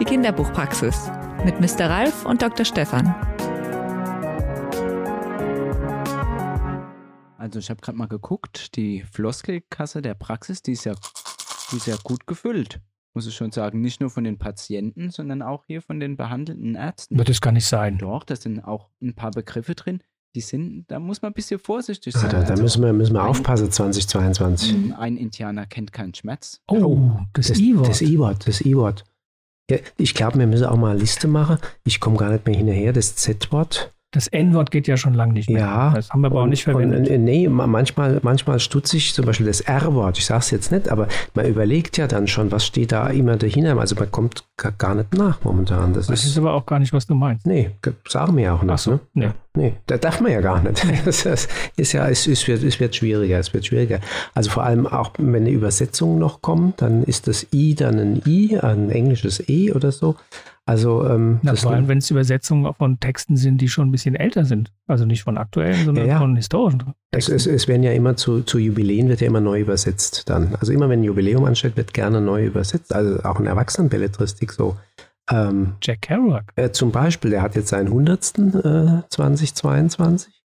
Die 0.00 0.06
Kinderbuchpraxis 0.06 1.10
mit 1.44 1.60
Mr. 1.60 1.90
Ralf 1.90 2.24
und 2.24 2.40
Dr. 2.40 2.64
Stefan. 2.64 3.14
Also 7.36 7.58
ich 7.58 7.68
habe 7.68 7.80
gerade 7.82 7.98
mal 7.98 8.08
geguckt, 8.08 8.76
die 8.76 9.02
Floskelkasse 9.02 10.00
der 10.00 10.14
Praxis, 10.14 10.62
die 10.62 10.72
ist 10.72 10.84
ja, 10.84 10.94
die 11.70 11.76
ist 11.76 11.86
ja 11.86 11.96
gut 12.02 12.26
gefüllt 12.26 12.80
muss 13.12 13.26
ich 13.26 13.34
schon 13.34 13.50
sagen, 13.50 13.80
nicht 13.80 14.00
nur 14.00 14.08
von 14.08 14.22
den 14.22 14.38
Patienten, 14.38 15.10
sondern 15.10 15.42
auch 15.42 15.64
hier 15.66 15.82
von 15.82 15.98
den 15.98 16.16
behandelnden 16.16 16.76
Ärzten. 16.76 17.18
Wird 17.18 17.28
es 17.28 17.40
gar 17.40 17.50
nicht 17.50 17.66
sein. 17.66 17.98
Doch, 17.98 18.22
da 18.22 18.36
sind 18.36 18.60
auch 18.64 18.88
ein 19.02 19.14
paar 19.14 19.32
Begriffe 19.32 19.74
drin, 19.74 20.00
die 20.36 20.40
sind, 20.40 20.84
da 20.88 21.00
muss 21.00 21.22
man 21.22 21.32
ein 21.32 21.34
bisschen 21.34 21.58
vorsichtig 21.58 22.14
sein. 22.14 22.30
Da, 22.30 22.42
da 22.42 22.50
also 22.50 22.62
müssen 22.62 22.82
wir, 22.84 22.92
müssen 22.92 23.14
wir 23.14 23.24
aufpassen 23.24 23.70
2022. 23.70 24.72
ein, 24.72 24.92
ein 24.92 25.16
Indianer 25.16 25.66
kennt 25.66 25.92
keinen 25.92 26.14
Schmerz. 26.14 26.60
Oh, 26.68 27.10
das 27.32 27.48
Das 27.48 27.58
I-Wort. 27.58 27.88
Das 27.88 28.00
I-Wort, 28.00 28.46
das 28.46 28.60
I-Wort. 28.60 29.04
Ja, 29.70 29.76
ich 29.96 30.14
glaube, 30.14 30.38
wir 30.38 30.46
müssen 30.46 30.66
auch 30.66 30.76
mal 30.76 30.90
eine 30.90 31.00
Liste 31.00 31.28
machen. 31.28 31.58
Ich 31.84 32.00
komme 32.00 32.16
gar 32.16 32.30
nicht 32.30 32.46
mehr 32.46 32.56
hinterher. 32.56 32.92
Das 32.92 33.16
Z-Wort. 33.16 33.92
Das 34.12 34.26
N-Wort 34.26 34.72
geht 34.72 34.88
ja 34.88 34.96
schon 34.96 35.14
lange 35.14 35.34
nicht 35.34 35.48
mehr. 35.48 35.60
Ja. 35.60 35.92
Das 35.94 36.10
haben 36.10 36.22
wir 36.22 36.26
aber 36.26 36.42
auch 36.42 36.46
nicht 36.46 36.66
Und, 36.66 36.72
verwendet. 36.72 37.08
äh, 37.08 37.16
nee, 37.16 37.48
ma- 37.48 37.68
manchmal, 37.68 38.18
manchmal 38.24 38.58
stutze 38.58 38.96
ich 38.96 39.14
zum 39.14 39.24
Beispiel 39.24 39.46
das 39.46 39.60
R-Wort. 39.60 40.18
Ich 40.18 40.26
sage 40.26 40.40
es 40.40 40.50
jetzt 40.50 40.72
nicht, 40.72 40.88
aber 40.88 41.06
man 41.34 41.46
überlegt 41.46 41.96
ja 41.96 42.08
dann 42.08 42.26
schon, 42.26 42.50
was 42.50 42.66
steht 42.66 42.90
da 42.90 43.06
immer 43.06 43.36
dahinter. 43.36 43.78
Also 43.78 43.94
man 43.94 44.10
kommt 44.10 44.42
ga- 44.56 44.72
gar 44.76 44.96
nicht 44.96 45.14
nach 45.14 45.44
momentan. 45.44 45.92
Das 45.94 46.08
das 46.08 46.24
ist, 46.24 46.30
ist 46.32 46.38
aber 46.38 46.54
auch 46.54 46.66
gar 46.66 46.80
nicht, 46.80 46.92
was 46.92 47.06
du 47.06 47.14
meinst. 47.14 47.46
nee, 47.46 47.70
sagen 48.08 48.36
wir 48.36 48.42
ja 48.42 48.54
auch 48.56 48.62
nicht. 48.62 48.72
Ach 48.72 48.78
so, 48.78 48.90
ne? 48.90 49.00
nee. 49.14 49.28
Nee, 49.56 49.74
da 49.86 49.98
darf 49.98 50.20
man 50.20 50.30
ja 50.30 50.40
gar 50.40 50.62
nicht. 50.62 50.84
Das 51.04 51.48
ist 51.76 51.92
ja, 51.92 52.08
es, 52.08 52.26
es, 52.26 52.46
wird, 52.46 52.62
es 52.62 52.78
wird 52.78 52.94
schwieriger, 52.94 53.38
es 53.38 53.52
wird 53.52 53.66
schwieriger. 53.66 54.00
Also 54.34 54.50
vor 54.50 54.62
allem 54.62 54.86
auch, 54.86 55.12
wenn 55.18 55.42
eine 55.42 55.50
Übersetzung 55.50 56.18
noch 56.18 56.40
kommt, 56.40 56.82
dann 56.82 57.02
ist 57.02 57.26
das 57.26 57.46
I 57.52 57.74
dann 57.74 57.98
ein 57.98 58.22
I, 58.26 58.58
ein 58.58 58.90
englisches 58.90 59.48
E 59.48 59.72
oder 59.72 59.90
so. 59.90 60.16
Also 60.66 61.04
ähm, 61.04 61.40
Na, 61.42 61.56
vor 61.56 61.72
allem, 61.72 61.88
wenn 61.88 61.98
es 61.98 62.10
Übersetzungen 62.10 62.72
von 62.74 63.00
Texten 63.00 63.36
sind, 63.36 63.60
die 63.60 63.68
schon 63.68 63.88
ein 63.88 63.90
bisschen 63.90 64.14
älter 64.14 64.44
sind. 64.44 64.72
Also 64.86 65.04
nicht 65.04 65.24
von 65.24 65.36
aktuellen, 65.36 65.84
sondern 65.84 66.06
Ja, 66.06 66.12
ja. 66.12 66.18
von 66.20 66.36
historischen 66.36 66.84
es, 67.12 67.28
es, 67.28 67.46
es 67.46 67.66
werden 67.66 67.82
ja 67.82 67.92
immer 67.92 68.16
zu, 68.16 68.42
zu 68.42 68.58
Jubiläen 68.58 69.08
wird 69.08 69.20
ja 69.20 69.26
immer 69.26 69.40
neu 69.40 69.60
übersetzt 69.60 70.30
dann. 70.30 70.54
Also 70.60 70.72
immer 70.72 70.88
wenn 70.88 71.00
ein 71.00 71.04
Jubiläum 71.04 71.44
ansteht, 71.44 71.76
wird 71.76 71.92
gerne 71.92 72.20
neu 72.20 72.46
übersetzt. 72.46 72.94
Also 72.94 73.20
auch 73.24 73.40
in 73.40 73.46
Erwachsenenbelletristik 73.46 74.52
so. 74.52 74.76
Ähm, 75.30 75.74
Jack 75.82 76.02
Kerouac. 76.02 76.44
Äh, 76.56 76.70
zum 76.70 76.90
Beispiel, 76.92 77.30
der 77.30 77.42
hat 77.42 77.54
jetzt 77.56 77.68
seinen 77.68 77.86
100. 77.88 78.38
Äh, 78.38 79.02
2022. 79.08 80.42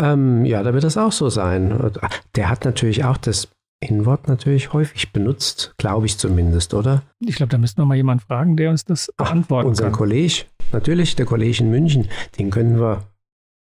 Ähm, 0.00 0.44
ja, 0.44 0.62
da 0.62 0.74
wird 0.74 0.84
das 0.84 0.96
auch 0.96 1.12
so 1.12 1.28
sein. 1.28 1.72
Ah, 1.72 2.08
Der 2.36 2.48
hat 2.50 2.64
natürlich 2.64 3.04
auch 3.04 3.16
das 3.16 3.48
N-Wort 3.80 4.28
natürlich 4.28 4.72
häufig 4.72 5.12
benutzt, 5.12 5.74
glaube 5.78 6.06
ich 6.06 6.18
zumindest, 6.18 6.74
oder? 6.74 7.02
Ich 7.20 7.36
glaube, 7.36 7.50
da 7.50 7.58
müssten 7.58 7.80
wir 7.80 7.86
mal 7.86 7.94
jemanden 7.96 8.24
fragen, 8.24 8.56
der 8.56 8.70
uns 8.70 8.84
das 8.84 9.10
beantworten 9.16 9.68
Unseren 9.68 9.90
kann. 9.92 9.98
Kollege, 9.98 10.44
natürlich, 10.72 11.16
der 11.16 11.26
Kollege 11.26 11.62
in 11.62 11.70
München, 11.70 12.08
den 12.38 12.50
können 12.50 12.80
wir, 12.80 13.04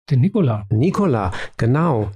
Den 0.10 0.22
Nikola. 0.22 0.66
Nikola, 0.72 1.32
genau, 1.58 2.10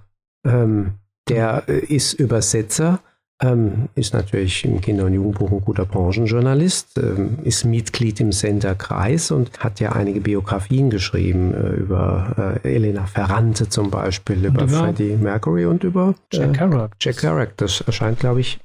ähm, 0.45 0.93
der 1.29 1.63
äh, 1.67 1.79
ist 1.85 2.13
Übersetzer, 2.13 2.99
ähm, 3.43 3.89
ist 3.95 4.13
natürlich 4.13 4.63
im 4.63 4.79
Kinder- 4.79 5.05
und 5.05 5.13
Jugendbuch 5.13 5.51
ein 5.51 5.61
guter 5.61 5.85
Branchenjournalist, 5.85 6.97
ähm, 6.97 7.39
ist 7.43 7.65
Mitglied 7.65 8.19
im 8.21 8.31
Center 8.31 8.73
Kreis 8.73 9.31
und 9.31 9.59
hat 9.59 9.79
ja 9.79 9.91
einige 9.91 10.21
Biografien 10.21 10.89
geschrieben 10.89 11.53
äh, 11.53 11.69
über 11.71 12.59
äh, 12.63 12.75
Elena 12.75 13.05
Ferrante 13.05 13.67
zum 13.67 13.91
Beispiel, 13.91 14.45
über, 14.45 14.63
über 14.63 14.67
Freddie 14.67 15.17
Mercury 15.17 15.65
und 15.65 15.83
über 15.83 16.15
Jack 16.31 16.49
äh, 16.49 16.53
Kerouac. 16.53 16.91
Jack 16.99 17.17
Kerouac. 17.17 17.57
Das 17.57 17.81
erscheint, 17.81 18.19
glaube 18.19 18.39
ich, 18.39 18.59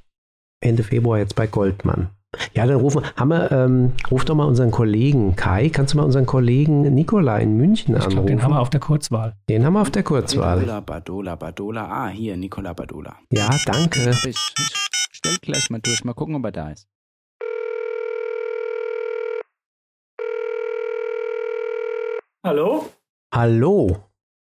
Ende 0.61 0.83
Februar 0.83 1.19
jetzt 1.19 1.35
bei 1.35 1.47
Goldmann. 1.47 2.09
Ja, 2.53 2.67
dann 2.67 2.75
rufen 2.77 3.01
haben 3.15 3.29
wir, 3.29 3.51
ähm, 3.51 3.93
ruf 4.11 4.23
doch 4.23 4.35
mal 4.35 4.45
unseren 4.45 4.69
Kollegen 4.69 5.35
Kai. 5.35 5.69
Kannst 5.69 5.93
du 5.93 5.97
mal 5.97 6.03
unseren 6.03 6.27
Kollegen 6.27 6.81
Nikola 6.93 7.37
in 7.39 7.57
München 7.57 7.95
Ich 7.95 8.01
anrufen? 8.01 8.11
glaube, 8.11 8.27
den 8.27 8.43
haben 8.43 8.51
wir 8.53 8.59
auf 8.59 8.69
der 8.69 8.79
Kurzwahl. 8.79 9.35
Den 9.49 9.65
haben 9.65 9.73
wir 9.73 9.81
auf 9.81 9.89
der 9.89 10.03
Kurzwahl. 10.03 10.57
Badola, 10.59 10.79
Badola, 10.81 11.35
Badola. 11.35 11.85
Ah, 11.89 12.07
hier, 12.09 12.37
Nicola 12.37 12.73
Badola. 12.73 13.15
Ja, 13.31 13.49
danke. 13.65 14.11
Ich, 14.11 14.25
ich 14.27 14.37
stell 15.11 15.37
gleich 15.41 15.69
mal 15.71 15.79
durch, 15.81 16.03
mal 16.03 16.13
gucken, 16.13 16.35
ob 16.35 16.45
er 16.45 16.51
da 16.51 16.69
ist. 16.69 16.87
Hallo? 22.45 22.85
Hallo. 23.33 23.97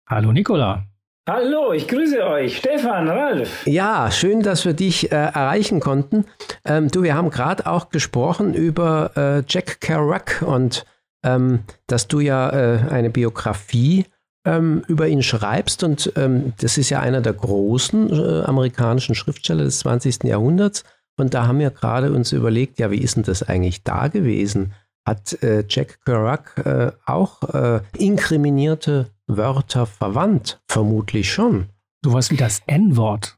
Hallo 0.09 0.31
Nikola. 0.31 0.83
Hallo, 1.27 1.71
ich 1.73 1.87
grüße 1.87 2.23
euch. 2.23 2.57
Stefan, 2.57 3.07
Ralf. 3.09 3.65
Ja, 3.65 4.11
schön, 4.11 4.41
dass 4.43 4.63
wir 4.65 4.73
dich 4.73 5.11
äh, 5.11 5.15
erreichen 5.15 5.79
konnten. 5.79 6.25
Ähm, 6.65 6.89
du, 6.89 7.03
wir 7.03 7.15
haben 7.15 7.29
gerade 7.29 7.67
auch 7.67 7.89
gesprochen 7.89 8.53
über 8.53 9.11
äh, 9.15 9.43
Jack 9.47 9.81
Kerouac 9.81 10.41
und 10.41 10.85
ähm, 11.23 11.59
dass 11.87 12.07
du 12.07 12.19
ja 12.19 12.49
äh, 12.49 12.79
eine 12.89 13.09
Biografie 13.09 14.05
ähm, 14.45 14.83
über 14.87 15.07
ihn 15.07 15.23
schreibst 15.23 15.83
und 15.83 16.13
ähm, 16.15 16.53
das 16.57 16.77
ist 16.77 16.89
ja 16.89 16.99
einer 16.99 17.21
der 17.21 17.33
großen 17.33 18.11
äh, 18.11 18.43
amerikanischen 18.43 19.15
Schriftsteller 19.15 19.63
des 19.63 19.79
20. 19.79 20.23
Jahrhunderts 20.23 20.83
und 21.17 21.33
da 21.33 21.47
haben 21.47 21.59
wir 21.59 21.71
gerade 21.71 22.11
uns 22.11 22.31
überlegt, 22.31 22.79
ja, 22.79 22.91
wie 22.91 22.99
ist 22.99 23.15
denn 23.15 23.23
das 23.23 23.43
eigentlich 23.43 23.83
da 23.83 24.07
gewesen? 24.07 24.73
Hat 25.05 25.41
äh, 25.43 25.63
Jack 25.69 26.03
Kerouac 26.03 26.57
äh, 26.65 26.91
auch 27.05 27.43
äh, 27.53 27.81
inkriminierte 27.97 29.11
Wörter 29.27 29.85
verwandt? 29.85 30.61
Vermutlich 30.67 31.31
schon. 31.31 31.69
Sowas 32.03 32.31
wie 32.31 32.37
das 32.37 32.61
N-Wort. 32.65 33.37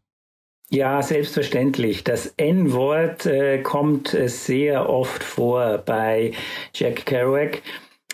Ja, 0.69 1.01
selbstverständlich. 1.01 2.03
Das 2.03 2.33
N-Wort 2.35 3.25
äh, 3.25 3.59
kommt 3.59 4.13
äh, 4.13 4.27
sehr 4.27 4.89
oft 4.89 5.23
vor 5.23 5.77
bei 5.77 6.33
Jack 6.73 7.05
Kerouac. 7.05 7.61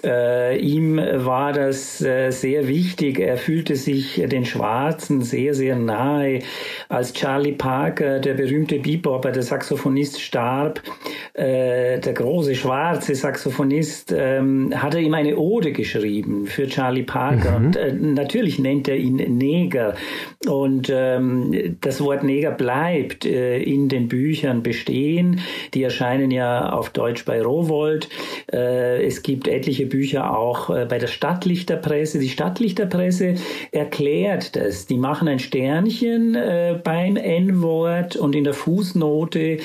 Äh, 0.04 0.58
ihm 0.58 0.98
war 0.98 1.54
das 1.54 2.02
äh, 2.02 2.32
sehr 2.32 2.68
wichtig. 2.68 3.20
Er 3.20 3.38
fühlte 3.38 3.76
sich 3.78 4.22
den 4.26 4.44
Schwarzen 4.44 5.22
sehr, 5.22 5.54
sehr 5.54 5.78
nahe. 5.78 6.40
Als 6.90 7.14
Charlie 7.14 7.54
Parker, 7.54 8.20
der 8.20 8.34
berühmte 8.34 8.80
Bebopper, 8.80 9.32
der 9.32 9.44
Saxophonist, 9.44 10.20
starb, 10.20 10.82
äh, 11.34 12.00
der 12.00 12.14
große 12.14 12.54
schwarze 12.56 13.16
Saxophonist, 13.16 14.14
ähm, 14.18 14.74
hat 14.76 14.94
er 14.94 15.00
ihm 15.00 15.14
eine 15.14 15.38
Ode 15.38 15.72
geschrieben 15.72 16.48
für 16.48 16.68
Charlie 16.68 17.04
Parker. 17.04 17.56
Und 17.56 17.78
äh, 17.78 17.94
natürlich 17.94 18.60
nennt 18.60 18.90
er 18.90 18.98
ihn 18.98 19.16
Neger. 19.16 19.96
Und 20.46 20.92
ähm, 20.94 21.78
das 21.80 22.02
Wort 22.02 22.24
Neger 22.24 22.52
bleibt 22.52 23.26
äh, 23.26 23.60
in 23.60 23.88
den 23.88 24.10
Büchern 24.10 24.64
bestehen. 24.64 25.40
Die 25.74 25.84
erscheinen 25.84 26.30
ja 26.30 26.74
auf 26.74 26.90
Deutsch 26.90 27.24
bei 27.24 27.42
Rowold. 27.42 28.10
Es 28.48 29.24
gibt 29.24 29.48
etliche 29.48 29.86
Bücher 29.94 30.36
auch 30.36 30.72
äh, 30.72 30.88
bei 30.90 30.98
der 30.98 31.06
Stadtlichterpresse. 31.06 32.18
Die 32.18 32.30
Stadtlichterpresse 32.30 33.36
erklärt 33.72 34.56
das. 34.56 34.88
Die 34.88 34.98
machen 34.98 35.28
ein 35.28 35.38
Sternchen 35.38 36.34
äh, 36.34 36.80
beim 36.84 37.16
N-Wort 37.16 38.16
und 38.16 38.34
in 38.34 38.44
der 38.44 38.56
Fußnote 38.56 39.58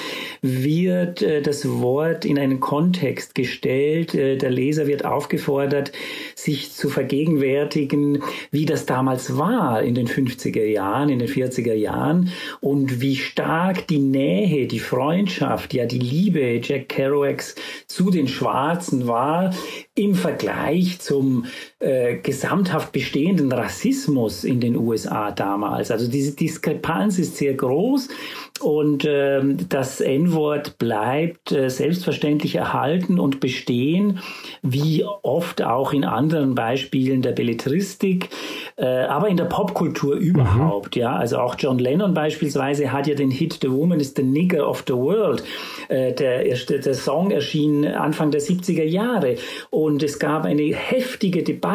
wird 0.42 1.22
äh, 1.22 1.40
das 1.40 1.66
Wort 1.80 2.26
in 2.26 2.38
einen 2.38 2.60
Kontext 2.60 3.34
gestellt. 3.34 4.12
Der 4.12 4.50
Leser 4.50 4.86
wird 4.86 5.06
aufgefordert, 5.06 5.92
sich 6.34 6.72
zu 6.72 6.90
vergegenwärtigen, 6.90 8.22
wie 8.50 8.66
das 8.66 8.84
damals 8.84 9.38
war 9.38 9.82
in 9.82 9.94
den 9.94 10.08
50er 10.08 10.64
Jahren, 10.64 11.08
in 11.08 11.20
den 11.20 11.28
40er 11.28 11.72
Jahren 11.72 12.30
und 12.60 13.00
wie 13.00 13.16
stark 13.16 13.86
die 13.86 13.98
Nähe, 13.98 14.66
die 14.66 14.78
Freundschaft, 14.78 15.72
ja 15.72 15.86
die 15.86 15.98
Liebe 15.98 16.60
Jack 16.62 16.90
Kerouacs 16.90 17.54
zu 17.86 18.10
den 18.10 18.28
Schwarzen 18.28 19.06
war 19.06 19.54
im 19.94 20.17
Vergleich 20.18 20.98
zum 21.00 21.46
äh, 21.80 22.16
gesamthaft 22.16 22.90
bestehenden 22.92 23.52
Rassismus 23.52 24.42
in 24.42 24.60
den 24.60 24.76
USA 24.76 25.30
damals. 25.30 25.90
Also 25.92 26.10
diese 26.10 26.34
Diskrepanz 26.34 27.18
ist 27.20 27.36
sehr 27.36 27.54
groß 27.54 28.08
und 28.60 29.04
ähm, 29.08 29.56
das 29.68 30.00
N-Wort 30.00 30.78
bleibt 30.78 31.52
äh, 31.52 31.68
selbstverständlich 31.70 32.56
erhalten 32.56 33.20
und 33.20 33.38
bestehen, 33.38 34.18
wie 34.62 35.04
oft 35.22 35.62
auch 35.62 35.92
in 35.92 36.04
anderen 36.04 36.56
Beispielen 36.56 37.22
der 37.22 37.30
Belletristik, 37.32 38.28
äh, 38.76 38.84
aber 38.84 39.28
in 39.28 39.36
der 39.36 39.44
Popkultur 39.44 40.16
überhaupt. 40.16 40.96
Ja, 40.96 41.14
also 41.14 41.38
auch 41.38 41.54
John 41.56 41.78
Lennon 41.78 42.12
beispielsweise 42.12 42.90
hat 42.92 43.06
ja 43.06 43.14
den 43.14 43.30
Hit 43.30 43.58
"The 43.62 43.70
Woman 43.70 44.00
is 44.00 44.14
the 44.16 44.24
Nigger 44.24 44.68
of 44.68 44.82
the 44.88 44.94
World". 44.94 45.44
Äh, 45.88 46.12
der, 46.14 46.44
erste- 46.46 46.80
der 46.80 46.94
Song 46.94 47.30
erschien 47.30 47.86
Anfang 47.86 48.32
der 48.32 48.40
70er 48.40 48.82
Jahre 48.84 49.36
und 49.70 50.02
es 50.02 50.18
gab 50.18 50.44
eine 50.44 50.62
heftige 50.74 51.44
Debatte, 51.44 51.67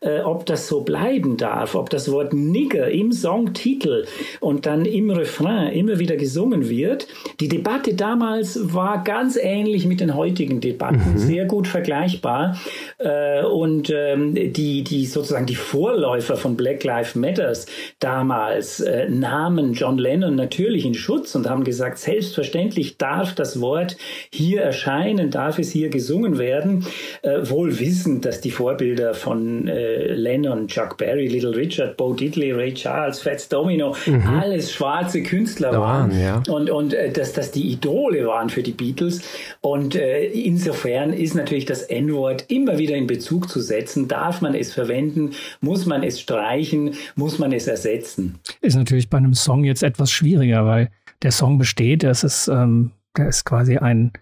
äh, 0.00 0.20
ob 0.20 0.46
das 0.46 0.66
so 0.66 0.80
bleiben 0.80 1.36
darf, 1.36 1.74
ob 1.74 1.90
das 1.90 2.10
Wort 2.10 2.32
Nigger 2.32 2.90
im 2.90 3.12
Songtitel 3.12 4.06
und 4.40 4.66
dann 4.66 4.84
im 4.86 5.10
Refrain 5.10 5.72
immer 5.72 5.98
wieder 5.98 6.06
wieder 6.06 6.16
gesungen 6.16 6.68
wird. 6.68 7.08
Die 7.40 7.48
Debatte 7.48 7.94
damals 7.94 8.72
war 8.72 9.02
ganz 9.02 9.36
ähnlich 9.36 9.86
mit 9.86 10.00
den 10.00 10.14
heutigen 10.14 10.60
Debatten, 10.60 11.14
mhm. 11.14 11.18
sehr 11.18 11.44
gut 11.46 11.66
vergleichbar. 11.66 12.56
Äh, 12.98 13.44
und 13.44 13.90
ähm, 13.90 14.34
die, 14.34 14.84
die 14.84 15.06
sozusagen 15.06 15.46
die 15.46 15.56
Vorläufer 15.56 16.36
von 16.36 16.56
Black 16.56 16.84
Lives 16.84 17.14
Matters 17.16 17.66
damals 17.98 18.80
äh, 18.80 19.08
nahmen 19.08 19.72
John 19.72 19.98
Lennon 19.98 20.36
natürlich 20.36 20.86
in 20.86 20.94
Schutz 20.94 21.34
und 21.34 21.48
haben 21.48 21.64
gesagt, 21.64 21.98
selbstverständlich 21.98 22.98
darf 22.98 23.34
das 23.34 23.60
Wort 23.60 23.96
hier 24.30 24.62
erscheinen, 24.62 25.30
darf 25.30 25.58
es 25.58 25.72
hier 25.72 25.88
gesungen 25.88 26.38
werden, 26.38 26.86
äh, 27.22 27.38
wohl 27.50 27.78
wissend, 27.80 28.24
dass 28.24 28.40
die 28.40 28.50
Vorbilder 28.50 29.14
von 29.16 29.66
äh, 29.68 30.14
Lennon, 30.14 30.68
Chuck 30.68 30.96
Berry, 30.96 31.26
Little 31.26 31.54
Richard, 31.54 31.96
Bo 31.96 32.12
Diddley, 32.14 32.52
Ray 32.52 32.72
Charles, 32.74 33.20
Fats 33.20 33.48
Domino, 33.48 33.94
mhm. 34.06 34.26
alles 34.26 34.72
schwarze 34.72 35.22
Künstler 35.22 35.72
waren, 35.72 36.10
waren 36.10 36.20
ja. 36.20 36.42
und, 36.48 36.70
und 36.70 36.94
äh, 36.94 37.10
dass 37.10 37.32
das 37.32 37.50
die 37.50 37.72
Idole 37.72 38.26
waren 38.26 38.50
für 38.50 38.62
die 38.62 38.72
Beatles. 38.72 39.22
Und 39.60 39.94
äh, 39.94 40.26
insofern 40.26 41.12
ist 41.12 41.34
natürlich 41.34 41.64
das 41.64 41.82
N-Wort 41.82 42.44
immer 42.48 42.78
wieder 42.78 42.94
in 42.94 43.06
Bezug 43.06 43.48
zu 43.48 43.60
setzen. 43.60 44.08
Darf 44.08 44.40
man 44.40 44.54
es 44.54 44.72
verwenden? 44.72 45.32
Muss 45.60 45.86
man 45.86 46.02
es 46.02 46.20
streichen? 46.20 46.94
Muss 47.14 47.38
man 47.38 47.52
es 47.52 47.66
ersetzen? 47.66 48.38
Ist 48.60 48.76
natürlich 48.76 49.10
bei 49.10 49.18
einem 49.18 49.34
Song 49.34 49.64
jetzt 49.64 49.82
etwas 49.82 50.10
schwieriger, 50.10 50.66
weil 50.66 50.90
der 51.22 51.32
Song 51.32 51.58
besteht, 51.58 52.02
das 52.02 52.24
ist, 52.24 52.48
ähm, 52.48 52.92
der 53.16 53.28
ist 53.28 53.44
quasi 53.44 53.78
ein 53.78 54.12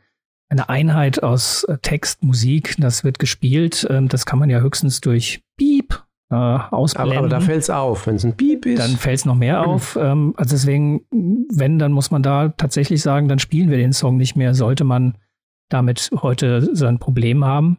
eine 0.55 0.69
Einheit 0.69 1.23
aus 1.23 1.65
äh, 1.65 1.79
Text, 1.79 2.23
Musik, 2.23 2.77
das 2.79 3.05
wird 3.05 3.19
gespielt. 3.19 3.87
Ähm, 3.91 4.09
das 4.09 4.27
kann 4.27 4.39
man 4.39 4.51
ja 4.51 4.61
höchstens 4.61 5.01
durch 5.01 5.43
Piep 5.57 6.03
äh, 6.31 6.35
ausblenden. 6.35 7.19
Aber, 7.19 7.27
aber 7.27 7.29
da 7.29 7.41
fällt 7.41 7.63
es 7.63 7.71
auf, 7.71 8.07
wenn 8.07 8.17
es 8.17 8.25
ein 8.25 8.37
Piep 8.37 8.67
ist. 8.67 8.79
Dann 8.79 8.97
fällt 8.97 9.19
es 9.19 9.25
noch 9.25 9.35
mehr 9.35 9.63
mhm. 9.63 9.69
auf. 9.69 9.99
Ähm, 10.01 10.35
also 10.37 10.55
deswegen, 10.55 11.03
wenn, 11.53 11.79
dann 11.79 11.93
muss 11.93 12.11
man 12.11 12.23
da 12.23 12.49
tatsächlich 12.49 13.03
sagen, 13.03 13.29
dann 13.29 13.39
spielen 13.39 13.71
wir 13.71 13.77
den 13.77 13.93
Song 13.93 14.17
nicht 14.17 14.37
mehr. 14.37 14.55
Sollte 14.55 14.85
man 14.85 15.19
damit 15.69 16.11
heute 16.23 16.75
so 16.75 16.87
ein 16.87 16.99
Problem 16.99 17.45
haben. 17.45 17.79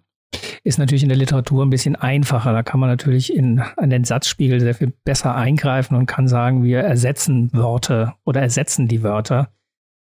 Ist 0.64 0.80
natürlich 0.80 1.04
in 1.04 1.10
der 1.10 1.18
Literatur 1.18 1.64
ein 1.64 1.70
bisschen 1.70 1.96
einfacher. 1.96 2.52
Da 2.52 2.64
kann 2.64 2.80
man 2.80 2.90
natürlich 2.90 3.34
in, 3.34 3.62
an 3.78 3.90
den 3.90 4.04
Satzspiegel 4.04 4.60
sehr 4.60 4.76
viel 4.76 4.92
besser 5.06 5.36
eingreifen 5.36 5.96
und 5.96 6.08
kann 6.08 6.28
sagen, 6.28 6.64
wir 6.64 6.80
ersetzen 6.80 7.52
Worte 7.54 8.14
oder 8.26 8.42
ersetzen 8.42 8.88
die 8.88 9.02
Wörter, 9.02 9.50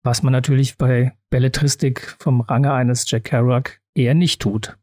was 0.06 0.22
man 0.22 0.32
natürlich 0.32 0.78
bei 0.78 1.12
Belletristik 1.30 2.16
vom 2.20 2.40
Range 2.40 2.72
eines 2.72 3.10
Jack 3.10 3.24
Kerouac 3.24 3.80
eher 3.94 4.14
nicht 4.14 4.40
tut. 4.40 4.78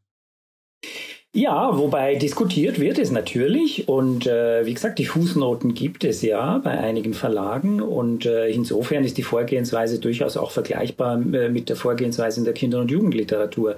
Ja, 1.36 1.76
wobei 1.76 2.14
diskutiert 2.14 2.78
wird 2.78 2.96
es 2.96 3.10
natürlich 3.10 3.88
und 3.88 4.24
äh, 4.24 4.64
wie 4.66 4.72
gesagt, 4.72 5.00
die 5.00 5.04
Fußnoten 5.04 5.74
gibt 5.74 6.04
es 6.04 6.22
ja 6.22 6.58
bei 6.58 6.78
einigen 6.78 7.12
Verlagen 7.12 7.82
und 7.82 8.24
äh, 8.24 8.46
insofern 8.50 9.02
ist 9.02 9.18
die 9.18 9.24
Vorgehensweise 9.24 9.98
durchaus 9.98 10.36
auch 10.36 10.52
vergleichbar 10.52 11.16
äh, 11.16 11.48
mit 11.48 11.68
der 11.68 11.74
Vorgehensweise 11.74 12.38
in 12.38 12.44
der 12.44 12.54
Kinder- 12.54 12.78
und 12.78 12.92
Jugendliteratur, 12.92 13.74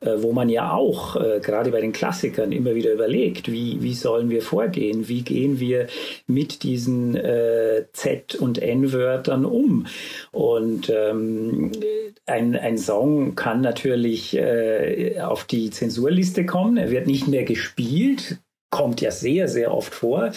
äh, 0.00 0.10
wo 0.18 0.32
man 0.32 0.50
ja 0.50 0.74
auch 0.74 1.16
äh, 1.16 1.40
gerade 1.40 1.70
bei 1.70 1.80
den 1.80 1.92
Klassikern 1.92 2.52
immer 2.52 2.74
wieder 2.74 2.92
überlegt, 2.92 3.50
wie, 3.50 3.78
wie 3.80 3.94
sollen 3.94 4.28
wir 4.28 4.42
vorgehen, 4.42 5.08
wie 5.08 5.22
gehen 5.22 5.58
wir 5.58 5.86
mit 6.26 6.64
diesen 6.64 7.16
äh, 7.16 7.86
Z- 7.94 8.34
und 8.34 8.60
N-Wörtern 8.60 9.46
um? 9.46 9.86
Und 10.32 10.92
ähm, 10.94 11.72
ein, 12.26 12.56
ein 12.56 12.76
Song 12.76 13.36
kann 13.36 13.62
natürlich 13.62 14.38
auf 15.20 15.44
die 15.44 15.70
Zensurliste 15.70 16.46
kommen 16.46 16.89
wird 16.90 17.06
nicht 17.06 17.28
mehr 17.28 17.44
gespielt, 17.44 18.38
kommt 18.70 19.00
ja 19.00 19.10
sehr, 19.10 19.48
sehr 19.48 19.74
oft 19.74 19.92
vor. 19.92 20.30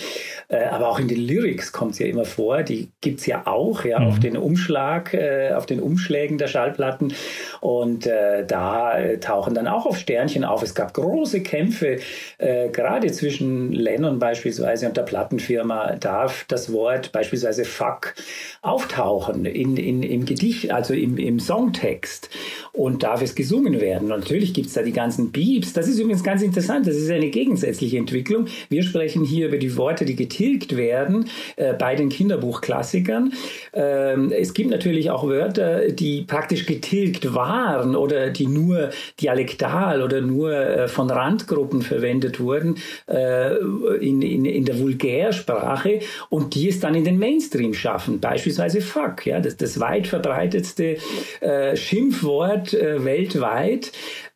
Äh, 0.48 0.66
aber 0.66 0.90
auch 0.90 1.00
in 1.00 1.08
den 1.08 1.20
Lyrics 1.20 1.72
kommt 1.72 1.94
es 1.94 2.00
ja 2.00 2.08
immer 2.08 2.26
vor. 2.26 2.64
Die 2.64 2.90
gibt 3.00 3.20
es 3.20 3.28
ja 3.28 3.46
auch, 3.46 3.86
ja, 3.86 4.00
mhm. 4.00 4.08
auf 4.08 4.20
den 4.20 4.38
Umschlag, 4.38 5.14
äh, 5.14 5.52
auf 5.54 5.68
den 5.68 5.80
Umschlägen 5.80 6.40
der 6.40 6.48
Schallplatten. 6.48 7.14
Und 7.62 8.08
äh, 8.08 8.46
da 8.46 8.98
tauchen 9.22 9.54
dann 9.54 9.68
auch 9.68 9.86
auf 9.86 9.98
Sternchen 9.98 10.44
auf. 10.44 10.64
Es 10.64 10.74
gab 10.74 10.94
große 10.94 11.42
Kämpfe, 11.42 12.00
gerade 12.38 13.12
zwischen 13.12 13.72
Lennon 13.72 14.20
beispielsweise 14.20 14.88
und 14.88 14.98
der 14.98 15.04
Plattenfirma. 15.04 15.96
Darf 15.96 16.46
das 16.48 16.74
Wort 16.74 17.12
beispielsweise 17.12 17.66
Fuck 17.66 18.16
auftauchen 18.62 19.46
in, 19.46 19.78
in, 19.78 20.04
im 20.04 20.26
Gedicht, 20.26 20.72
also 20.72 20.94
im, 20.94 21.18
im 21.18 21.40
Songtext? 21.40 22.30
Und 22.76 23.04
darf 23.04 23.22
es 23.22 23.36
gesungen 23.36 23.80
werden? 23.80 24.12
Und 24.12 24.20
natürlich 24.20 24.52
gibt 24.52 24.68
es 24.68 24.74
da 24.74 24.82
die 24.82 24.92
ganzen 24.92 25.32
Beeps. 25.32 25.74
Das 25.74 25.88
ist 25.88 26.00
übrigens 26.00 26.24
ganz 26.24 26.42
interessant. 26.42 26.88
Das 26.88 26.96
ist 26.96 27.12
eine 27.12 27.30
gegensätzliche 27.30 28.00
Entwicklung. 28.00 28.48
Wir 28.68 28.82
sprechen 28.82 29.24
hier 29.24 29.48
über 29.48 29.58
die 29.58 29.78
Worte, 29.78 30.06
die 30.06 30.16
getilgt 30.16 30.76
werden 30.76 31.30
äh, 31.56 31.74
bei 31.74 31.94
den 31.94 32.10
Kinderbuchklassikern. 32.10 33.32
Ähm, 33.74 34.32
es 34.32 34.56
gibt 34.56 34.72
natürlich 34.72 35.12
auch 35.12 35.28
Wörter, 35.28 35.92
die 35.92 36.24
praktisch 36.24 36.66
getilgt 36.66 37.36
waren 37.36 37.96
oder 37.96 38.32
die 38.32 38.48
nur 38.48 38.90
dialektal 39.22 40.02
oder 40.02 40.22
nur 40.22 40.52
äh, 40.52 40.88
von 40.88 41.12
Randgruppen 41.12 41.84
verwendet 41.84 42.40
wurden 42.40 42.78
äh, 43.08 43.56
in, 44.00 44.24
in, 44.24 44.46
in 44.46 44.66
der 44.66 44.80
Vulgärsprache 44.80 46.00
und 46.30 46.56
die 46.56 46.70
es 46.70 46.80
dann 46.80 46.96
in 46.96 47.06
den 47.06 47.20
Mainstream 47.20 47.76
schaffen. 47.76 48.20
Beispielsweise 48.20 48.82
Fuck, 48.82 49.28
ja, 49.28 49.40
das, 49.40 49.58
das 49.58 49.80
weit 49.80 50.08
verbreitetste 50.08 50.98
äh, 51.42 51.76
Schimpfwort 51.76 52.63
äh, 52.72 53.04
weltweit 53.04 53.92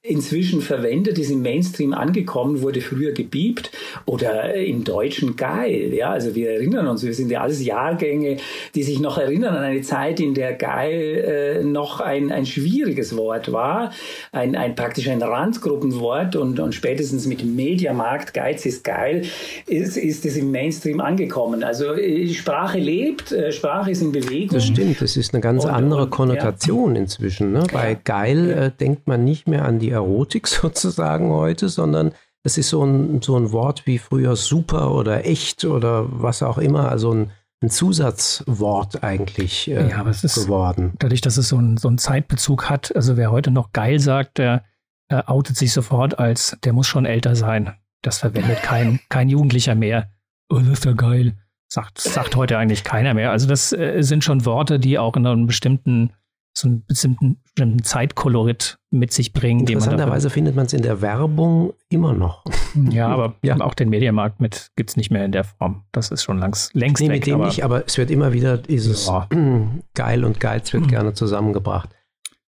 inzwischen 0.07 0.61
verwendet, 0.61 1.19
ist 1.19 1.29
im 1.29 1.41
Mainstream 1.41 1.93
angekommen, 1.93 2.61
wurde 2.61 2.81
früher 2.81 3.11
gebiebt 3.11 3.71
oder 4.05 4.53
im 4.53 4.83
Deutschen 4.83 5.35
geil. 5.35 5.93
Ja, 5.93 6.11
also 6.11 6.33
wir 6.35 6.51
erinnern 6.51 6.87
uns, 6.87 7.03
wir 7.03 7.13
sind 7.13 7.29
ja 7.29 7.41
alles 7.41 7.63
Jahrgänge, 7.63 8.37
die 8.75 8.83
sich 8.83 8.99
noch 8.99 9.17
erinnern 9.17 9.55
an 9.55 9.63
eine 9.63 9.81
Zeit, 9.81 10.19
in 10.19 10.33
der 10.33 10.53
geil 10.53 11.59
äh, 11.61 11.63
noch 11.63 11.99
ein, 11.99 12.31
ein 12.31 12.45
schwieriges 12.45 13.17
Wort 13.17 13.51
war, 13.51 13.91
ein, 14.31 14.55
ein 14.55 14.75
praktisch 14.75 15.09
ein 15.09 15.21
Randgruppenwort 15.21 16.35
und, 16.35 16.59
und 16.59 16.73
spätestens 16.73 17.25
mit 17.27 17.43
Mediamarkt, 17.43 18.33
Geiz 18.33 18.65
ist 18.65 18.83
geil, 18.83 19.23
ist, 19.65 19.97
ist 19.97 20.25
es 20.25 20.37
im 20.37 20.51
Mainstream 20.51 21.01
angekommen. 21.01 21.63
Also 21.63 21.93
äh, 21.93 22.27
Sprache 22.29 22.79
lebt, 22.79 23.31
äh, 23.31 23.51
Sprache 23.51 23.91
ist 23.91 24.01
in 24.01 24.11
Bewegung. 24.11 24.55
Das 24.55 24.65
stimmt, 24.65 25.01
das 25.01 25.17
ist 25.17 25.33
eine 25.33 25.41
ganz 25.41 25.65
und, 25.65 25.71
andere 25.71 26.07
Konnotation 26.07 26.95
ja. 26.95 27.01
inzwischen. 27.01 27.51
Ne? 27.51 27.63
Bei 27.73 27.97
geil 28.01 28.51
äh, 28.51 28.71
denkt 28.79 29.07
man 29.07 29.23
nicht 29.23 29.47
mehr 29.47 29.65
an 29.65 29.79
die 29.79 29.96
Erotik 29.97 30.47
sozusagen 30.47 31.31
heute, 31.31 31.69
sondern 31.69 32.13
es 32.43 32.57
ist 32.57 32.69
so 32.69 32.83
ein, 32.83 33.21
so 33.21 33.37
ein 33.37 33.51
Wort 33.51 33.85
wie 33.85 33.97
früher 33.97 34.35
super 34.35 34.91
oder 34.91 35.25
echt 35.25 35.65
oder 35.65 36.05
was 36.09 36.41
auch 36.41 36.57
immer, 36.57 36.89
also 36.89 37.13
ein, 37.13 37.31
ein 37.61 37.69
Zusatzwort 37.69 39.03
eigentlich 39.03 39.69
äh, 39.69 39.89
ja, 39.89 39.97
aber 39.97 40.11
es 40.11 40.23
ist 40.23 40.35
geworden. 40.35 40.93
Dadurch, 40.99 41.21
dass 41.21 41.37
es 41.37 41.49
so, 41.49 41.57
ein, 41.57 41.77
so 41.77 41.87
einen 41.87 41.97
Zeitbezug 41.97 42.69
hat, 42.69 42.95
also 42.95 43.17
wer 43.17 43.31
heute 43.31 43.51
noch 43.51 43.73
geil 43.73 43.99
sagt, 43.99 44.37
der 44.37 44.63
äh, 45.09 45.23
outet 45.25 45.57
sich 45.57 45.73
sofort 45.73 46.19
als, 46.19 46.57
der 46.63 46.73
muss 46.73 46.87
schon 46.87 47.05
älter 47.05 47.35
sein. 47.35 47.73
Das 48.01 48.19
verwendet 48.19 48.61
kein, 48.61 48.99
kein 49.09 49.29
Jugendlicher 49.29 49.75
mehr. 49.75 50.11
Oh, 50.49 50.59
das 50.59 50.79
ist 50.79 50.85
ja 50.85 50.93
geil. 50.93 51.35
Sagt, 51.69 51.99
sagt 51.99 52.35
heute 52.37 52.57
eigentlich 52.57 52.85
keiner 52.85 53.13
mehr. 53.13 53.31
Also 53.31 53.47
das 53.47 53.73
äh, 53.73 54.01
sind 54.01 54.23
schon 54.23 54.45
Worte, 54.45 54.79
die 54.79 54.97
auch 54.97 55.17
in 55.17 55.27
einem 55.27 55.47
bestimmten 55.47 56.13
so 56.57 56.67
einen 56.67 56.85
bestimmten, 56.85 57.37
bestimmten 57.43 57.83
Zeitkolorit 57.83 58.77
mit 58.89 59.13
sich 59.13 59.33
bringen. 59.33 59.67
Interessanterweise 59.67 60.29
findet 60.29 60.55
man 60.55 60.65
es 60.65 60.73
in 60.73 60.81
der 60.81 61.01
Werbung 61.01 61.73
immer 61.89 62.13
noch. 62.13 62.43
Ja, 62.91 63.07
aber 63.07 63.35
ja. 63.41 63.59
auch 63.59 63.73
den 63.73 63.89
Mediamarkt 63.89 64.39
mit 64.39 64.69
gibt 64.75 64.91
es 64.91 64.97
nicht 64.97 65.09
mehr 65.09 65.25
in 65.25 65.31
der 65.31 65.43
Form. 65.43 65.83
Das 65.91 66.11
ist 66.11 66.21
schon 66.23 66.37
langs, 66.37 66.69
längst 66.73 67.01
nee, 67.01 67.09
weg. 67.09 67.21
mit 67.21 67.25
dem 67.25 67.35
aber, 67.35 67.45
nicht, 67.47 67.63
aber 67.63 67.87
es 67.87 67.97
wird 67.97 68.11
immer 68.11 68.33
wieder 68.33 68.57
dieses 68.57 69.07
ja. 69.07 69.27
Geil 69.95 70.23
und 70.23 70.39
Geiz 70.39 70.71
wird 70.73 70.83
mhm. 70.83 70.89
gerne 70.89 71.13
zusammengebracht. 71.13 71.89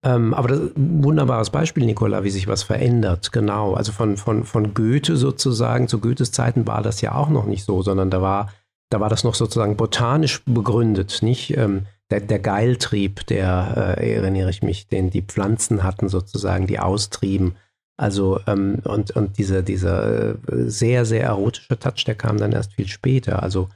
Ähm, 0.03 0.35
aber 0.35 0.49
das 0.49 0.61
wunderbares 0.75 1.51
Beispiel, 1.51 1.85
Nicola, 1.87 2.25
wie 2.25 2.31
sich 2.31 2.49
was 2.49 2.65
verändert. 2.65 3.31
Genau. 3.31 3.75
Also 3.75 3.93
von, 3.93 4.17
von, 4.17 4.45
von 4.45 4.75
Goethe 4.75 5.17
sozusagen, 5.17 5.87
zu 5.87 6.01
Goethes 6.01 6.33
Zeiten 6.33 6.67
war 6.67 6.83
das 6.83 7.01
ja 7.03 7.15
auch 7.15 7.29
noch 7.29 7.47
nicht 7.47 7.65
so, 7.65 7.83
sondern 7.83 8.11
da 8.11 8.21
war, 8.21 8.53
da 8.91 8.99
war 8.99 9.09
das 9.09 9.23
noch 9.23 9.35
sozusagen 9.35 9.77
botanisch 9.77 10.43
begründet, 10.45 11.19
nicht? 11.23 11.57
Ähm, 11.57 11.87
der, 12.11 12.21
der 12.21 12.39
Geiltrieb, 12.39 13.27
der 13.27 13.97
äh, 13.99 14.15
erinnere 14.15 14.51
ich 14.51 14.63
mich, 14.63 14.89
den 14.89 15.11
die 15.11 15.23
Pflanzen 15.23 15.83
hatten 15.83 16.09
sozusagen, 16.09 16.67
die 16.67 16.79
austrieben. 16.79 17.57
Also 17.99 18.41
ähm, 18.47 18.81
und, 18.85 19.11
und 19.13 19.39
dieser, 19.39 19.63
dieser 19.63 20.31
äh, 20.31 20.69
sehr, 20.69 21.05
sehr 21.05 21.25
erotische 21.25 21.79
Touch, 21.79 22.05
der 22.05 22.15
kam 22.15 22.37
dann 22.37 22.53
erst 22.53 22.75
viel 22.75 22.89
später. 22.89 23.43
Also 23.43 23.69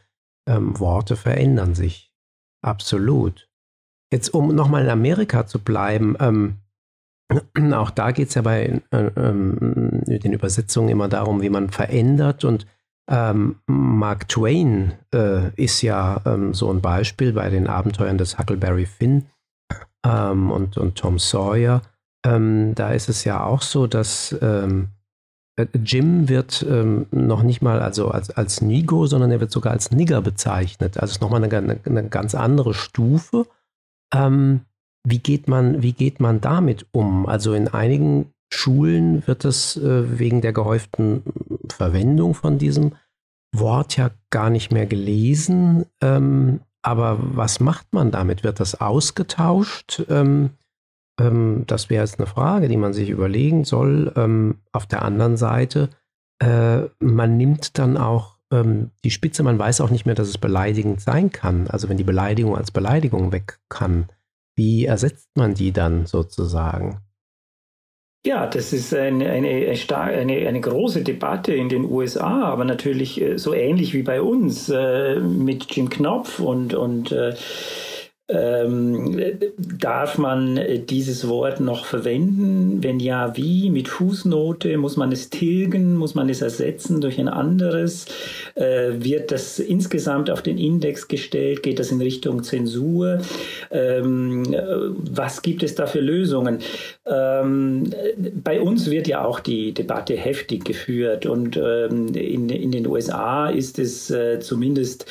ähm, 0.46 0.78
Worte 0.78 1.16
verändern 1.16 1.74
sich. 1.74 2.12
Absolut. 2.62 3.48
Jetzt, 4.12 4.34
um 4.34 4.54
nochmal 4.54 4.84
in 4.84 4.90
Amerika 4.90 5.46
zu 5.46 5.58
bleiben, 5.58 6.16
ähm, 6.20 6.58
auch 7.72 7.90
da 7.90 8.10
geht 8.10 8.28
es 8.28 8.34
ja 8.34 8.42
bei 8.42 8.80
äh, 8.90 8.96
äh, 8.96 10.18
den 10.18 10.32
Übersetzungen 10.32 10.88
immer 10.88 11.08
darum, 11.08 11.42
wie 11.42 11.50
man 11.50 11.70
verändert 11.70 12.44
und 12.44 12.66
ähm, 13.10 13.56
Mark 13.66 14.28
Twain 14.28 14.92
äh, 15.12 15.50
ist 15.56 15.82
ja 15.82 16.20
ähm, 16.24 16.54
so 16.54 16.70
ein 16.70 16.80
Beispiel 16.80 17.32
bei 17.32 17.50
den 17.50 17.66
Abenteuern 17.66 18.18
des 18.18 18.38
Huckleberry 18.38 18.86
Finn 18.86 19.26
ähm, 20.06 20.50
und, 20.50 20.78
und 20.78 20.96
Tom 20.96 21.18
Sawyer. 21.18 21.82
Ähm, 22.24 22.74
da 22.74 22.92
ist 22.92 23.08
es 23.08 23.24
ja 23.24 23.44
auch 23.44 23.62
so, 23.62 23.86
dass 23.86 24.36
ähm, 24.40 24.88
äh, 25.56 25.66
Jim 25.84 26.28
wird 26.28 26.64
ähm, 26.68 27.06
noch 27.10 27.42
nicht 27.42 27.62
mal 27.62 27.80
also 27.80 28.08
als, 28.08 28.30
als 28.30 28.60
Nigo, 28.60 29.06
sondern 29.06 29.32
er 29.32 29.40
wird 29.40 29.50
sogar 29.50 29.72
als 29.72 29.90
Nigger 29.90 30.22
bezeichnet. 30.22 30.98
Also 30.98 31.12
ist 31.12 31.20
nochmal 31.20 31.42
eine, 31.42 31.56
eine, 31.56 31.80
eine 31.84 32.08
ganz 32.08 32.34
andere 32.34 32.74
Stufe. 32.74 33.46
Wie 34.12 35.18
geht 35.18 35.46
man, 35.46 35.82
wie 35.82 35.92
geht 35.92 36.18
man 36.18 36.40
damit 36.40 36.86
um? 36.90 37.26
Also 37.26 37.54
in 37.54 37.68
einigen 37.68 38.32
Schulen 38.52 39.26
wird 39.26 39.44
es 39.44 39.76
äh, 39.76 40.18
wegen 40.18 40.40
der 40.40 40.52
gehäuften 40.52 41.22
Verwendung 41.68 42.34
von 42.34 42.58
diesem 42.58 42.92
Wort 43.54 43.96
ja 43.96 44.10
gar 44.30 44.50
nicht 44.50 44.72
mehr 44.72 44.86
gelesen. 44.86 45.86
Ähm, 46.00 46.60
aber 46.82 47.18
was 47.20 47.60
macht 47.60 47.92
man 47.92 48.10
damit? 48.10 48.42
Wird 48.42 48.60
das 48.60 48.80
ausgetauscht? 48.80 50.02
Ähm, 50.08 50.50
ähm, 51.20 51.64
das 51.66 51.90
wäre 51.90 52.04
jetzt 52.04 52.18
eine 52.18 52.26
Frage, 52.26 52.68
die 52.68 52.76
man 52.76 52.92
sich 52.92 53.08
überlegen 53.08 53.64
soll. 53.64 54.56
Auf 54.72 54.86
der 54.86 55.02
anderen 55.02 55.36
Seite, 55.36 55.90
äh, 56.42 56.82
man 56.98 57.36
nimmt 57.36 57.78
dann 57.78 57.96
auch 57.96 58.36
die 58.52 59.12
Spitze, 59.12 59.44
man 59.44 59.60
weiß 59.60 59.80
auch 59.80 59.90
nicht 59.90 60.06
mehr, 60.06 60.16
dass 60.16 60.26
es 60.26 60.36
beleidigend 60.36 61.00
sein 61.00 61.30
kann. 61.30 61.68
Also 61.68 61.88
wenn 61.88 61.98
die 61.98 62.02
Beleidigung 62.02 62.56
als 62.56 62.72
Beleidigung 62.72 63.30
weg 63.30 63.60
kann, 63.68 64.08
wie 64.56 64.86
ersetzt 64.86 65.28
man 65.36 65.54
die 65.54 65.70
dann 65.70 66.06
sozusagen? 66.06 66.98
Ja, 68.26 68.46
das 68.46 68.74
ist 68.74 68.92
eine, 68.92 69.30
eine, 69.30 69.48
eine, 69.48 70.46
eine, 70.46 70.60
große 70.60 71.02
Debatte 71.02 71.54
in 71.54 71.70
den 71.70 71.86
USA, 71.86 72.42
aber 72.42 72.66
natürlich 72.66 73.18
äh, 73.18 73.38
so 73.38 73.54
ähnlich 73.54 73.94
wie 73.94 74.02
bei 74.02 74.20
uns 74.20 74.68
äh, 74.68 75.18
mit 75.20 75.74
Jim 75.74 75.88
Knopf 75.88 76.38
und, 76.38 76.74
und 76.74 77.12
äh, 77.12 77.34
ähm, 78.30 79.20
darf 79.58 80.16
man 80.16 80.56
äh, 80.56 80.78
dieses 80.78 81.26
Wort 81.28 81.60
noch 81.60 81.84
verwenden? 81.84 82.82
Wenn 82.82 83.00
ja, 83.00 83.36
wie? 83.36 83.70
Mit 83.70 83.88
Fußnote? 83.88 84.76
Muss 84.76 84.96
man 84.96 85.10
es 85.10 85.30
tilgen? 85.30 85.96
Muss 85.96 86.14
man 86.14 86.28
es 86.28 86.40
ersetzen 86.40 87.00
durch 87.00 87.18
ein 87.18 87.28
anderes? 87.28 88.06
Äh, 88.54 88.92
wird 88.98 89.32
das 89.32 89.58
insgesamt 89.58 90.30
auf 90.30 90.42
den 90.42 90.58
Index 90.58 91.08
gestellt? 91.08 91.62
Geht 91.62 91.78
das 91.78 91.90
in 91.90 92.00
Richtung 92.00 92.44
Zensur? 92.44 93.20
Ähm, 93.70 94.54
äh, 94.54 94.62
was 95.10 95.42
gibt 95.42 95.62
es 95.62 95.74
da 95.74 95.86
für 95.86 96.00
Lösungen? 96.00 96.60
Ähm, 97.06 97.90
bei 98.44 98.60
uns 98.60 98.90
wird 98.90 99.08
ja 99.08 99.24
auch 99.24 99.40
die 99.40 99.72
Debatte 99.72 100.14
heftig 100.14 100.64
geführt 100.64 101.26
und 101.26 101.56
ähm, 101.56 102.14
in, 102.14 102.48
in 102.48 102.70
den 102.70 102.86
USA 102.86 103.48
ist 103.48 103.78
es 103.78 104.10
äh, 104.10 104.38
zumindest 104.38 105.06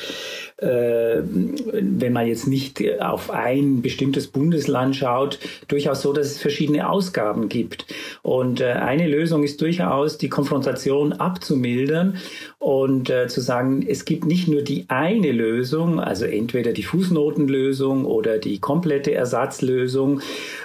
wenn 0.60 2.12
man 2.12 2.26
jetzt 2.26 2.46
nicht 2.46 2.82
auf 3.00 3.30
ein 3.30 3.82
bestimmtes 3.82 4.26
Bundesland 4.26 4.94
schaut, 4.96 5.38
durchaus 5.68 6.02
so, 6.02 6.12
dass 6.12 6.26
es 6.26 6.38
verschiedene 6.38 6.88
Ausgaben 6.88 7.48
gibt. 7.48 7.86
Und 8.22 8.60
äh, 8.60 8.72
eine 8.72 9.08
Lösung 9.08 9.42
ist 9.42 9.60
durchaus, 9.60 10.18
die 10.18 10.28
Konfrontation 10.28 11.12
abzumildern 11.12 12.18
und 12.58 13.10
äh, 13.10 13.28
zu 13.28 13.40
sagen, 13.40 13.84
es 13.86 14.04
gibt 14.04 14.26
nicht 14.26 14.48
nur 14.48 14.62
die 14.62 14.84
eine 14.88 15.32
Lösung, 15.32 16.00
also 16.00 16.24
entweder 16.26 16.72
die 16.72 16.82
Fußnotenlösung 16.82 18.04
oder 18.04 18.38
die 18.38 18.58
komplette 18.58 19.12
Ersatzlösung 19.14 20.20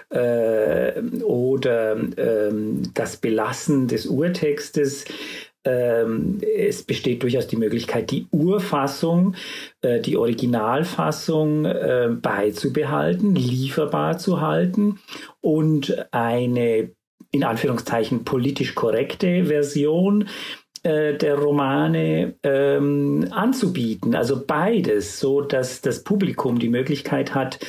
äh, 0.09 0.99
oder 1.23 1.97
äh, 1.97 2.51
das 2.93 3.17
Belassen 3.17 3.87
des 3.87 4.07
Urtextes, 4.07 5.05
ähm, 5.65 6.39
es 6.57 6.83
besteht 6.83 7.23
durchaus 7.23 7.47
die 7.47 7.57
Möglichkeit, 7.57 8.11
die 8.11 8.27
Urfassung, 8.31 9.35
äh, 9.81 9.99
die 9.99 10.15
Originalfassung 10.17 11.65
äh, 11.65 12.09
beizubehalten, 12.09 13.35
lieferbar 13.35 14.17
zu 14.17 14.41
halten 14.41 14.99
und 15.41 16.07
eine 16.11 16.91
in 17.31 17.43
Anführungszeichen 17.43 18.23
politisch 18.23 18.75
korrekte 18.75 19.45
Version 19.45 20.29
äh, 20.83 21.17
der 21.17 21.35
Romane 21.35 22.35
ähm, 22.43 23.27
anzubieten. 23.31 24.15
Also 24.15 24.45
beides, 24.45 25.19
so 25.19 25.41
dass 25.41 25.81
das 25.81 26.03
Publikum 26.03 26.59
die 26.59 26.69
Möglichkeit 26.69 27.33
hat, 27.33 27.59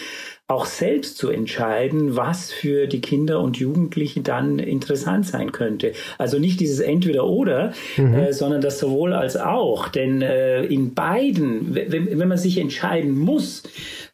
auch 0.49 0.67
selbst 0.67 1.19
zu 1.19 1.29
entscheiden, 1.29 2.15
was 2.15 2.53
für 2.53 2.87
die 2.87 3.01
Kinder 3.01 3.41
und 3.41 3.57
Jugendlichen 3.57 4.23
dann 4.23 4.61
interessant 4.61 5.27
sein 5.27 5.51
könnte. 5.51 5.93
Also 6.19 6.39
nicht 6.39 6.61
dieses 6.61 6.79
Entweder-Oder, 6.79 7.73
mhm. 7.97 8.15
äh, 8.15 8.33
sondern 8.33 8.61
das 8.61 8.79
sowohl 8.79 9.13
als 9.13 9.37
auch. 9.37 9.89
Denn 9.89 10.23
äh, 10.23 10.65
in 10.65 10.95
beiden, 10.95 11.75
wenn, 11.75 12.17
wenn 12.17 12.29
man 12.29 12.39
sich 12.39 12.59
entscheiden 12.59 13.19
muss, 13.19 13.65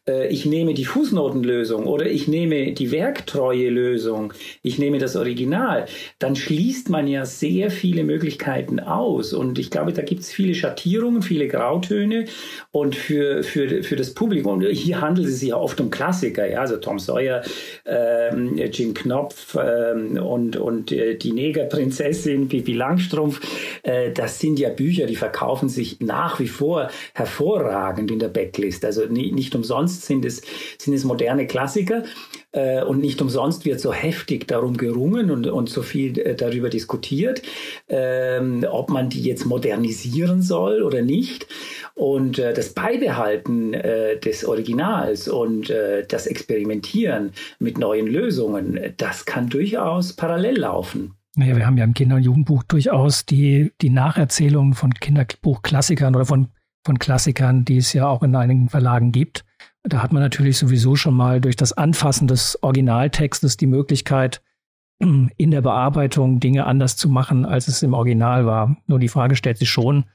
äh, 0.07 0.27
ich 0.27 0.45
nehme 0.45 0.73
die 0.73 0.85
Fußnotenlösung 0.85 1.85
oder 1.85 2.07
ich 2.07 2.27
nehme 2.27 2.73
die 2.73 2.91
werktreue 2.91 3.69
Lösung, 3.69 4.33
ich 4.61 4.79
nehme 4.79 4.97
das 4.97 5.15
Original, 5.15 5.85
dann 6.19 6.35
schließt 6.35 6.89
man 6.89 7.07
ja 7.07 7.25
sehr 7.25 7.71
viele 7.71 8.03
Möglichkeiten 8.03 8.79
aus. 8.79 9.33
Und 9.33 9.59
ich 9.59 9.71
glaube, 9.71 9.93
da 9.93 10.01
gibt 10.01 10.21
es 10.21 10.31
viele 10.31 10.55
Schattierungen, 10.55 11.21
viele 11.21 11.47
Grautöne. 11.47 12.25
Und 12.71 12.95
für, 12.95 13.43
für, 13.43 13.83
für 13.83 13.95
das 13.95 14.13
Publikum, 14.13 14.61
hier 14.61 15.01
handelt 15.01 15.27
es 15.27 15.39
sich 15.39 15.49
ja 15.49 15.57
oft 15.57 15.79
um 15.79 15.89
Klassiker, 15.89 16.49
ja, 16.49 16.61
also 16.61 16.77
Tom 16.77 16.99
Sawyer, 16.99 17.43
ähm, 17.85 18.57
Jim 18.71 18.93
Knopf 18.93 19.55
ähm, 19.55 20.17
und, 20.17 20.55
und 20.57 20.91
äh, 20.91 21.15
die 21.15 21.31
Negerprinzessin, 21.31 22.47
Pipi 22.47 22.73
Langstrumpf, 22.73 23.41
äh, 23.83 24.11
das 24.11 24.39
sind 24.39 24.59
ja 24.59 24.69
Bücher, 24.69 25.05
die 25.05 25.15
verkaufen 25.15 25.69
sich 25.69 25.99
nach 25.99 26.39
wie 26.39 26.47
vor 26.47 26.89
hervorragend 27.13 28.11
in 28.11 28.19
der 28.19 28.29
Backlist. 28.29 28.85
Also 28.85 29.05
nicht 29.05 29.55
umsonst 29.55 29.92
umsonst 29.93 30.05
sind 30.05 30.25
es, 30.25 30.41
sind 30.77 30.93
es 30.93 31.03
moderne 31.03 31.47
Klassiker 31.47 32.03
äh, 32.51 32.83
und 32.83 32.99
nicht 32.99 33.21
umsonst 33.21 33.65
wird 33.65 33.79
so 33.79 33.93
heftig 33.93 34.47
darum 34.47 34.77
gerungen 34.77 35.31
und, 35.31 35.47
und 35.47 35.69
so 35.69 35.81
viel 35.81 36.17
äh, 36.19 36.35
darüber 36.35 36.69
diskutiert, 36.69 37.41
ähm, 37.87 38.65
ob 38.69 38.89
man 38.89 39.09
die 39.09 39.23
jetzt 39.23 39.45
modernisieren 39.45 40.41
soll 40.41 40.81
oder 40.81 41.01
nicht. 41.01 41.47
Und 41.95 42.39
äh, 42.39 42.53
das 42.53 42.73
Beibehalten 42.73 43.73
äh, 43.73 44.19
des 44.19 44.45
Originals 44.45 45.27
und 45.27 45.73
das 46.09 46.27
Experimentieren 46.27 47.31
mit 47.59 47.77
neuen 47.77 48.07
Lösungen, 48.07 48.79
das 48.97 49.25
kann 49.25 49.49
durchaus 49.49 50.13
parallel 50.13 50.59
laufen. 50.59 51.13
Naja, 51.35 51.55
wir 51.55 51.65
haben 51.65 51.77
ja 51.77 51.83
im 51.83 51.93
Kinder- 51.93 52.17
und 52.17 52.23
Jugendbuch 52.23 52.63
durchaus 52.63 53.25
die, 53.25 53.71
die 53.81 53.89
Nacherzählungen 53.89 54.73
von 54.73 54.93
Kinderbuchklassikern 54.93 56.15
oder 56.15 56.25
von, 56.25 56.49
von 56.85 56.99
Klassikern, 56.99 57.65
die 57.65 57.77
es 57.77 57.93
ja 57.93 58.07
auch 58.07 58.23
in 58.23 58.35
einigen 58.35 58.69
Verlagen 58.69 59.11
gibt. 59.11 59.43
Da 59.83 60.01
hat 60.01 60.13
man 60.13 60.23
natürlich 60.23 60.57
sowieso 60.57 60.95
schon 60.95 61.13
mal 61.13 61.41
durch 61.41 61.55
das 61.55 61.73
Anfassen 61.73 62.27
des 62.27 62.61
Originaltextes 62.63 63.57
die 63.57 63.67
Möglichkeit, 63.67 64.41
in 64.99 65.51
der 65.51 65.61
Bearbeitung 65.61 66.39
Dinge 66.39 66.65
anders 66.65 66.95
zu 66.97 67.09
machen, 67.09 67.45
als 67.45 67.67
es 67.67 67.83
im 67.83 67.93
Original 67.93 68.45
war. 68.45 68.77
Nur 68.87 68.99
die 68.99 69.09
Frage 69.09 69.35
stellt 69.35 69.57
sich 69.57 69.69
schon, 69.69 70.05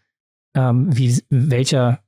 ähm, 0.54 0.96
wie, 0.96 1.22
welcher 1.28 2.00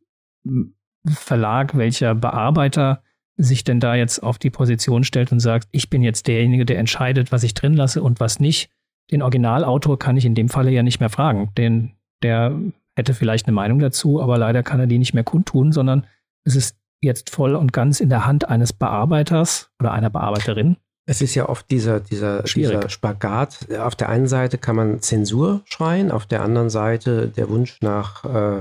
Verlag, 1.07 1.77
welcher 1.77 2.15
Bearbeiter 2.15 3.03
sich 3.37 3.65
denn 3.65 3.81
da 3.81 3.95
jetzt 3.95 4.23
auf 4.23 4.39
die 4.39 4.51
Position 4.51 5.05
stellt 5.05 5.33
und 5.33 5.41
sagt, 5.41 5.69
ich 5.71 5.89
bin 5.89 6.03
jetzt 6.03 6.27
derjenige, 6.27 6.67
der 6.67 6.79
entscheidet, 6.79 7.33
was 7.33 7.43
ich 7.43 7.55
drin 7.55 7.75
lasse 7.75 8.03
und 8.03 8.21
was 8.21 8.39
nicht. 8.39 8.71
Den 9.11 9.23
Originalautor 9.23 9.99
kann 9.99 10.17
ich 10.17 10.25
in 10.25 10.35
dem 10.35 10.49
Falle 10.49 10.71
ja 10.71 10.83
nicht 10.83 11.01
mehr 11.01 11.09
fragen, 11.09 11.51
denn 11.57 11.93
der 12.23 12.55
hätte 12.97 13.15
vielleicht 13.15 13.47
eine 13.47 13.55
Meinung 13.55 13.79
dazu, 13.79 14.21
aber 14.21 14.37
leider 14.37 14.63
kann 14.63 14.81
er 14.81 14.87
die 14.87 14.99
nicht 14.99 15.15
mehr 15.15 15.25
kundtun, 15.25 15.73
sondern 15.73 16.07
es 16.45 16.55
ist 16.55 16.77
jetzt 17.01 17.31
voll 17.31 17.55
und 17.55 17.73
ganz 17.73 18.01
in 18.01 18.09
der 18.09 18.27
Hand 18.27 18.49
eines 18.49 18.73
Bearbeiters 18.73 19.71
oder 19.81 19.93
einer 19.93 20.11
Bearbeiterin. 20.11 20.77
Es 21.07 21.21
ist 21.21 21.35
ja 21.35 21.49
oft 21.49 21.71
dieser, 21.71 21.99
dieser, 21.99 22.43
dieser 22.43 22.89
Spagat. 22.89 23.67
Auf 23.81 23.97
der 23.97 24.09
einen 24.11 24.29
Seite 24.29 24.59
kann 24.59 24.77
man 24.77 25.01
Zensur 25.01 25.63
schreien, 25.65 26.11
auf 26.11 26.27
der 26.27 26.43
anderen 26.43 26.71
Seite 26.71 27.29
der 27.29 27.49
Wunsch 27.49 27.81
nach 27.81 28.25
äh, 28.25 28.59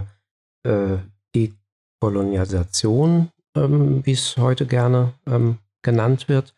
äh, 0.68 0.98
Dekolonisation, 1.36 3.30
ähm, 3.56 4.02
wie 4.04 4.14
es 4.14 4.38
heute 4.38 4.66
gerne 4.66 5.14
ähm, 5.28 5.58
genannt 5.82 6.28
wird, 6.28 6.56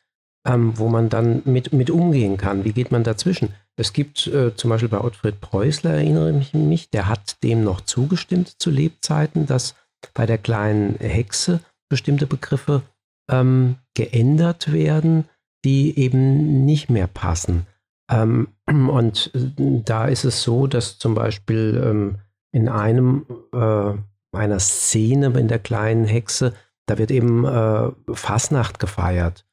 ähm, 0.47 0.77
wo 0.77 0.87
man 0.87 1.09
dann 1.09 1.41
mit, 1.45 1.73
mit 1.73 1.89
umgehen 1.89 2.37
kann. 2.37 2.63
Wie 2.63 2.73
geht 2.73 2.91
man 2.91 3.03
dazwischen? 3.03 3.49
Es 3.75 3.93
gibt 3.93 4.27
äh, 4.27 4.55
zum 4.55 4.69
Beispiel 4.69 4.89
bei 4.89 5.01
Ottfried 5.01 5.41
Preußler, 5.41 5.91
erinnere 5.91 6.37
ich 6.39 6.53
mich, 6.53 6.89
der 6.89 7.07
hat 7.07 7.41
dem 7.43 7.63
noch 7.63 7.81
zugestimmt 7.81 8.61
zu 8.61 8.69
Lebzeiten, 8.69 9.45
dass 9.45 9.75
bei 10.13 10.25
der 10.25 10.37
kleinen 10.37 10.95
Hexe 10.99 11.59
bestimmte 11.91 12.25
Begriffe 12.25 12.81
ähm, 13.29 13.75
geändert 13.93 14.73
werden, 14.73 15.25
die 15.63 15.99
eben 15.99 16.65
nicht 16.65 16.89
mehr 16.89 17.07
passen. 17.07 17.67
Ähm, 18.09 18.47
und 18.65 19.31
äh, 19.35 19.81
da 19.85 20.05
ist 20.07 20.23
es 20.23 20.41
so, 20.41 20.65
dass 20.65 20.97
zum 20.97 21.13
Beispiel 21.13 21.81
ähm, 21.85 22.15
in 22.51 22.67
einem 22.67 23.25
äh, 23.53 23.93
einer 24.33 24.59
Szene 24.59 25.27
in 25.37 25.47
der 25.47 25.59
kleinen 25.59 26.05
Hexe, 26.05 26.53
da 26.87 26.97
wird 26.97 27.11
eben 27.11 27.45
äh, 27.45 27.91
Fasnacht 28.13 28.79
gefeiert, 28.79 29.45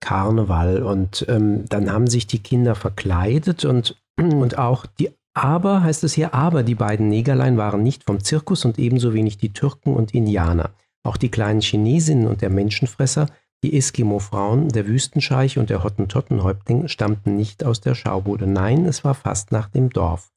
Karneval. 0.00 0.82
Und 0.82 1.26
ähm, 1.28 1.64
dann 1.68 1.92
haben 1.92 2.06
sich 2.06 2.26
die 2.26 2.38
Kinder 2.38 2.74
verkleidet 2.74 3.64
und, 3.64 3.96
und 4.16 4.56
auch 4.56 4.86
die 4.86 5.10
aber, 5.32 5.82
heißt 5.82 6.02
es 6.04 6.14
hier, 6.14 6.34
aber 6.34 6.64
die 6.64 6.74
beiden 6.74 7.08
Negerlein 7.08 7.56
waren 7.56 7.82
nicht 7.82 8.04
vom 8.04 8.22
Zirkus 8.22 8.64
und 8.64 8.78
ebenso 8.78 9.14
wenig 9.14 9.38
die 9.38 9.52
Türken 9.52 9.94
und 9.94 10.12
Indianer. 10.12 10.70
Auch 11.02 11.16
die 11.16 11.30
kleinen 11.30 11.60
Chinesinnen 11.60 12.26
und 12.26 12.42
der 12.42 12.50
Menschenfresser, 12.50 13.26
die 13.62 13.76
Eskimo-Frauen, 13.76 14.68
der 14.70 14.86
Wüstenscheich 14.86 15.58
und 15.58 15.70
der 15.70 15.84
Hottentottenhäuptling 15.84 16.88
stammten 16.88 17.36
nicht 17.36 17.64
aus 17.64 17.80
der 17.80 17.94
Schaubude. 17.94 18.46
Nein, 18.46 18.86
es 18.86 19.04
war 19.04 19.14
fast 19.14 19.52
nach 19.52 19.68
dem 19.68 19.90
Dorf. 19.90 20.32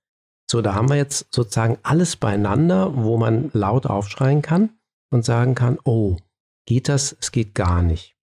So, 0.49 0.61
da 0.61 0.75
haben 0.75 0.89
wir 0.89 0.97
jetzt 0.97 1.33
sozusagen 1.33 1.77
alles 1.83 2.17
beieinander, 2.17 2.95
wo 2.95 3.17
man 3.17 3.49
laut 3.53 3.85
aufschreien 3.85 4.41
kann 4.41 4.71
und 5.09 5.23
sagen 5.23 5.55
kann, 5.55 5.79
oh, 5.85 6.17
geht 6.65 6.89
das? 6.89 7.15
Es 7.19 7.31
geht 7.31 7.55
gar 7.55 7.81
nicht. 7.81 8.15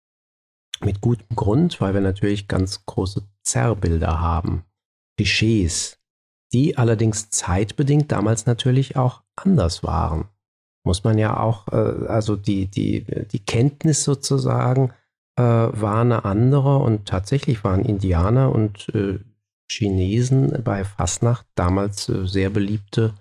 Mit 0.82 1.02
gutem 1.02 1.36
Grund, 1.36 1.80
weil 1.82 1.94
wir 1.94 2.02
natürlich 2.02 2.48
ganz 2.48 2.86
große 2.86 3.24
Zerrbilder 3.44 4.20
haben, 4.20 4.64
Klischees, 5.18 5.98
die 6.54 6.78
allerdings 6.78 7.30
zeitbedingt 7.30 8.12
damals 8.12 8.46
natürlich 8.46 8.96
auch 8.96 9.24
anders 9.36 9.84
waren. 9.84 10.30
Muss 10.84 11.04
man 11.04 11.18
ja 11.18 11.38
auch, 11.40 11.68
äh, 11.70 12.08
also 12.08 12.36
die, 12.36 12.68
die, 12.68 13.04
die 13.32 13.40
Kenntnis 13.40 14.04
sozusagen 14.04 14.92
äh, 15.36 15.42
war 15.44 16.02
eine 16.02 16.26
andere 16.26 16.78
und 16.78 17.06
tatsächlich 17.08 17.64
waren 17.64 17.84
Indianer 17.86 18.52
und 18.54 18.90
äh, 18.96 19.20
Chinesen 19.72 20.64
bei 20.64 20.84
Fasnacht 20.84 21.46
damals 21.56 22.10
äh, 22.10 22.26
sehr 22.28 22.50
beliebte 22.50 23.14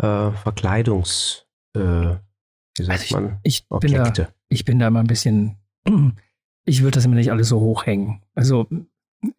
äh, 0.00 0.30
Verkleidungs, 0.30 1.46
äh, 1.76 1.80
wie 1.80 2.82
sagt 2.84 2.90
Also 3.00 3.04
ich- 3.04 3.10
man, 3.12 3.38
Ich 3.42 3.60
bin, 3.68 3.70
Objekte. 3.70 4.22
da, 4.24 4.28
ich 4.48 4.64
bin 4.64 4.78
da 4.78 4.88
immer 4.88 5.00
ein 5.00 5.06
bisschen, 5.06 5.56
ich 6.64 6.82
würde 6.82 6.92
das 6.96 7.04
immer 7.04 7.16
nicht 7.16 7.30
alles 7.30 7.48
so 7.48 7.60
hochhängen. 7.60 8.22
Also 8.34 8.66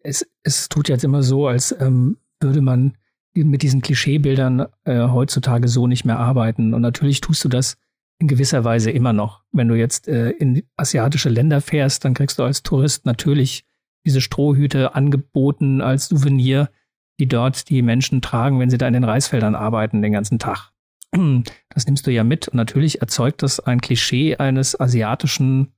es, 0.00 0.26
es 0.42 0.68
tut 0.68 0.88
jetzt 0.88 1.04
immer 1.04 1.22
so, 1.22 1.46
als 1.48 1.74
ähm, 1.80 2.18
würde 2.40 2.60
man 2.60 2.96
mit 3.44 3.62
diesen 3.62 3.82
Klischeebildern 3.82 4.66
äh, 4.84 5.08
heutzutage 5.08 5.68
so 5.68 5.86
nicht 5.86 6.04
mehr 6.04 6.18
arbeiten. 6.18 6.74
Und 6.74 6.82
natürlich 6.82 7.20
tust 7.20 7.44
du 7.44 7.48
das 7.48 7.76
in 8.18 8.28
gewisser 8.28 8.64
Weise 8.64 8.90
immer 8.90 9.12
noch. 9.12 9.42
Wenn 9.52 9.68
du 9.68 9.74
jetzt 9.74 10.08
äh, 10.08 10.30
in 10.30 10.62
asiatische 10.76 11.28
Länder 11.28 11.60
fährst, 11.60 12.04
dann 12.04 12.14
kriegst 12.14 12.38
du 12.38 12.44
als 12.44 12.62
Tourist 12.62 13.04
natürlich 13.04 13.64
diese 14.06 14.20
Strohhüte 14.20 14.94
angeboten 14.94 15.80
als 15.80 16.08
Souvenir, 16.08 16.70
die 17.18 17.26
dort 17.26 17.68
die 17.68 17.82
Menschen 17.82 18.22
tragen, 18.22 18.58
wenn 18.58 18.70
sie 18.70 18.78
da 18.78 18.86
in 18.86 18.94
den 18.94 19.04
Reisfeldern 19.04 19.54
arbeiten 19.54 20.02
den 20.02 20.12
ganzen 20.12 20.38
Tag. 20.38 20.72
Das 21.68 21.84
nimmst 21.84 22.06
du 22.06 22.10
ja 22.10 22.24
mit 22.24 22.48
und 22.48 22.54
natürlich 22.54 23.02
erzeugt 23.02 23.42
das 23.42 23.60
ein 23.60 23.82
Klischee 23.82 24.36
eines 24.36 24.80
asiatischen 24.80 25.74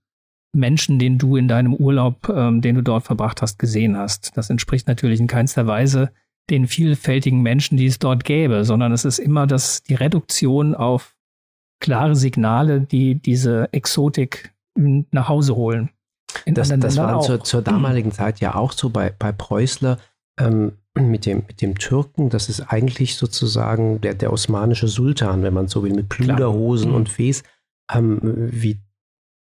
Menschen, 0.53 1.00
den 1.00 1.19
du 1.19 1.37
in 1.37 1.49
deinem 1.49 1.75
Urlaub, 1.75 2.29
ähm, 2.29 2.61
den 2.61 2.77
du 2.77 2.83
dort 2.83 3.05
verbracht 3.05 3.43
hast, 3.43 3.59
gesehen 3.59 3.97
hast. 3.97 4.37
Das 4.37 4.49
entspricht 4.49 4.87
natürlich 4.87 5.19
in 5.19 5.27
keinster 5.27 5.67
Weise 5.67 6.12
den 6.50 6.67
vielfältigen 6.67 7.43
Menschen, 7.43 7.76
die 7.76 7.87
es 7.87 7.99
dort 7.99 8.25
gäbe, 8.25 8.64
sondern 8.64 8.93
es 8.93 9.05
ist 9.05 9.19
immer 9.19 9.47
das, 9.47 9.83
die 9.83 9.95
Reduktion 9.95 10.75
auf 10.75 11.14
klare 11.81 12.17
Signale, 12.17 12.81
die 12.81 13.17
diese 13.17 13.73
Exotik 13.73 14.52
m, 14.76 15.07
nach 15.11 15.28
Hause 15.28 15.55
holen. 15.57 15.90
In 16.45 16.55
Das, 16.55 16.69
das 16.69 16.97
war 16.97 17.21
zur, 17.21 17.43
zur 17.45 17.62
damaligen 17.62 18.12
Zeit 18.12 18.40
ja 18.40 18.55
auch 18.55 18.73
so 18.73 18.90
bei, 18.90 19.12
bei 19.19 19.33
Preußler 19.33 19.99
ähm, 20.40 20.73
mit, 20.99 21.26
dem, 21.26 21.45
mit 21.47 21.61
dem 21.62 21.76
Türken. 21.78 22.31
Das 22.31 22.49
ist 22.49 22.61
eigentlich 22.61 23.17
sozusagen 23.17 24.00
der, 24.00 24.14
der 24.14 24.33
osmanische 24.33 24.88
Sultan, 24.88 25.43
wenn 25.43 25.55
man 25.55 25.69
so 25.69 25.83
will, 25.83 25.95
mit 25.95 26.11
Klar. 26.11 26.37
Pluderhosen 26.37 26.90
Mhm. 26.90 26.97
und 26.97 27.09
Fes, 27.09 27.43
ähm, 27.93 28.19
wie 28.23 28.78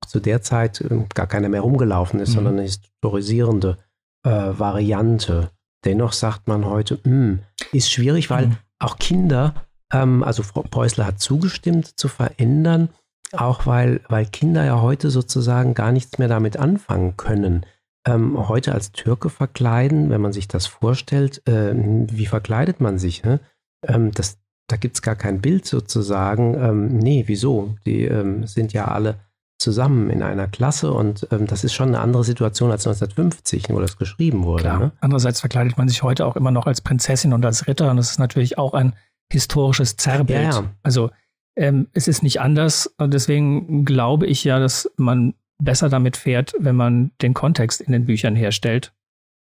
zu 0.07 0.19
der 0.21 0.43
Zeit 0.43 0.81
ähm, 0.91 1.07
gar 1.15 1.27
keiner 1.27 1.49
mehr 1.49 1.61
rumgelaufen 1.61 2.21
ist, 2.21 2.31
Mhm. 2.31 2.35
sondern 2.35 2.55
eine 2.55 2.63
historisierende 2.63 3.79
äh, 4.25 4.31
Variante. 4.31 5.51
Dennoch 5.85 6.13
sagt 6.13 6.49
man 6.49 6.65
heute, 6.65 6.99
"Hm, 7.05 7.41
ist 7.73 7.91
schwierig, 7.91 8.31
weil 8.31 8.49
Mhm. 8.49 8.57
auch 8.79 8.99
Kinder, 8.99 9.55
ähm, 9.93 10.23
also 10.23 10.43
Frau 10.43 10.63
Preußler 10.63 11.07
hat 11.07 11.21
zugestimmt 11.21 11.99
zu 11.99 12.09
verändern, 12.09 12.89
auch 13.33 13.67
weil, 13.67 14.01
weil 14.09 14.27
Kinder 14.27 14.65
ja 14.65 14.81
heute 14.81 15.11
sozusagen 15.11 15.75
gar 15.75 15.91
nichts 15.93 16.19
mehr 16.19 16.29
damit 16.29 16.57
anfangen 16.59 17.17
können. 17.17 17.65
Ähm, 18.07 18.49
heute 18.49 18.73
als 18.73 18.93
Türke 18.93 19.31
verkleiden, 19.31 20.11
wenn 20.11 20.21
man 20.21 20.33
sich 20.33 20.49
das 20.49 20.67
vorstellt, 20.67 21.41
ähm, 21.47 22.07
wie 22.11 22.27
verkleidet 22.27 22.81
man 22.81 22.99
sich? 22.99 23.23
Ne? 23.23 23.41
Ähm, 23.87 24.11
das, 24.13 24.39
da 24.69 24.77
gibt 24.77 24.97
es 24.97 25.03
gar 25.03 25.15
kein 25.17 25.41
Bild 25.41 25.67
sozusagen. 25.67 26.55
Ähm, 26.55 26.99
nee, 26.99 27.25
wieso? 27.27 27.77
Die 27.87 28.05
ähm, 28.05 28.47
sind 28.47 28.73
ja 28.73 28.87
alle 28.89 29.17
zusammen 29.63 30.11
in 30.11 30.23
einer 30.23 30.49
Klasse 30.49 30.93
und 30.93 31.27
ähm, 31.31 31.47
das 31.47 31.65
ist 31.65 31.73
schon 31.73 31.89
eine 31.89 32.01
andere 32.01 32.25
Situation 32.25 32.71
als 32.71 32.87
1950, 32.87 33.71
wo 33.71 33.81
das 33.81 33.97
geschrieben 33.97 34.45
wurde. 34.45 34.65
Ne? 34.65 34.93
Andererseits 35.01 35.41
verkleidet 35.41 35.79
man 35.79 35.89
sich 35.89 36.03
heute 36.03 36.27
auch 36.27 36.37
immer 36.37 36.51
noch 36.51 36.67
als 36.67 36.81
Prinzessin 36.81 37.33
und 37.33 37.45
als 37.47 37.67
Ritter 37.67 37.91
und 37.91 37.97
das 37.97 38.11
ist 38.11 38.19
natürlich 38.19 38.59
auch 38.59 38.75
ein 38.75 38.95
historisches 39.31 39.97
Zerrbild. 39.97 40.43
Ja, 40.43 40.61
ja. 40.61 40.65
Also 40.83 41.11
ähm, 41.57 41.89
es 41.93 42.09
ist 42.09 42.23
nicht 42.23 42.41
anders 42.41 42.87
und 42.99 43.15
deswegen 43.15 43.85
glaube 43.85 44.27
ich 44.27 44.45
ja, 44.45 44.59
dass 44.59 44.91
man 44.97 45.35
besser 45.59 45.89
damit 45.89 46.17
fährt, 46.17 46.55
wenn 46.59 46.77
man 46.77 47.13
den 47.23 47.35
Kontext 47.35 47.81
in 47.81 47.93
den 47.93 48.05
Büchern 48.05 48.37
herstellt. 48.37 48.93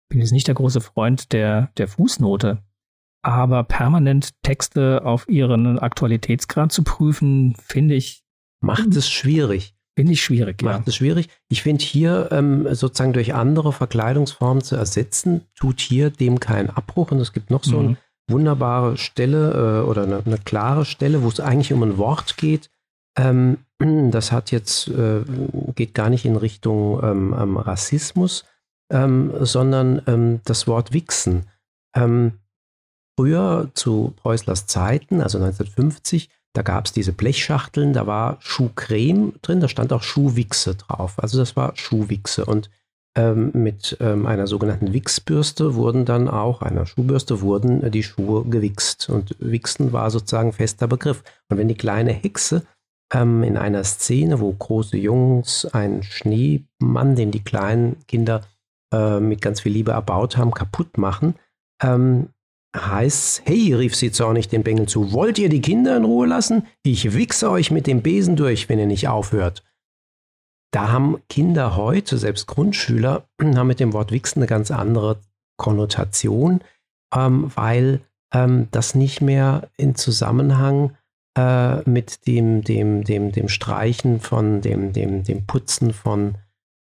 Bin 0.09 0.19
jetzt 0.19 0.31
nicht 0.31 0.47
der 0.47 0.55
große 0.55 0.81
Freund 0.81 1.33
der, 1.33 1.71
der 1.77 1.87
Fußnote, 1.87 2.63
aber 3.21 3.63
permanent 3.63 4.31
Texte 4.43 5.05
auf 5.05 5.29
ihren 5.29 5.79
Aktualitätsgrad 5.79 6.71
zu 6.71 6.83
prüfen, 6.83 7.55
finde 7.55 7.95
ich, 7.95 8.23
Macht 8.61 8.95
es 8.95 9.09
schwierig. 9.09 9.75
Finde 9.99 10.13
ich 10.13 10.23
schwierig. 10.23 10.61
Ja. 10.61 10.71
macht 10.77 10.87
es 10.87 10.95
schwierig. 10.95 11.27
Ich 11.49 11.61
finde 11.61 11.83
hier 11.83 12.29
ähm, 12.31 12.73
sozusagen 12.73 13.11
durch 13.11 13.33
andere 13.33 13.73
Verkleidungsformen 13.73 14.63
zu 14.63 14.77
ersetzen, 14.77 15.41
tut 15.55 15.81
hier 15.81 16.09
dem 16.09 16.39
keinen 16.39 16.69
Abbruch. 16.69 17.11
Und 17.11 17.19
es 17.19 17.33
gibt 17.33 17.49
noch 17.49 17.65
so 17.65 17.79
Mhm. 17.79 17.85
eine 17.85 17.97
wunderbare 18.29 18.95
Stelle 18.95 19.81
äh, 19.83 19.89
oder 19.89 20.03
eine, 20.03 20.23
eine 20.25 20.37
klare 20.37 20.85
Stelle, 20.85 21.21
wo 21.21 21.27
es 21.27 21.41
eigentlich 21.41 21.73
um 21.73 21.83
ein 21.83 21.97
Wort 21.97 22.37
geht. 22.37 22.69
Ähm, 23.17 23.57
das 24.11 24.31
hat 24.31 24.51
jetzt, 24.51 24.87
äh, 24.87 25.23
geht 25.75 25.93
gar 25.93 26.09
nicht 26.09 26.23
in 26.23 26.37
Richtung 26.37 27.03
ähm, 27.03 27.35
ähm, 27.37 27.57
Rassismus, 27.57 28.45
ähm, 28.93 29.33
sondern 29.41 30.01
ähm, 30.07 30.39
das 30.45 30.65
Wort 30.65 30.93
Wichsen. 30.93 31.43
Früher 33.17 33.71
zu 33.73 34.13
Preußlers 34.15 34.67
Zeiten, 34.67 35.21
also 35.21 35.39
1950, 35.39 36.29
da 36.53 36.61
gab 36.61 36.85
es 36.85 36.91
diese 36.91 37.13
Blechschachteln, 37.13 37.93
da 37.93 38.07
war 38.07 38.37
Schuhcreme 38.39 39.33
drin, 39.41 39.59
da 39.59 39.67
stand 39.67 39.93
auch 39.93 40.03
Schuhwichse 40.03 40.75
drauf. 40.75 41.15
Also 41.17 41.37
das 41.37 41.55
war 41.55 41.75
Schuhwichse. 41.75 42.45
Und 42.45 42.69
ähm, 43.15 43.51
mit 43.53 43.97
ähm, 43.99 44.25
einer 44.25 44.47
sogenannten 44.47 44.93
Wichsbürste 44.93 45.75
wurden 45.75 46.05
dann 46.05 46.27
auch, 46.27 46.61
einer 46.61 46.85
Schuhbürste, 46.85 47.41
wurden 47.41 47.83
äh, 47.83 47.91
die 47.91 48.03
Schuhe 48.03 48.45
gewichst. 48.45 49.09
Und 49.09 49.35
Wichsen 49.39 49.93
war 49.93 50.09
sozusagen 50.09 50.53
fester 50.53 50.87
Begriff. 50.87 51.23
Und 51.49 51.57
wenn 51.57 51.67
die 51.67 51.75
kleine 51.75 52.13
Hexe 52.13 52.63
ähm, 53.13 53.43
in 53.43 53.57
einer 53.57 53.83
Szene, 53.83 54.39
wo 54.39 54.51
große 54.51 54.97
Jungs 54.97 55.65
einen 55.65 56.03
Schneemann, 56.03 57.15
den 57.15 57.31
die 57.31 57.43
kleinen 57.43 57.97
Kinder 58.07 58.41
äh, 58.93 59.19
mit 59.19 59.41
ganz 59.41 59.61
viel 59.61 59.73
Liebe 59.73 59.91
erbaut 59.91 60.37
haben, 60.37 60.51
kaputt 60.51 60.97
machen, 60.97 61.35
ähm, 61.81 62.29
heißt, 62.75 63.43
hey, 63.45 63.73
rief 63.73 63.95
sie 63.95 64.11
zornig 64.11 64.47
den 64.47 64.63
Bengel 64.63 64.87
zu, 64.87 65.11
wollt 65.11 65.39
ihr 65.39 65.49
die 65.49 65.61
Kinder 65.61 65.97
in 65.97 66.05
Ruhe 66.05 66.27
lassen? 66.27 66.67
Ich 66.83 67.13
wichse 67.13 67.49
euch 67.49 67.71
mit 67.71 67.87
dem 67.87 68.01
Besen 68.01 68.35
durch, 68.35 68.69
wenn 68.69 68.79
ihr 68.79 68.85
nicht 68.85 69.07
aufhört. 69.07 69.63
Da 70.71 70.91
haben 70.91 71.21
Kinder 71.29 71.75
heute, 71.75 72.17
selbst 72.17 72.47
Grundschüler, 72.47 73.27
haben 73.41 73.67
mit 73.67 73.79
dem 73.79 73.93
Wort 73.93 74.11
wichsen 74.11 74.39
eine 74.39 74.47
ganz 74.47 74.69
andere 74.71 75.19
Konnotation, 75.57 76.61
ähm, 77.13 77.51
weil 77.55 78.01
ähm, 78.33 78.67
das 78.71 78.93
nicht 78.93 79.21
mehr 79.21 79.69
in 79.77 79.95
Zusammenhang 79.95 80.95
äh, 81.37 81.89
mit 81.89 82.27
dem, 82.27 82.63
dem, 82.63 83.03
dem, 83.03 83.31
dem 83.31 83.49
Streichen 83.49 84.19
von, 84.19 84.61
dem, 84.61 84.93
dem, 84.93 85.23
dem 85.23 85.45
Putzen 85.47 85.91
von 85.93 86.35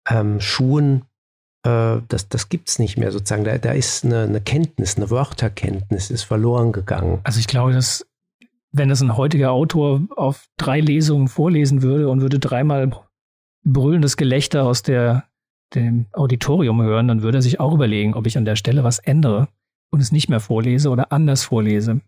ähm, 0.09 0.40
Schuhen 0.40 1.03
äh, 1.66 2.02
das, 2.09 2.29
das 2.29 2.48
gibt 2.48 2.68
es 2.68 2.79
nicht 2.79 2.96
mehr 2.96 3.12
sozusagen. 3.12 3.44
Da, 3.44 3.59
da 3.59 3.72
ist 3.72 4.05
eine, 4.05 4.22
eine 4.22 4.40
Kenntnis, 4.40 4.96
eine 4.96 5.11
Wörterkenntnis 5.11 6.11
ist 6.11 6.22
verloren 6.22 6.72
gegangen. 6.72 7.20
Also 7.24 7.40
ich 7.40 7.46
glaube, 7.46 7.72
dass 7.72 8.07
wenn 8.72 8.88
das 8.88 9.00
ein 9.00 9.16
heutiger 9.16 9.52
Autor 9.52 10.02
auf 10.16 10.46
drei 10.57 10.81
Lesungen 10.81 11.29
vorlesen 11.29 11.83
würde 11.83 12.09
und 12.09 12.20
würde 12.20 12.38
dreimal 12.38 12.90
brüllendes 13.64 14.16
Gelächter 14.16 14.64
aus 14.64 14.83
der, 14.83 15.24
dem 15.74 16.07
Auditorium 16.12 16.83
hören, 16.83 17.09
dann 17.09 17.22
würde 17.22 17.38
er 17.38 17.42
sich 17.42 17.59
auch 17.59 17.72
überlegen, 17.74 18.14
ob 18.14 18.26
ich 18.26 18.37
an 18.37 18.44
der 18.44 18.57
Stelle 18.57 18.85
was 18.85 18.98
ändere 18.98 19.48
und 19.90 20.00
es 20.00 20.12
nicht 20.12 20.29
mehr 20.29 20.40
vorlese 20.40 20.90
oder 20.90 21.11
anders 21.11 21.44
vorlese. 21.44 22.00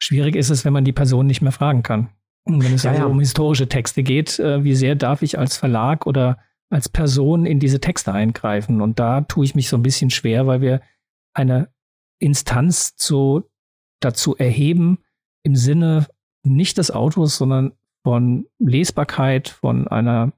Schwierig 0.00 0.36
ist 0.36 0.50
es, 0.50 0.64
wenn 0.64 0.72
man 0.72 0.84
die 0.84 0.92
Person 0.92 1.26
nicht 1.26 1.42
mehr 1.42 1.52
fragen 1.52 1.82
kann. 1.82 2.08
Und 2.44 2.62
wenn 2.62 2.74
es 2.74 2.84
Ja, 2.84 2.90
also 2.90 3.02
ja. 3.02 3.08
um 3.08 3.20
historische 3.20 3.68
Texte 3.68 4.02
geht, 4.02 4.38
äh, 4.38 4.62
wie 4.64 4.74
sehr 4.74 4.94
darf 4.94 5.22
ich 5.22 5.38
als 5.38 5.56
Verlag 5.56 6.06
oder 6.06 6.38
als 6.70 6.88
Person 6.88 7.46
in 7.46 7.60
diese 7.60 7.80
Texte 7.80 8.12
eingreifen? 8.12 8.80
Und 8.80 8.98
da 8.98 9.22
tue 9.22 9.44
ich 9.44 9.54
mich 9.54 9.68
so 9.68 9.76
ein 9.76 9.82
bisschen 9.82 10.10
schwer, 10.10 10.46
weil 10.46 10.60
wir 10.60 10.80
eine 11.34 11.68
Instanz 12.18 12.96
zu, 12.96 13.44
dazu 14.00 14.36
erheben, 14.36 14.98
im 15.42 15.56
Sinne 15.56 16.06
nicht 16.42 16.78
des 16.78 16.90
Autors, 16.90 17.36
sondern 17.36 17.72
von 18.02 18.46
Lesbarkeit, 18.58 19.48
von 19.48 19.88
einer 19.88 20.32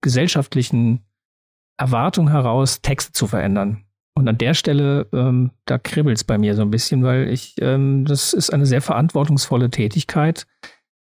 gesellschaftlichen 0.00 1.04
Erwartung 1.76 2.30
heraus, 2.30 2.80
Texte 2.80 3.12
zu 3.12 3.26
verändern. 3.26 3.84
Und 4.14 4.28
an 4.28 4.38
der 4.38 4.54
Stelle, 4.54 5.08
ähm, 5.12 5.50
da 5.64 5.78
kribbelt 5.78 6.18
es 6.18 6.24
bei 6.24 6.38
mir 6.38 6.54
so 6.54 6.62
ein 6.62 6.70
bisschen, 6.70 7.02
weil 7.02 7.28
ich, 7.28 7.56
ähm, 7.60 8.04
das 8.04 8.32
ist 8.32 8.50
eine 8.50 8.64
sehr 8.66 8.80
verantwortungsvolle 8.80 9.70
Tätigkeit, 9.70 10.46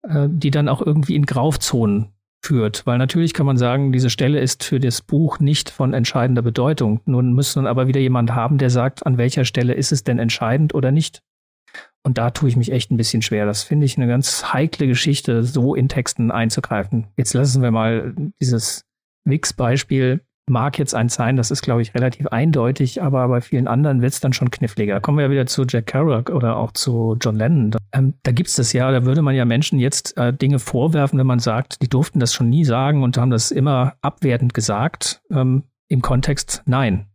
äh, 0.01 0.27
die 0.29 0.49
dann 0.49 0.67
auch 0.67 0.81
irgendwie 0.81 1.15
in 1.15 1.25
Graufzonen 1.25 2.12
führt. 2.43 2.85
Weil 2.85 2.97
natürlich 2.97 3.33
kann 3.33 3.45
man 3.45 3.57
sagen, 3.57 3.91
diese 3.91 4.09
Stelle 4.09 4.39
ist 4.39 4.63
für 4.63 4.79
das 4.79 5.01
Buch 5.01 5.39
nicht 5.39 5.69
von 5.69 5.93
entscheidender 5.93 6.41
Bedeutung. 6.41 7.01
Nun 7.05 7.33
müsste 7.33 7.59
man 7.59 7.67
aber 7.67 7.87
wieder 7.87 7.99
jemand 7.99 8.35
haben, 8.35 8.57
der 8.57 8.69
sagt, 8.69 9.05
an 9.05 9.17
welcher 9.17 9.45
Stelle 9.45 9.73
ist 9.73 9.91
es 9.91 10.03
denn 10.03 10.19
entscheidend 10.19 10.75
oder 10.75 10.91
nicht. 10.91 11.21
Und 12.03 12.17
da 12.17 12.31
tue 12.31 12.49
ich 12.49 12.57
mich 12.57 12.71
echt 12.71 12.91
ein 12.91 12.97
bisschen 12.97 13.21
schwer. 13.21 13.45
Das 13.45 13.63
finde 13.63 13.85
ich 13.85 13.97
eine 13.97 14.07
ganz 14.07 14.53
heikle 14.53 14.87
Geschichte, 14.87 15.43
so 15.43 15.73
in 15.73 15.87
Texten 15.87 16.31
einzugreifen. 16.31 17.07
Jetzt 17.17 17.33
lassen 17.33 17.61
wir 17.61 17.71
mal 17.71 18.13
dieses 18.41 18.85
Wix-Beispiel 19.25 20.21
mag 20.47 20.77
jetzt 20.77 20.93
eins 20.93 21.15
sein, 21.15 21.37
das 21.37 21.51
ist, 21.51 21.61
glaube 21.61 21.81
ich, 21.81 21.93
relativ 21.95 22.27
eindeutig, 22.27 23.01
aber 23.01 23.27
bei 23.27 23.41
vielen 23.41 23.67
anderen 23.67 24.01
wird 24.01 24.13
es 24.13 24.19
dann 24.19 24.33
schon 24.33 24.51
kniffliger. 24.51 24.99
Kommen 24.99 25.17
wir 25.17 25.25
ja 25.25 25.31
wieder 25.31 25.45
zu 25.45 25.63
Jack 25.67 25.87
Kerouac 25.87 26.29
oder 26.29 26.57
auch 26.57 26.71
zu 26.71 27.15
John 27.19 27.35
Lennon. 27.35 27.75
Ähm, 27.93 28.15
da 28.23 28.31
gibt's 28.31 28.55
das 28.55 28.73
ja, 28.73 28.91
da 28.91 29.05
würde 29.05 29.21
man 29.21 29.35
ja 29.35 29.45
Menschen 29.45 29.79
jetzt 29.79 30.17
äh, 30.17 30.33
Dinge 30.33 30.59
vorwerfen, 30.59 31.17
wenn 31.19 31.27
man 31.27 31.39
sagt, 31.39 31.81
die 31.81 31.89
durften 31.89 32.19
das 32.19 32.33
schon 32.33 32.49
nie 32.49 32.65
sagen 32.65 33.03
und 33.03 33.17
haben 33.17 33.31
das 33.31 33.51
immer 33.51 33.95
abwertend 34.01 34.53
gesagt. 34.53 35.21
Ähm, 35.31 35.63
Im 35.87 36.01
Kontext 36.01 36.63
nein. 36.65 37.07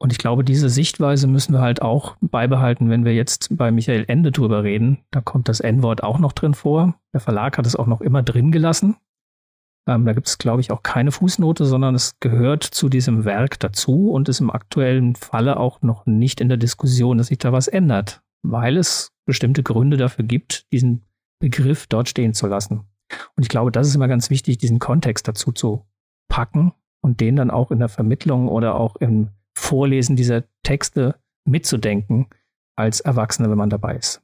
Und 0.00 0.12
ich 0.12 0.18
glaube, 0.18 0.44
diese 0.44 0.68
Sichtweise 0.68 1.26
müssen 1.26 1.52
wir 1.52 1.60
halt 1.60 1.82
auch 1.82 2.16
beibehalten, 2.20 2.88
wenn 2.88 3.04
wir 3.04 3.14
jetzt 3.14 3.56
bei 3.56 3.72
Michael 3.72 4.04
Ende 4.06 4.30
drüber 4.30 4.62
reden. 4.62 4.98
Da 5.10 5.20
kommt 5.20 5.48
das 5.48 5.58
N-Wort 5.58 6.04
auch 6.04 6.20
noch 6.20 6.32
drin 6.32 6.54
vor. 6.54 6.94
Der 7.12 7.20
Verlag 7.20 7.58
hat 7.58 7.66
es 7.66 7.74
auch 7.74 7.88
noch 7.88 8.00
immer 8.00 8.22
drin 8.22 8.52
gelassen. 8.52 8.96
Ähm, 9.86 10.04
da 10.04 10.12
gibt 10.12 10.28
es, 10.28 10.38
glaube 10.38 10.60
ich, 10.60 10.70
auch 10.70 10.82
keine 10.82 11.12
Fußnote, 11.12 11.64
sondern 11.64 11.94
es 11.94 12.18
gehört 12.20 12.62
zu 12.62 12.88
diesem 12.88 13.24
Werk 13.24 13.58
dazu 13.60 14.10
und 14.10 14.28
ist 14.28 14.40
im 14.40 14.50
aktuellen 14.50 15.14
Falle 15.14 15.58
auch 15.58 15.82
noch 15.82 16.06
nicht 16.06 16.40
in 16.40 16.48
der 16.48 16.58
Diskussion, 16.58 17.18
dass 17.18 17.28
sich 17.28 17.38
da 17.38 17.52
was 17.52 17.68
ändert, 17.68 18.22
weil 18.42 18.76
es 18.76 19.12
bestimmte 19.26 19.62
Gründe 19.62 19.96
dafür 19.96 20.24
gibt, 20.24 20.70
diesen 20.72 21.06
Begriff 21.40 21.86
dort 21.86 22.08
stehen 22.08 22.34
zu 22.34 22.46
lassen. 22.46 22.84
Und 23.36 23.42
ich 23.42 23.48
glaube, 23.48 23.72
das 23.72 23.86
ist 23.86 23.94
immer 23.94 24.08
ganz 24.08 24.30
wichtig, 24.30 24.58
diesen 24.58 24.78
Kontext 24.78 25.28
dazu 25.28 25.52
zu 25.52 25.86
packen 26.28 26.72
und 27.00 27.20
den 27.20 27.36
dann 27.36 27.50
auch 27.50 27.70
in 27.70 27.78
der 27.78 27.88
Vermittlung 27.88 28.48
oder 28.48 28.74
auch 28.74 28.96
im 28.96 29.30
Vorlesen 29.56 30.16
dieser 30.16 30.44
Texte 30.62 31.16
mitzudenken 31.44 32.28
als 32.76 33.00
Erwachsene, 33.00 33.50
wenn 33.50 33.58
man 33.58 33.70
dabei 33.70 33.96
ist. 33.96 34.22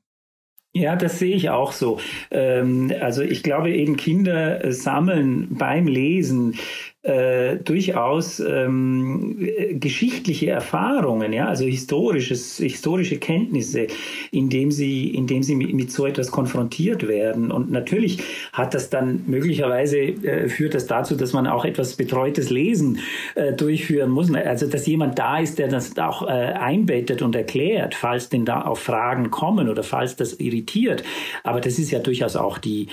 Ja, 0.76 0.96
das 0.96 1.20
sehe 1.20 1.37
ich 1.37 1.50
auch 1.50 1.70
so. 1.70 2.00
Ähm, 2.32 2.92
also 3.00 3.22
ich 3.22 3.44
glaube 3.44 3.70
eben 3.72 3.96
Kinder 3.96 4.72
sammeln 4.72 5.46
beim 5.56 5.87
Lesen 5.87 6.56
äh, 7.04 7.56
durchaus 7.56 8.40
ähm, 8.40 9.46
geschichtliche 9.72 10.48
Erfahrungen, 10.48 11.34
ja, 11.34 11.46
also 11.48 11.64
historisches, 11.64 12.56
historische 12.56 13.18
Kenntnisse, 13.18 13.88
indem 14.30 14.70
sie, 14.70 15.10
indem 15.10 15.42
sie 15.42 15.54
mit, 15.54 15.74
mit, 15.74 15.92
so 15.92 16.06
etwas 16.06 16.30
konfrontiert 16.30 17.06
werden. 17.06 17.50
Und 17.50 17.70
natürlich 17.70 18.22
hat 18.54 18.72
das 18.72 18.88
dann 18.88 19.22
möglicherweise 19.26 19.98
äh, 19.98 20.48
führt 20.48 20.72
das 20.72 20.86
dazu, 20.86 21.14
dass 21.14 21.34
man 21.34 21.46
auch 21.46 21.66
etwas 21.66 21.94
betreutes 21.94 22.48
Lesen 22.48 22.98
äh, 23.34 23.52
durchführen 23.52 24.10
muss. 24.10 24.32
Also 24.32 24.66
dass 24.66 24.86
jemand 24.86 25.18
da 25.18 25.38
ist, 25.38 25.58
der 25.58 25.68
das 25.68 25.98
auch 25.98 26.22
äh, 26.22 26.30
einbettet 26.30 27.20
und 27.20 27.36
erklärt, 27.36 27.94
falls 27.94 28.30
denn 28.30 28.46
da 28.46 28.64
auch 28.64 28.78
Fragen 28.78 29.30
kommen 29.30 29.68
oder 29.68 29.82
falls 29.82 30.16
das 30.16 30.40
irritiert. 30.40 31.04
Aber 31.42 31.60
das 31.60 31.78
ist 31.78 31.90
ja 31.90 31.98
durchaus 31.98 32.34
auch 32.34 32.56
die 32.56 32.88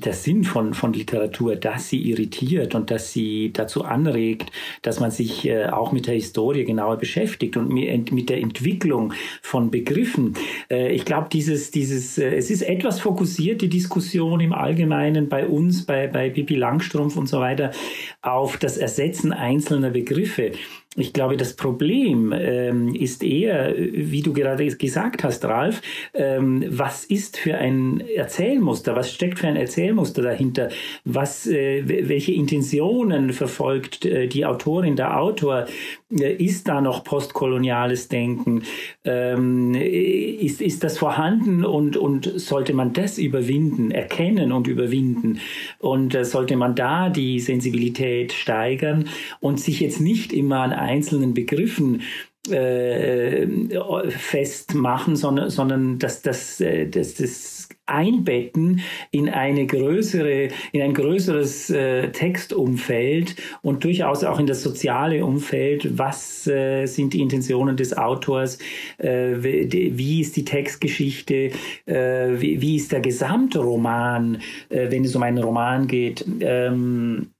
der 0.00 0.12
Sinn 0.12 0.44
von, 0.44 0.74
von 0.74 0.92
Literatur, 0.92 1.56
dass 1.56 1.88
sie 1.88 2.02
irritiert 2.02 2.74
und 2.74 2.90
dass 2.90 3.12
sie 3.12 3.52
dazu 3.52 3.84
anregt, 3.84 4.50
dass 4.82 5.00
man 5.00 5.10
sich 5.10 5.46
äh, 5.46 5.66
auch 5.66 5.92
mit 5.92 6.06
der 6.06 6.14
Historie 6.14 6.64
genauer 6.64 6.96
beschäftigt 6.96 7.56
und 7.56 7.68
mit, 7.68 8.12
mit 8.12 8.28
der 8.28 8.38
Entwicklung 8.38 9.12
von 9.42 9.70
Begriffen. 9.70 10.34
Äh, 10.70 10.92
ich 10.92 11.04
glaube, 11.04 11.28
dieses, 11.32 11.70
dieses, 11.70 12.18
äh, 12.18 12.34
es 12.34 12.50
ist 12.50 12.62
etwas 12.62 13.00
fokussiert, 13.00 13.62
die 13.62 13.68
Diskussion 13.68 14.40
im 14.40 14.52
Allgemeinen 14.52 15.28
bei 15.28 15.46
uns, 15.46 15.86
bei, 15.86 16.06
bei 16.06 16.30
Bibi 16.30 16.54
Langstrumpf 16.54 17.16
und 17.16 17.28
so 17.28 17.40
weiter, 17.40 17.70
auf 18.22 18.56
das 18.56 18.76
Ersetzen 18.76 19.32
einzelner 19.32 19.90
Begriffe. 19.90 20.52
Ich 20.98 21.12
glaube, 21.12 21.36
das 21.36 21.54
Problem 21.54 22.32
ähm, 22.34 22.94
ist 22.94 23.22
eher, 23.22 23.74
wie 23.76 24.22
du 24.22 24.32
gerade 24.32 24.66
gesagt 24.66 25.24
hast, 25.24 25.44
Ralf, 25.44 25.82
ähm, 26.14 26.64
was 26.68 27.04
ist 27.04 27.36
für 27.36 27.58
ein 27.58 28.00
Erzählmuster, 28.00 28.96
was 28.96 29.12
steckt 29.12 29.38
für 29.38 29.46
ein 29.46 29.56
Erzählmuster 29.56 30.22
dahinter, 30.22 30.70
was, 31.04 31.46
äh, 31.46 31.82
welche 32.08 32.32
Intentionen 32.32 33.34
verfolgt 33.34 34.06
äh, 34.06 34.26
die 34.26 34.46
Autorin, 34.46 34.96
der 34.96 35.20
Autor, 35.20 35.66
ist 36.08 36.68
da 36.68 36.80
noch 36.80 37.02
postkoloniales 37.02 38.08
Denken, 38.08 38.62
ähm, 39.04 39.74
ist, 39.74 40.60
ist 40.62 40.84
das 40.84 40.98
vorhanden 40.98 41.64
und, 41.64 41.96
und 41.96 42.32
sollte 42.36 42.74
man 42.74 42.92
das 42.92 43.18
überwinden, 43.18 43.90
erkennen 43.90 44.52
und 44.52 44.68
überwinden? 44.68 45.40
Und 45.78 46.14
äh, 46.14 46.24
sollte 46.24 46.56
man 46.56 46.76
da 46.76 47.08
die 47.08 47.40
Sensibilität 47.40 48.32
steigern 48.32 49.08
und 49.40 49.58
sich 49.58 49.80
jetzt 49.80 50.00
nicht 50.00 50.32
immer 50.32 50.60
an 50.60 50.72
einzelnen 50.72 51.34
Begriffen 51.34 52.02
äh, 52.50 53.48
festmachen, 54.08 55.16
sondern, 55.16 55.50
sondern 55.50 55.98
dass 55.98 56.22
das, 56.22 56.60
äh, 56.60 56.86
das, 56.88 57.14
das 57.14 57.55
einbetten 57.86 58.80
in 59.10 59.28
eine 59.28 59.66
größere, 59.66 60.48
in 60.72 60.82
ein 60.82 60.92
größeres 60.92 61.70
äh, 61.70 62.10
Textumfeld 62.10 63.36
und 63.62 63.84
durchaus 63.84 64.24
auch 64.24 64.38
in 64.38 64.46
das 64.46 64.62
soziale 64.62 65.24
Umfeld. 65.24 65.98
Was 65.98 66.46
äh, 66.46 66.86
sind 66.86 67.14
die 67.14 67.20
Intentionen 67.20 67.76
des 67.76 67.96
Autors? 67.96 68.58
Äh, 68.98 69.36
wie 69.40 70.20
ist 70.20 70.36
die 70.36 70.44
Textgeschichte? 70.44 71.50
Äh, 71.86 72.40
wie, 72.40 72.60
wie, 72.60 72.76
ist 72.76 72.92
der 72.92 73.00
Gesamtroman, 73.00 74.42
äh, 74.68 74.90
wenn 74.90 75.04
es 75.04 75.14
um 75.14 75.22
einen 75.22 75.38
Roman 75.38 75.86
geht? 75.86 76.24
Ähm, 76.40 77.30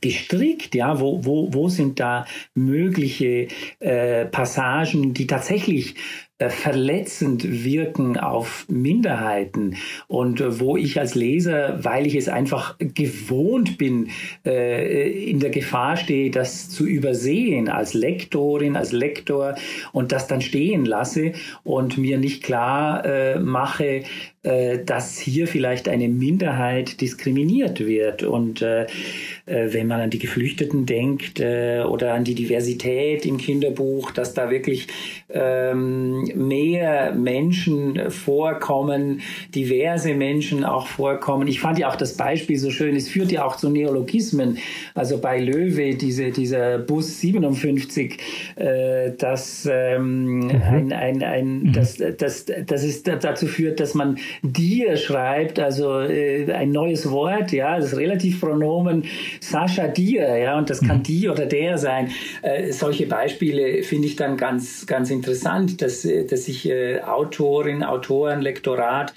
gestrickt, 0.00 0.74
ja, 0.74 1.00
wo, 1.00 1.24
wo, 1.24 1.52
wo 1.54 1.68
sind 1.68 2.00
da 2.00 2.26
mögliche 2.54 3.48
äh, 3.78 4.26
Passagen, 4.26 5.14
die 5.14 5.26
tatsächlich 5.26 5.94
verletzend 6.38 7.64
wirken 7.64 8.18
auf 8.18 8.66
Minderheiten 8.68 9.76
und 10.06 10.42
äh, 10.42 10.60
wo 10.60 10.76
ich 10.76 11.00
als 11.00 11.14
Leser, 11.14 11.82
weil 11.82 12.06
ich 12.06 12.14
es 12.14 12.28
einfach 12.28 12.76
gewohnt 12.78 13.78
bin, 13.78 14.10
äh, 14.44 15.30
in 15.30 15.40
der 15.40 15.48
Gefahr 15.48 15.96
stehe, 15.96 16.30
das 16.30 16.68
zu 16.68 16.84
übersehen 16.84 17.70
als 17.70 17.94
Lektorin, 17.94 18.76
als 18.76 18.92
Lektor 18.92 19.54
und 19.92 20.12
das 20.12 20.26
dann 20.26 20.42
stehen 20.42 20.84
lasse 20.84 21.32
und 21.64 21.96
mir 21.96 22.18
nicht 22.18 22.42
klar 22.42 23.38
mache, 23.38 24.02
dass 24.42 25.18
hier 25.18 25.48
vielleicht 25.48 25.88
eine 25.88 26.08
Minderheit 26.08 27.00
diskriminiert 27.00 27.80
wird. 27.80 28.22
Und 28.22 28.60
wenn 28.60 29.86
man 29.86 30.00
an 30.00 30.10
die 30.10 30.18
Geflüchteten 30.18 30.86
denkt 30.86 31.40
oder 31.40 32.14
an 32.14 32.24
die 32.24 32.34
Diversität 32.34 33.26
im 33.26 33.38
Kinderbuch, 33.38 34.10
dass 34.12 34.34
da 34.34 34.50
wirklich 34.50 34.88
ähm, 35.30 36.25
mehr 36.34 37.12
Menschen 37.14 38.10
vorkommen, 38.10 39.20
diverse 39.54 40.14
Menschen 40.14 40.64
auch 40.64 40.86
vorkommen. 40.86 41.46
Ich 41.48 41.60
fand 41.60 41.78
ja 41.78 41.88
auch 41.88 41.96
das 41.96 42.16
Beispiel 42.16 42.58
so 42.58 42.70
schön, 42.70 42.96
es 42.96 43.08
führt 43.08 43.30
ja 43.30 43.44
auch 43.44 43.56
zu 43.56 43.70
Neologismen. 43.70 44.58
Also 44.94 45.18
bei 45.18 45.38
Löwe, 45.38 45.94
diese, 45.94 46.30
dieser 46.30 46.78
Bus 46.78 47.20
57, 47.20 48.18
äh, 48.56 49.12
das, 49.18 49.68
ähm, 49.70 50.38
mhm. 50.38 50.50
ein, 50.50 50.92
ein, 50.92 51.22
ein, 51.22 51.58
mhm. 51.60 51.72
das, 51.72 51.98
das, 52.18 52.46
das 52.66 52.84
ist 52.84 53.06
dazu 53.06 53.46
führt, 53.46 53.80
dass 53.80 53.94
man 53.94 54.18
dir 54.42 54.96
schreibt, 54.96 55.58
also 55.58 56.00
äh, 56.00 56.50
ein 56.52 56.72
neues 56.72 57.10
Wort, 57.10 57.52
ja, 57.52 57.78
das 57.78 57.96
Relativpronomen 57.96 59.04
Sascha 59.40 59.88
dir, 59.88 60.36
ja, 60.36 60.58
und 60.58 60.70
das 60.70 60.80
kann 60.80 60.98
mhm. 60.98 61.02
die 61.02 61.28
oder 61.28 61.46
der 61.46 61.78
sein. 61.78 62.10
Äh, 62.42 62.72
solche 62.72 63.06
Beispiele 63.06 63.82
finde 63.82 64.08
ich 64.08 64.16
dann 64.16 64.36
ganz, 64.36 64.86
ganz 64.86 65.10
interessant, 65.10 65.82
dass 65.82 66.04
dass 66.24 66.44
sich 66.46 66.68
äh, 66.68 67.00
Autorinnen, 67.00 67.82
Autoren, 67.82 68.40
Lektorat, 68.40 69.12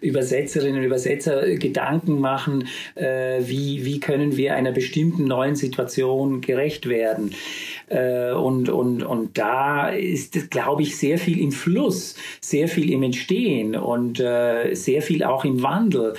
Übersetzerinnen 0.00 0.78
und 0.78 0.84
Übersetzer 0.84 1.56
Gedanken 1.56 2.20
machen, 2.20 2.68
äh, 2.94 3.40
wie, 3.40 3.84
wie 3.84 4.00
können 4.00 4.36
wir 4.36 4.54
einer 4.54 4.72
bestimmten 4.72 5.24
neuen 5.24 5.56
Situation 5.56 6.40
gerecht 6.40 6.88
werden. 6.88 7.34
Äh, 7.88 8.32
und, 8.32 8.68
und, 8.68 9.02
und 9.02 9.36
da 9.38 9.88
ist, 9.88 10.50
glaube 10.50 10.82
ich, 10.82 10.96
sehr 10.96 11.18
viel 11.18 11.40
im 11.40 11.52
Fluss, 11.52 12.16
sehr 12.40 12.68
viel 12.68 12.90
im 12.90 13.02
Entstehen 13.02 13.76
und 13.76 14.20
äh, 14.20 14.74
sehr 14.74 15.02
viel 15.02 15.24
auch 15.24 15.44
im 15.44 15.62
Wandel. 15.62 16.14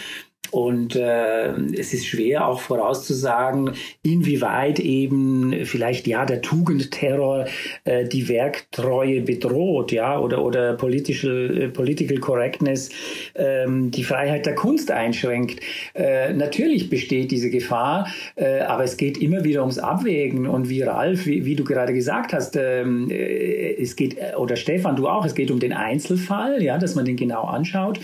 Und 0.56 0.96
äh, 0.96 1.50
es 1.78 1.94
ist 1.94 2.08
schwer 2.08 2.48
auch 2.48 2.62
vorauszusagen, 2.62 3.72
inwieweit 4.04 4.80
eben 4.80 5.66
vielleicht 5.66 6.08
ja 6.08 6.26
der 6.26 6.42
Tugendterror 6.42 7.46
äh, 7.84 8.06
die 8.06 8.30
Werktreue 8.30 9.20
bedroht, 9.20 9.92
ja, 9.92 10.18
oder 10.18 10.46
oder 10.46 10.76
politische 10.76 11.48
äh, 11.64 11.68
political 11.68 12.20
correctness 12.20 12.90
ähm, 13.36 13.92
die 13.92 14.06
Freiheit 14.06 14.46
der 14.46 14.56
Kunst 14.56 14.92
einschränkt. 14.92 15.60
Äh, 15.94 16.32
natürlich 16.32 16.90
besteht 16.90 17.32
diese 17.32 17.50
Gefahr, 17.50 18.08
äh, 18.38 18.62
aber 18.62 18.86
es 18.86 18.96
geht 18.96 19.18
immer 19.18 19.44
wieder 19.44 19.60
ums 19.60 19.78
Abwägen 19.78 20.48
und 20.48 20.70
wie 20.70 20.84
Ralf, 20.84 21.26
wie, 21.26 21.44
wie 21.44 21.58
du 21.58 21.66
gerade 21.66 21.94
gesagt 21.94 22.32
hast, 22.32 22.56
ähm, 22.56 23.10
äh, 23.12 23.74
es 23.74 23.98
geht 23.98 24.16
oder 24.38 24.56
Stefan, 24.56 24.96
du 24.96 25.10
auch, 25.10 25.26
es 25.26 25.36
geht 25.36 25.52
um 25.52 25.60
den 25.60 25.74
Einzelfall, 25.74 26.64
ja, 26.64 26.78
dass 26.78 26.96
man 26.96 27.04
den 27.04 27.18
genau 27.18 27.44
anschaut 27.44 28.00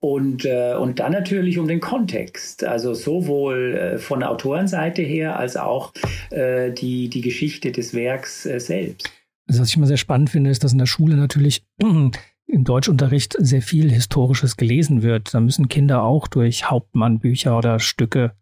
und, 0.00 0.46
äh, 0.46 0.74
und 0.74 0.98
dann 0.98 1.12
natürlich 1.12 1.58
um 1.58 1.68
den 1.68 1.80
Kontext, 1.80 2.64
also 2.64 2.94
sowohl 2.94 3.74
äh, 3.76 3.98
von 3.98 4.20
der 4.20 4.30
Autorenseite 4.30 5.02
her 5.02 5.38
als 5.38 5.56
auch 5.56 5.92
äh, 6.30 6.72
die, 6.72 7.08
die 7.08 7.20
Geschichte 7.20 7.70
des 7.70 7.94
Werks 7.94 8.46
äh, 8.46 8.58
selbst. 8.58 9.10
Also 9.46 9.60
was 9.60 9.68
ich 9.68 9.76
immer 9.76 9.86
sehr 9.86 9.98
spannend 9.98 10.30
finde, 10.30 10.50
ist, 10.50 10.64
dass 10.64 10.72
in 10.72 10.78
der 10.78 10.86
Schule 10.86 11.16
natürlich 11.16 11.64
im 11.80 12.64
Deutschunterricht 12.64 13.36
sehr 13.38 13.62
viel 13.62 13.90
Historisches 13.90 14.56
gelesen 14.56 15.02
wird. 15.02 15.34
Da 15.34 15.40
müssen 15.40 15.68
Kinder 15.68 16.02
auch 16.02 16.28
durch 16.28 16.70
Hauptmann 16.70 17.18
Bücher 17.18 17.58
oder 17.58 17.78
Stücke 17.78 18.32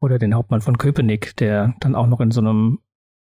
oder 0.00 0.18
den 0.18 0.34
Hauptmann 0.34 0.60
von 0.60 0.78
Köpenick, 0.78 1.36
der 1.36 1.74
dann 1.80 1.94
auch 1.94 2.06
noch 2.06 2.20
in 2.20 2.30
so 2.30 2.40
einem 2.40 2.78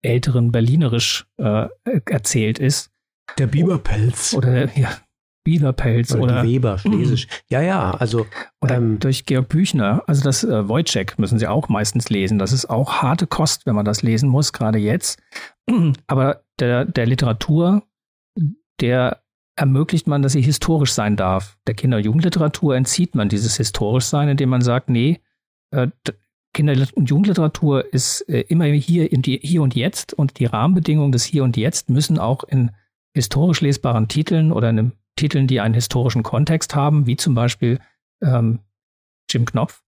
älteren 0.01 0.51
Berlinerisch 0.51 1.25
äh, 1.37 1.67
erzählt 2.05 2.59
ist. 2.59 2.91
Der 3.37 3.47
Biberpelz. 3.47 4.33
Oder 4.33 4.75
ja, 4.77 4.89
Biberpelz 5.43 6.13
oder, 6.13 6.23
oder 6.23 6.43
Weber, 6.43 6.77
Schlesisch. 6.77 7.27
Ja, 7.49 7.61
ja, 7.61 7.91
also 7.91 8.25
oder 8.61 8.75
ähm, 8.75 8.99
durch 8.99 9.25
Georg 9.25 9.49
Büchner, 9.49 10.03
also 10.07 10.23
das 10.23 10.43
äh, 10.43 10.67
Wojciech 10.67 11.17
müssen 11.17 11.39
Sie 11.39 11.47
auch 11.47 11.69
meistens 11.69 12.09
lesen. 12.09 12.39
Das 12.39 12.53
ist 12.53 12.69
auch 12.69 13.01
harte 13.01 13.27
Kost, 13.27 13.65
wenn 13.65 13.75
man 13.75 13.85
das 13.85 14.01
lesen 14.03 14.29
muss, 14.29 14.53
gerade 14.53 14.79
jetzt. 14.79 15.21
Aber 16.07 16.43
der, 16.59 16.85
der 16.85 17.05
Literatur, 17.05 17.83
der 18.79 19.23
ermöglicht 19.55 20.07
man, 20.07 20.21
dass 20.21 20.33
sie 20.33 20.41
historisch 20.41 20.93
sein 20.93 21.15
darf. 21.15 21.57
Der 21.67 21.75
Kinder- 21.75 21.97
und 21.97 22.05
Jugendliteratur 22.05 22.75
entzieht 22.75 23.15
man 23.15 23.29
dieses 23.29 23.57
historisch 23.57 24.05
sein, 24.05 24.29
indem 24.29 24.49
man 24.49 24.61
sagt, 24.61 24.89
nee, 24.89 25.19
äh, 25.71 25.87
Kinder- 26.53 26.87
und 26.93 27.09
Jugendliteratur 27.09 27.93
ist 27.93 28.21
äh, 28.29 28.41
immer 28.41 28.65
hier, 28.65 29.11
in 29.11 29.21
die, 29.21 29.39
hier 29.41 29.61
und 29.61 29.75
jetzt 29.75 30.13
und 30.13 30.39
die 30.39 30.45
Rahmenbedingungen 30.45 31.11
des 31.11 31.23
Hier 31.23 31.43
und 31.43 31.57
Jetzt 31.57 31.89
müssen 31.89 32.19
auch 32.19 32.43
in 32.43 32.71
historisch 33.15 33.61
lesbaren 33.61 34.07
Titeln 34.07 34.51
oder 34.51 34.69
in 34.69 34.93
Titeln, 35.15 35.47
die 35.47 35.59
einen 35.59 35.73
historischen 35.73 36.23
Kontext 36.23 36.75
haben, 36.75 37.05
wie 37.05 37.15
zum 37.15 37.35
Beispiel 37.35 37.79
ähm, 38.21 38.59
Jim 39.29 39.45
Knopf, 39.45 39.83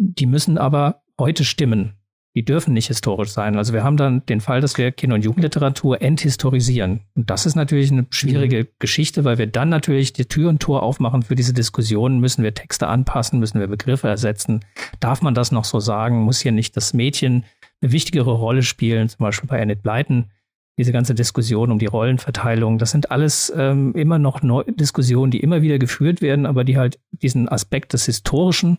die 0.00 0.26
müssen 0.26 0.58
aber 0.58 1.02
heute 1.18 1.44
stimmen. 1.44 1.96
Die 2.36 2.44
dürfen 2.44 2.74
nicht 2.74 2.86
historisch 2.86 3.30
sein. 3.30 3.56
Also 3.56 3.72
wir 3.72 3.82
haben 3.82 3.96
dann 3.96 4.24
den 4.26 4.40
Fall, 4.40 4.60
dass 4.60 4.78
wir 4.78 4.92
Kinder- 4.92 5.16
und 5.16 5.24
Jugendliteratur 5.24 6.00
enthistorisieren. 6.00 7.00
Und 7.16 7.28
das 7.28 7.44
ist 7.44 7.56
natürlich 7.56 7.90
eine 7.90 8.06
schwierige 8.10 8.62
mhm. 8.64 8.68
Geschichte, 8.78 9.24
weil 9.24 9.38
wir 9.38 9.48
dann 9.48 9.68
natürlich 9.68 10.12
die 10.12 10.26
Tür 10.26 10.48
und 10.48 10.62
Tor 10.62 10.84
aufmachen 10.84 11.22
für 11.22 11.34
diese 11.34 11.52
Diskussionen. 11.52 12.20
Müssen 12.20 12.44
wir 12.44 12.54
Texte 12.54 12.86
anpassen? 12.86 13.40
Müssen 13.40 13.58
wir 13.58 13.66
Begriffe 13.66 14.06
ersetzen? 14.06 14.60
Darf 15.00 15.22
man 15.22 15.34
das 15.34 15.50
noch 15.50 15.64
so 15.64 15.80
sagen? 15.80 16.20
Muss 16.20 16.40
hier 16.40 16.52
nicht 16.52 16.76
das 16.76 16.94
Mädchen 16.94 17.44
eine 17.82 17.90
wichtigere 17.90 18.32
Rolle 18.32 18.62
spielen? 18.62 19.08
Zum 19.08 19.24
Beispiel 19.24 19.48
bei 19.48 19.60
Annette 19.60 19.82
Blyton. 19.82 20.30
Diese 20.80 20.92
ganze 20.92 21.14
Diskussion 21.14 21.70
um 21.70 21.78
die 21.78 21.84
Rollenverteilung, 21.84 22.78
das 22.78 22.90
sind 22.90 23.10
alles 23.10 23.52
ähm, 23.54 23.92
immer 23.92 24.18
noch 24.18 24.40
Neu 24.40 24.64
Diskussionen, 24.66 25.30
die 25.30 25.40
immer 25.40 25.60
wieder 25.60 25.78
geführt 25.78 26.22
werden, 26.22 26.46
aber 26.46 26.64
die 26.64 26.78
halt 26.78 26.98
diesen 27.10 27.50
Aspekt 27.50 27.92
des 27.92 28.06
Historischen 28.06 28.78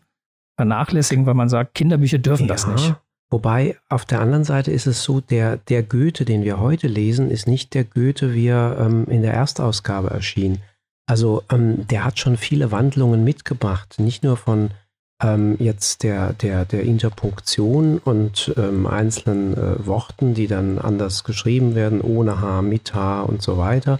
vernachlässigen, 0.56 1.28
weil 1.28 1.36
man 1.36 1.48
sagt, 1.48 1.76
Kinderbücher 1.76 2.18
dürfen 2.18 2.48
ja. 2.48 2.54
das 2.54 2.66
nicht. 2.66 2.96
Wobei 3.30 3.78
auf 3.88 4.06
der 4.06 4.20
anderen 4.20 4.44
Seite 4.44 4.72
ist 4.72 4.88
es 4.88 5.04
so, 5.04 5.22
der, 5.22 5.58
der 5.58 5.84
Goethe, 5.84 6.26
den 6.26 6.44
wir 6.44 6.60
heute 6.60 6.88
lesen, 6.88 7.30
ist 7.30 7.48
nicht 7.48 7.76
der 7.76 7.84
Goethe, 7.84 8.34
wie 8.34 8.48
er 8.48 8.78
ähm, 8.80 9.06
in 9.06 9.22
der 9.22 9.36
Erstausgabe 9.36 10.10
erschien. 10.10 10.58
Also 11.06 11.44
ähm, 11.52 11.86
der 11.86 12.04
hat 12.04 12.18
schon 12.18 12.36
viele 12.36 12.72
Wandlungen 12.72 13.24
mitgebracht, 13.24 14.00
nicht 14.00 14.24
nur 14.24 14.38
von 14.38 14.72
ähm, 15.22 15.56
jetzt 15.60 16.04
der, 16.04 16.34
der, 16.34 16.66
der 16.66 16.84
Interpunktion 16.84 18.00
und 18.00 18.54
ähm, 18.58 18.88
einzelnen 18.88 19.54
äh, 19.56 19.86
Worten, 19.86 20.34
die 20.34 20.48
dann 20.48 20.80
anders 20.80 21.24
geschrieben 21.24 21.76
werden, 21.76 22.02
ohne 22.02 22.42
H, 22.42 22.62
mit 22.62 22.94
H 22.94 23.22
und 23.22 23.42
so 23.42 23.58
weiter. 23.58 24.00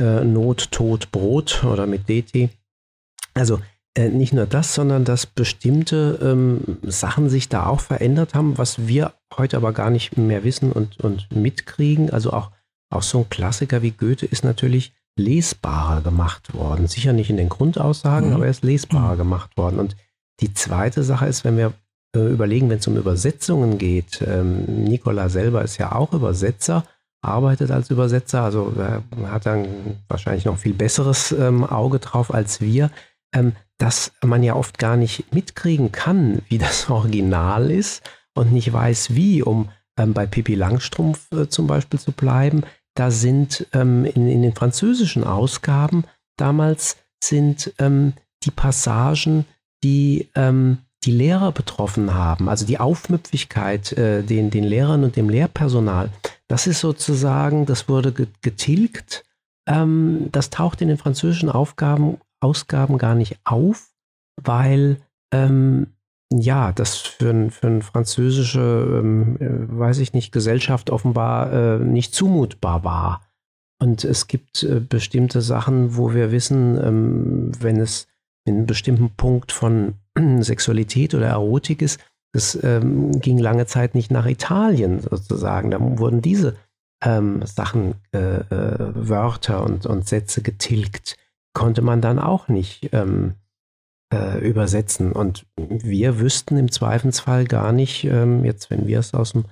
Äh, 0.00 0.24
Not, 0.24 0.70
Tod, 0.70 1.10
Brot 1.12 1.64
oder 1.64 1.86
mit 1.86 2.08
DT. 2.08 2.50
Also 3.34 3.60
äh, 3.96 4.08
nicht 4.08 4.32
nur 4.32 4.46
das, 4.46 4.74
sondern 4.74 5.04
dass 5.04 5.26
bestimmte 5.26 6.18
ähm, 6.22 6.78
Sachen 6.82 7.28
sich 7.28 7.48
da 7.48 7.66
auch 7.66 7.80
verändert 7.80 8.34
haben, 8.34 8.58
was 8.58 8.86
wir 8.86 9.14
heute 9.36 9.56
aber 9.56 9.72
gar 9.72 9.90
nicht 9.90 10.16
mehr 10.16 10.44
wissen 10.44 10.72
und, 10.72 11.00
und 11.00 11.34
mitkriegen. 11.34 12.10
Also 12.10 12.32
auch, 12.32 12.50
auch 12.90 13.02
so 13.02 13.20
ein 13.20 13.28
Klassiker 13.28 13.82
wie 13.82 13.92
Goethe 13.92 14.26
ist 14.26 14.44
natürlich 14.44 14.92
lesbarer 15.16 16.00
gemacht 16.00 16.54
worden. 16.54 16.88
Sicher 16.88 17.12
nicht 17.12 17.30
in 17.30 17.36
den 17.36 17.48
Grundaussagen, 17.48 18.30
mhm. 18.30 18.34
aber 18.34 18.44
er 18.44 18.50
ist 18.50 18.64
lesbarer 18.64 19.14
mhm. 19.14 19.18
gemacht 19.24 19.56
worden. 19.56 19.78
Und 19.78 19.96
die 20.40 20.52
zweite 20.54 21.02
Sache 21.02 21.26
ist, 21.26 21.44
wenn 21.44 21.56
wir 21.56 21.72
äh, 22.14 22.30
überlegen, 22.30 22.70
wenn 22.70 22.78
es 22.78 22.86
um 22.86 22.96
Übersetzungen 22.96 23.78
geht, 23.78 24.22
ähm, 24.26 24.64
Nikola 24.84 25.28
selber 25.28 25.62
ist 25.62 25.78
ja 25.78 25.92
auch 25.92 26.12
Übersetzer, 26.12 26.84
arbeitet 27.22 27.70
als 27.70 27.90
Übersetzer, 27.90 28.42
also 28.42 28.72
er 28.76 29.02
hat 29.30 29.46
dann 29.46 29.66
wahrscheinlich 30.08 30.44
noch 30.44 30.58
viel 30.58 30.74
besseres 30.74 31.32
ähm, 31.32 31.64
Auge 31.64 31.98
drauf 31.98 32.32
als 32.32 32.60
wir. 32.60 32.90
Ähm, 33.34 33.52
dass 33.78 34.12
man 34.24 34.44
ja 34.44 34.54
oft 34.54 34.78
gar 34.78 34.96
nicht 34.96 35.34
mitkriegen 35.34 35.90
kann, 35.90 36.42
wie 36.48 36.58
das 36.58 36.88
Original 36.90 37.72
ist 37.72 38.08
und 38.34 38.52
nicht 38.52 38.72
weiß, 38.72 39.16
wie, 39.16 39.42
um 39.42 39.68
bei 39.96 40.26
Pippi 40.26 40.54
Langstrumpf 40.54 41.32
äh, 41.32 41.48
zum 41.48 41.66
Beispiel 41.66 41.98
zu 41.98 42.12
bleiben. 42.12 42.62
Da 42.94 43.10
sind 43.10 43.66
in, 43.72 44.04
in, 44.04 44.42
den 44.42 44.54
französischen 44.54 45.24
Ausgaben 45.24 46.04
damals 46.36 46.96
sind 47.20 47.74
die 47.80 48.50
Passagen, 48.54 49.46
die 49.84 50.28
ähm, 50.34 50.78
die 51.04 51.12
Lehrer 51.12 51.52
betroffen 51.52 52.14
haben, 52.14 52.48
also 52.48 52.66
die 52.66 52.80
Aufmüpfigkeit 52.80 53.92
äh, 53.92 54.22
den, 54.22 54.50
den 54.50 54.64
Lehrern 54.64 55.04
und 55.04 55.16
dem 55.16 55.28
Lehrpersonal, 55.28 56.10
das 56.48 56.66
ist 56.66 56.80
sozusagen, 56.80 57.66
das 57.66 57.88
wurde 57.88 58.12
getilgt. 58.40 59.24
Ähm, 59.68 60.28
das 60.32 60.50
taucht 60.50 60.80
in 60.80 60.88
den 60.88 60.98
französischen 60.98 61.50
Aufgaben 61.50 62.18
Ausgaben 62.40 62.98
gar 62.98 63.14
nicht 63.14 63.38
auf, 63.44 63.90
weil 64.42 64.98
ähm, 65.32 65.88
ja, 66.30 66.72
das 66.72 66.96
für, 66.96 67.30
ein, 67.30 67.50
für 67.50 67.68
eine 67.68 67.80
französische, 67.80 69.00
ähm, 69.00 69.36
äh, 69.40 69.78
weiß 69.78 69.98
ich 69.98 70.12
nicht, 70.12 70.32
Gesellschaft 70.32 70.90
offenbar 70.90 71.52
äh, 71.52 71.78
nicht 71.78 72.14
zumutbar 72.14 72.84
war. 72.84 73.22
Und 73.80 74.04
es 74.04 74.26
gibt 74.26 74.62
äh, 74.62 74.80
bestimmte 74.80 75.40
Sachen, 75.40 75.96
wo 75.96 76.12
wir 76.12 76.32
wissen, 76.32 76.78
ähm, 76.82 77.52
wenn 77.60 77.80
es 77.80 78.08
in 78.44 78.56
einem 78.56 78.66
bestimmten 78.66 79.10
Punkt 79.10 79.52
von 79.52 79.94
Sexualität 80.40 81.14
oder 81.14 81.28
Erotik 81.28 81.82
ist, 81.82 82.00
das 82.32 82.58
ähm, 82.64 83.12
ging 83.20 83.38
lange 83.38 83.66
Zeit 83.66 83.94
nicht 83.94 84.10
nach 84.10 84.26
Italien 84.26 85.00
sozusagen. 85.00 85.70
Da 85.70 85.78
wurden 85.80 86.20
diese 86.20 86.56
ähm, 87.02 87.44
Sachen, 87.46 87.94
äh, 88.12 88.18
äh, 88.18 88.92
Wörter 88.94 89.62
und, 89.62 89.86
und 89.86 90.08
Sätze 90.08 90.42
getilgt 90.42 91.16
konnte 91.54 91.80
man 91.80 92.02
dann 92.02 92.18
auch 92.18 92.48
nicht 92.48 92.90
ähm, 92.92 93.34
äh, 94.12 94.38
übersetzen. 94.38 95.12
Und 95.12 95.46
wir 95.56 96.20
wüssten 96.20 96.58
im 96.58 96.70
Zweifelsfall 96.70 97.46
gar 97.46 97.72
nicht, 97.72 98.04
ähm, 98.04 98.44
jetzt 98.44 98.70
wenn 98.70 98.86
wir 98.86 98.98
es 98.98 99.14
aus 99.14 99.32
dem 99.32 99.44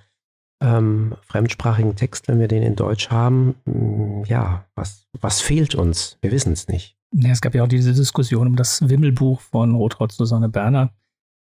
ähm, 0.62 1.14
fremdsprachigen 1.22 1.96
Text, 1.96 2.28
wenn 2.28 2.40
wir 2.40 2.48
den 2.48 2.62
in 2.62 2.76
Deutsch 2.76 3.10
haben, 3.10 3.54
mh, 3.64 4.26
ja, 4.26 4.64
was, 4.74 5.06
was 5.20 5.40
fehlt 5.40 5.74
uns? 5.74 6.18
Wir 6.20 6.32
wissen 6.32 6.52
es 6.52 6.68
nicht. 6.68 6.96
Ja, 7.14 7.30
es 7.30 7.40
gab 7.40 7.54
ja 7.54 7.62
auch 7.62 7.68
diese 7.68 7.92
Diskussion 7.92 8.46
um 8.46 8.56
das 8.56 8.88
Wimmelbuch 8.88 9.40
von 9.40 9.74
Rotraud 9.74 10.12
Susanne 10.12 10.48
Berner, 10.48 10.92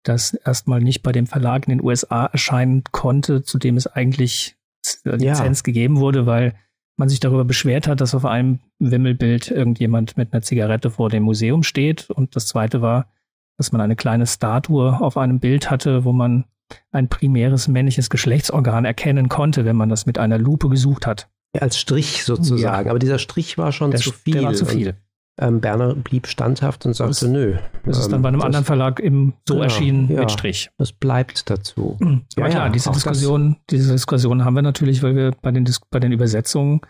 das 0.02 0.34
erstmal 0.34 0.80
nicht 0.80 1.02
bei 1.02 1.12
dem 1.12 1.26
Verlag 1.26 1.66
in 1.68 1.78
den 1.78 1.84
USA 1.84 2.26
erscheinen 2.26 2.84
konnte, 2.90 3.42
zu 3.42 3.58
dem 3.58 3.76
es 3.76 3.86
eigentlich 3.86 4.56
Lizenz 5.04 5.58
ja. 5.58 5.62
gegeben 5.62 5.98
wurde, 5.98 6.26
weil 6.26 6.54
man 6.96 7.08
sich 7.08 7.20
darüber 7.20 7.44
beschwert 7.44 7.86
hat, 7.86 8.00
dass 8.00 8.14
auf 8.14 8.24
einem 8.24 8.60
Wimmelbild 8.78 9.50
irgendjemand 9.50 10.16
mit 10.16 10.32
einer 10.32 10.42
Zigarette 10.42 10.90
vor 10.90 11.08
dem 11.08 11.22
Museum 11.22 11.62
steht. 11.62 12.10
Und 12.10 12.36
das 12.36 12.46
zweite 12.46 12.82
war, 12.82 13.08
dass 13.56 13.72
man 13.72 13.80
eine 13.80 13.96
kleine 13.96 14.26
Statue 14.26 15.00
auf 15.00 15.16
einem 15.16 15.40
Bild 15.40 15.70
hatte, 15.70 16.04
wo 16.04 16.12
man 16.12 16.44
ein 16.92 17.08
primäres 17.08 17.68
männliches 17.68 18.10
Geschlechtsorgan 18.10 18.84
erkennen 18.84 19.28
konnte, 19.28 19.64
wenn 19.64 19.76
man 19.76 19.88
das 19.88 20.06
mit 20.06 20.18
einer 20.18 20.38
Lupe 20.38 20.68
gesucht 20.68 21.06
hat. 21.06 21.28
als 21.58 21.78
Strich 21.78 22.24
sozusagen. 22.24 22.84
Ja. 22.84 22.90
Aber 22.90 22.98
dieser 22.98 23.18
Strich 23.18 23.58
war 23.58 23.72
schon 23.72 23.90
der, 23.90 24.00
zu 24.00 24.12
viel. 24.12 24.34
Der 24.34 24.42
war 24.44 24.54
zu 24.54 24.66
viel. 24.66 24.94
Ähm, 25.38 25.60
Berner 25.60 25.94
blieb 25.94 26.26
standhaft 26.26 26.84
und 26.84 26.94
sagte, 26.94 27.10
das, 27.10 27.22
nö. 27.22 27.56
Das 27.84 27.98
ist 27.98 28.12
dann 28.12 28.20
bei 28.20 28.28
einem 28.28 28.40
das, 28.40 28.46
anderen 28.46 28.64
Verlag 28.64 29.00
eben 29.00 29.34
so 29.46 29.54
genau, 29.54 29.64
erschienen 29.64 30.10
ja, 30.10 30.20
mit 30.20 30.30
Strich. 30.30 30.70
Das 30.76 30.92
bleibt 30.92 31.48
dazu. 31.48 31.96
Mhm. 31.98 32.22
Ja, 32.36 32.42
Aber 32.42 32.50
klar, 32.50 32.66
ja, 32.66 32.72
diese 32.72 32.90
Diskussion, 32.90 33.56
diese 33.70 33.92
Diskussion 33.92 34.44
haben 34.44 34.54
wir 34.54 34.62
natürlich, 34.62 35.02
weil 35.02 35.16
wir 35.16 35.32
bei 35.40 35.50
den, 35.50 35.66
bei 35.90 35.98
den 35.98 36.12
Übersetzungen 36.12 36.80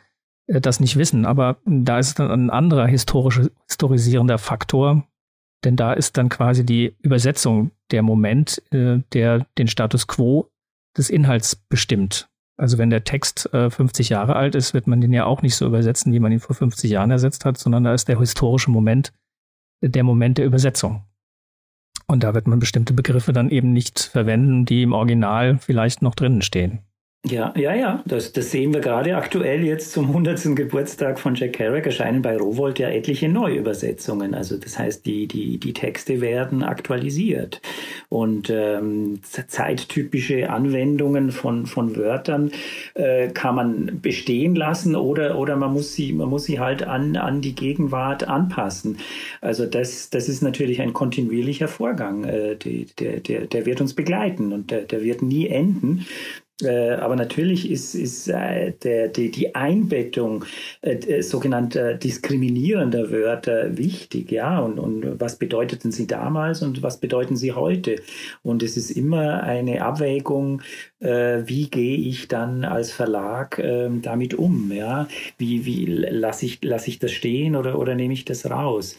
äh, 0.47 0.61
das 0.61 0.81
nicht 0.81 0.97
wissen. 0.97 1.27
Aber 1.27 1.59
da 1.65 1.99
ist 1.99 2.19
dann 2.19 2.31
ein 2.31 2.51
anderer 2.51 2.87
historische, 2.87 3.53
historisierender 3.69 4.39
Faktor, 4.39 5.05
denn 5.65 5.77
da 5.77 5.93
ist 5.93 6.17
dann 6.17 6.29
quasi 6.29 6.65
die 6.65 6.97
Übersetzung 7.03 7.71
der 7.91 8.03
Moment, 8.03 8.63
äh, 8.73 9.01
der 9.13 9.47
den 9.59 9.69
Status 9.69 10.07
quo 10.07 10.51
des 10.97 11.11
Inhalts 11.11 11.57
bestimmt. 11.57 12.30
Also 12.61 12.77
wenn 12.77 12.91
der 12.91 13.05
Text 13.05 13.53
äh, 13.55 13.71
50 13.71 14.11
Jahre 14.11 14.37
alt 14.37 14.55
ist, 14.55 14.75
wird 14.75 14.87
man 14.87 15.01
den 15.01 15.15
ja 15.15 15.25
auch 15.25 15.41
nicht 15.41 15.57
so 15.57 15.67
übersetzen, 15.67 16.13
wie 16.13 16.21
man 16.21 16.31
ihn 16.31 16.41
vor 16.41 16.55
50 16.55 16.91
Jahren 16.91 17.11
ersetzt 17.11 17.47
hat, 17.47 17.57
sondern 17.57 17.85
da 17.85 17.95
ist 17.95 18.07
der 18.07 18.19
historische 18.19 18.71
Moment 18.71 19.15
der 19.83 20.05
Moment 20.05 20.37
der 20.37 20.45
Übersetzung. 20.45 21.07
Und 22.07 22.23
da 22.23 22.35
wird 22.35 22.47
man 22.47 22.59
bestimmte 22.59 22.93
Begriffe 22.93 23.33
dann 23.33 23.49
eben 23.49 23.73
nicht 23.73 23.99
verwenden, 24.01 24.67
die 24.67 24.83
im 24.83 24.93
Original 24.93 25.57
vielleicht 25.57 26.03
noch 26.03 26.15
drinnen 26.15 26.43
stehen. 26.43 26.81
Ja, 27.27 27.53
ja, 27.55 27.75
ja, 27.75 28.03
das, 28.07 28.33
das 28.33 28.51
sehen 28.51 28.73
wir 28.73 28.81
gerade 28.81 29.15
aktuell 29.15 29.63
jetzt 29.63 29.93
zum 29.93 30.07
100. 30.07 30.57
Geburtstag 30.57 31.21
von 31.21 31.35
Jack 31.35 31.53
Kerouac 31.53 31.85
erscheinen 31.85 32.23
bei 32.23 32.35
Rowold 32.35 32.79
ja 32.79 32.89
etliche 32.89 33.29
Neuübersetzungen. 33.29 34.33
Also 34.33 34.57
das 34.57 34.79
heißt, 34.79 35.05
die, 35.05 35.29
die, 35.29 35.59
die 35.61 35.75
Texte 35.75 36.23
werden 36.23 36.63
aktualisiert 36.63 37.61
und 38.09 38.49
ähm, 38.49 39.21
zeittypische 39.23 40.49
Anwendungen 40.49 41.31
von, 41.31 41.67
von 41.67 41.95
Wörtern 41.95 42.53
äh, 42.95 43.29
kann 43.29 43.55
man 43.55 44.01
bestehen 44.01 44.55
lassen 44.55 44.97
oder, 44.97 45.39
oder 45.39 45.57
man 45.57 45.75
muss 45.75 45.93
sie, 45.93 46.15
man 46.15 46.31
muss 46.31 46.45
sie 46.45 46.59
halt 46.59 46.85
an, 46.85 47.17
an 47.17 47.43
die 47.43 47.55
Gegenwart 47.55 48.27
anpassen. 48.27 48.97
Also 49.43 49.67
das, 49.67 50.09
das 50.09 50.31
ist 50.31 50.41
natürlich 50.41 50.81
ein 50.81 50.95
kontinuierlicher 50.95 51.69
Vorgang, 51.69 52.25
äh, 52.25 52.57
die, 52.57 52.87
der, 52.99 53.21
der, 53.21 53.47
der 53.47 53.67
wird 53.67 53.83
uns 53.83 53.93
begleiten 53.93 54.55
und 54.55 54.71
der, 54.71 54.85
der 54.85 55.03
wird 55.03 55.21
nie 55.21 55.49
enden. 55.49 56.07
Äh, 56.63 56.93
aber 56.93 57.17
natürlich 57.17 57.71
ist, 57.71 57.95
ist 57.95 58.29
äh, 58.29 58.73
der, 58.83 59.09
die, 59.09 59.31
die 59.31 59.55
Einbettung 59.55 60.45
äh, 60.83 61.23
sogenannter 61.23 61.95
diskriminierender 61.95 63.11
Wörter 63.11 63.77
wichtig, 63.77 64.31
ja. 64.33 64.59
Und, 64.61 64.79
und 64.79 65.21
was 65.21 65.37
bedeuteten 65.37 65.93
sie 65.93 66.07
damals 66.07 66.63
und 66.63 66.83
was 66.83 66.99
bedeuten 67.01 67.37
sie 67.37 67.53
heute? 67.53 67.97
Und 68.43 68.63
es 68.63 68.77
ist 68.77 68.91
immer 68.91 69.43
eine 69.43 69.83
Abwägung, 69.83 70.63
äh, 71.01 71.43
wie 71.47 71.69
gehe 71.71 71.97
ich 71.97 72.29
dann 72.29 72.65
als 72.65 72.93
Verlag 72.93 73.59
äh, 73.59 73.89
damit 74.03 74.35
um, 74.35 74.73
ja? 74.73 75.09
Wie, 75.39 75.65
wie 75.65 75.87
lasse 75.87 76.47
ich, 76.47 76.59
lass 76.63 76.89
ich 76.89 76.99
das 76.99 77.13
stehen 77.13 77.57
oder, 77.57 77.79
oder 77.79 77.95
nehme 77.95 78.15
ich 78.15 78.25
das 78.25 78.51
raus? 78.51 78.97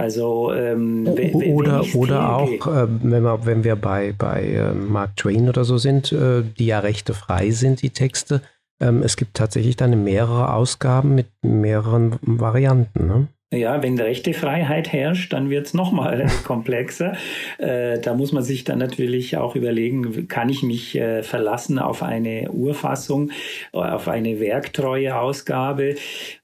Also 0.00 0.52
ähm, 0.54 1.06
oder 1.52 1.84
oder 1.94 2.36
auch 2.36 2.66
äh, 2.66 2.86
wenn 3.02 3.22
wir 3.22 3.44
wenn 3.44 3.64
wir 3.64 3.76
bei 3.76 4.14
bei 4.16 4.44
äh, 4.44 4.72
Mark 4.72 5.16
Twain 5.16 5.48
oder 5.48 5.64
so 5.64 5.76
sind, 5.76 6.10
äh, 6.12 6.42
die 6.42 6.66
ja 6.66 6.78
rechtefrei 6.78 7.50
sind 7.50 7.82
die 7.82 7.90
Texte. 7.90 8.40
Ähm, 8.80 9.02
es 9.02 9.16
gibt 9.16 9.34
tatsächlich 9.34 9.76
dann 9.76 10.02
mehrere 10.02 10.54
Ausgaben 10.54 11.14
mit 11.14 11.26
mehreren 11.42 12.18
Varianten. 12.22 13.06
Ne? 13.06 13.28
Ja, 13.52 13.82
wenn 13.82 13.98
rechte 13.98 14.32
Freiheit 14.32 14.92
herrscht, 14.92 15.32
dann 15.32 15.50
wird 15.50 15.66
es 15.66 15.74
nochmal 15.74 16.24
komplexer. 16.44 17.14
Äh, 17.58 17.98
da 17.98 18.14
muss 18.14 18.30
man 18.30 18.44
sich 18.44 18.62
dann 18.62 18.78
natürlich 18.78 19.38
auch 19.38 19.56
überlegen, 19.56 20.28
kann 20.28 20.48
ich 20.48 20.62
mich 20.62 20.94
äh, 20.94 21.24
verlassen 21.24 21.80
auf 21.80 22.04
eine 22.04 22.52
Urfassung, 22.52 23.32
auf 23.72 24.06
eine 24.06 24.38
werktreue 24.38 25.18
Ausgabe 25.18 25.96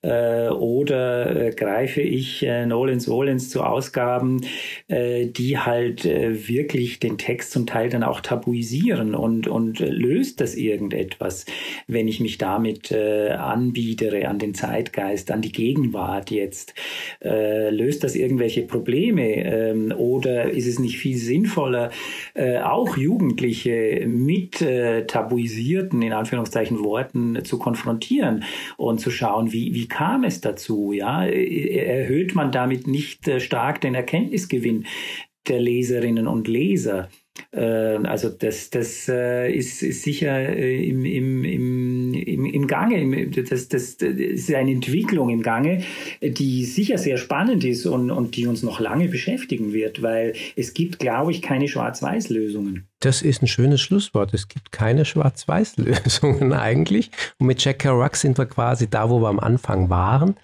äh, 0.03 0.49
oder 0.49 1.47
äh, 1.47 1.51
greife 1.53 2.01
ich 2.01 2.43
äh, 2.43 2.67
Nolens 2.67 3.07
Volens 3.07 3.51
zu 3.51 3.63
Ausgaben, 3.63 4.41
äh, 4.89 5.27
die 5.27 5.61
halt 5.61 6.05
wirklich 6.05 6.99
den 6.99 7.19
Text 7.19 7.53
zum 7.53 7.69
Teil 7.69 7.89
dann 7.89 8.03
auch 8.03 8.21
tabuisieren 8.21 9.15
und, 9.15 9.47
und 9.47 9.79
löst 9.79 10.41
das 10.41 10.57
irgendetwas, 10.57 11.47
wenn 11.87 12.09
ich 12.09 12.19
mich 12.19 12.39
damit 12.39 12.93
anbiedere 12.93 14.27
an 14.29 14.41
den 14.41 14.55
Zeitgeist, 14.55 15.31
an 15.31 15.41
die 15.41 15.53
Gegenwart 15.53 16.33
jetzt. 16.33 16.75
Äh, 17.23 17.71
löst 17.71 18.05
das 18.05 18.15
irgendwelche 18.15 18.63
Probleme 18.63 19.45
ähm, 19.45 19.93
oder 19.97 20.51
ist 20.51 20.67
es 20.67 20.79
nicht 20.79 20.99
viel 20.99 21.17
sinnvoller, 21.17 21.91
äh, 22.35 22.59
auch 22.59 22.97
Jugendliche 22.97 24.07
mit 24.07 24.61
äh, 24.63 25.07
tabuisierten, 25.07 26.03
in 26.03 26.13
Anführungszeichen, 26.13 26.83
Worten 26.85 27.45
zu 27.45 27.59
konfrontieren 27.59 28.45
und 28.77 29.01
zu 29.01 29.11
schauen, 29.11 29.53
wie, 29.53 29.75
wie 29.75 29.89
kam 29.89 30.25
es 30.25 30.41
dazu? 30.41 30.93
Ja? 30.93 31.25
Erhöht 31.27 32.35
man 32.35 32.53
damit 32.53 32.87
nicht 32.87 33.27
äh, 33.29 33.41
stark 33.41 33.81
den 33.81 33.95
Erkenntnisgewinn 33.95 34.87
der 35.49 35.61
Leserinnen 35.61 36.27
und 36.27 36.49
Leser? 36.49 37.09
Ähm, 37.53 38.07
also 38.07 38.29
das, 38.29 38.71
das 38.71 39.09
äh, 39.09 39.53
ist, 39.53 39.83
ist 39.83 40.03
sicher 40.03 40.39
äh, 40.39 40.89
im, 40.89 41.05
im, 41.05 41.45
im, 42.27 42.45
im, 42.45 42.67
Gange. 42.67 43.29
Das, 43.29 43.69
das, 43.69 43.97
das 43.97 44.09
ist 44.09 44.53
eine 44.53 44.73
Entwicklung 44.73 45.31
im 45.31 45.43
Gange, 45.43 45.83
die 46.21 46.65
sicher 46.65 46.99
sehr 46.99 47.17
spannend 47.17 47.65
ist 47.65 47.87
und, 47.87 48.11
und 48.11 48.37
die 48.37 48.47
uns 48.47 48.63
noch 48.63 48.81
lange 48.81 49.09
beschäftigen 49.09 49.73
wird, 49.73 50.03
weil 50.03 50.35
es 50.57 50.75
gibt, 50.75 50.99
glaube 50.99 51.31
ich, 51.31 51.43
keine 51.43 51.69
Schwarz-Weiß-Lösungen. 51.69 52.89
Das 53.01 53.23
ist 53.23 53.43
ein 53.43 53.47
schönes 53.47 53.81
Schlusswort. 53.81 54.35
Es 54.35 54.49
gibt 54.49 54.73
keine 54.73 55.05
Schwarz-Weiß-Lösungen 55.05 56.53
eigentlich. 56.53 57.11
Und 57.39 57.47
mit 57.47 57.65
Jack 57.65 57.81
Kerouac 57.81 58.17
sind 58.17 58.39
wir 58.39 58.47
quasi 58.47 58.89
da, 58.89 59.11
wo 59.11 59.21
wir 59.21 59.29
am 59.29 59.41
Anfang 59.41 59.91
waren. 59.91 60.37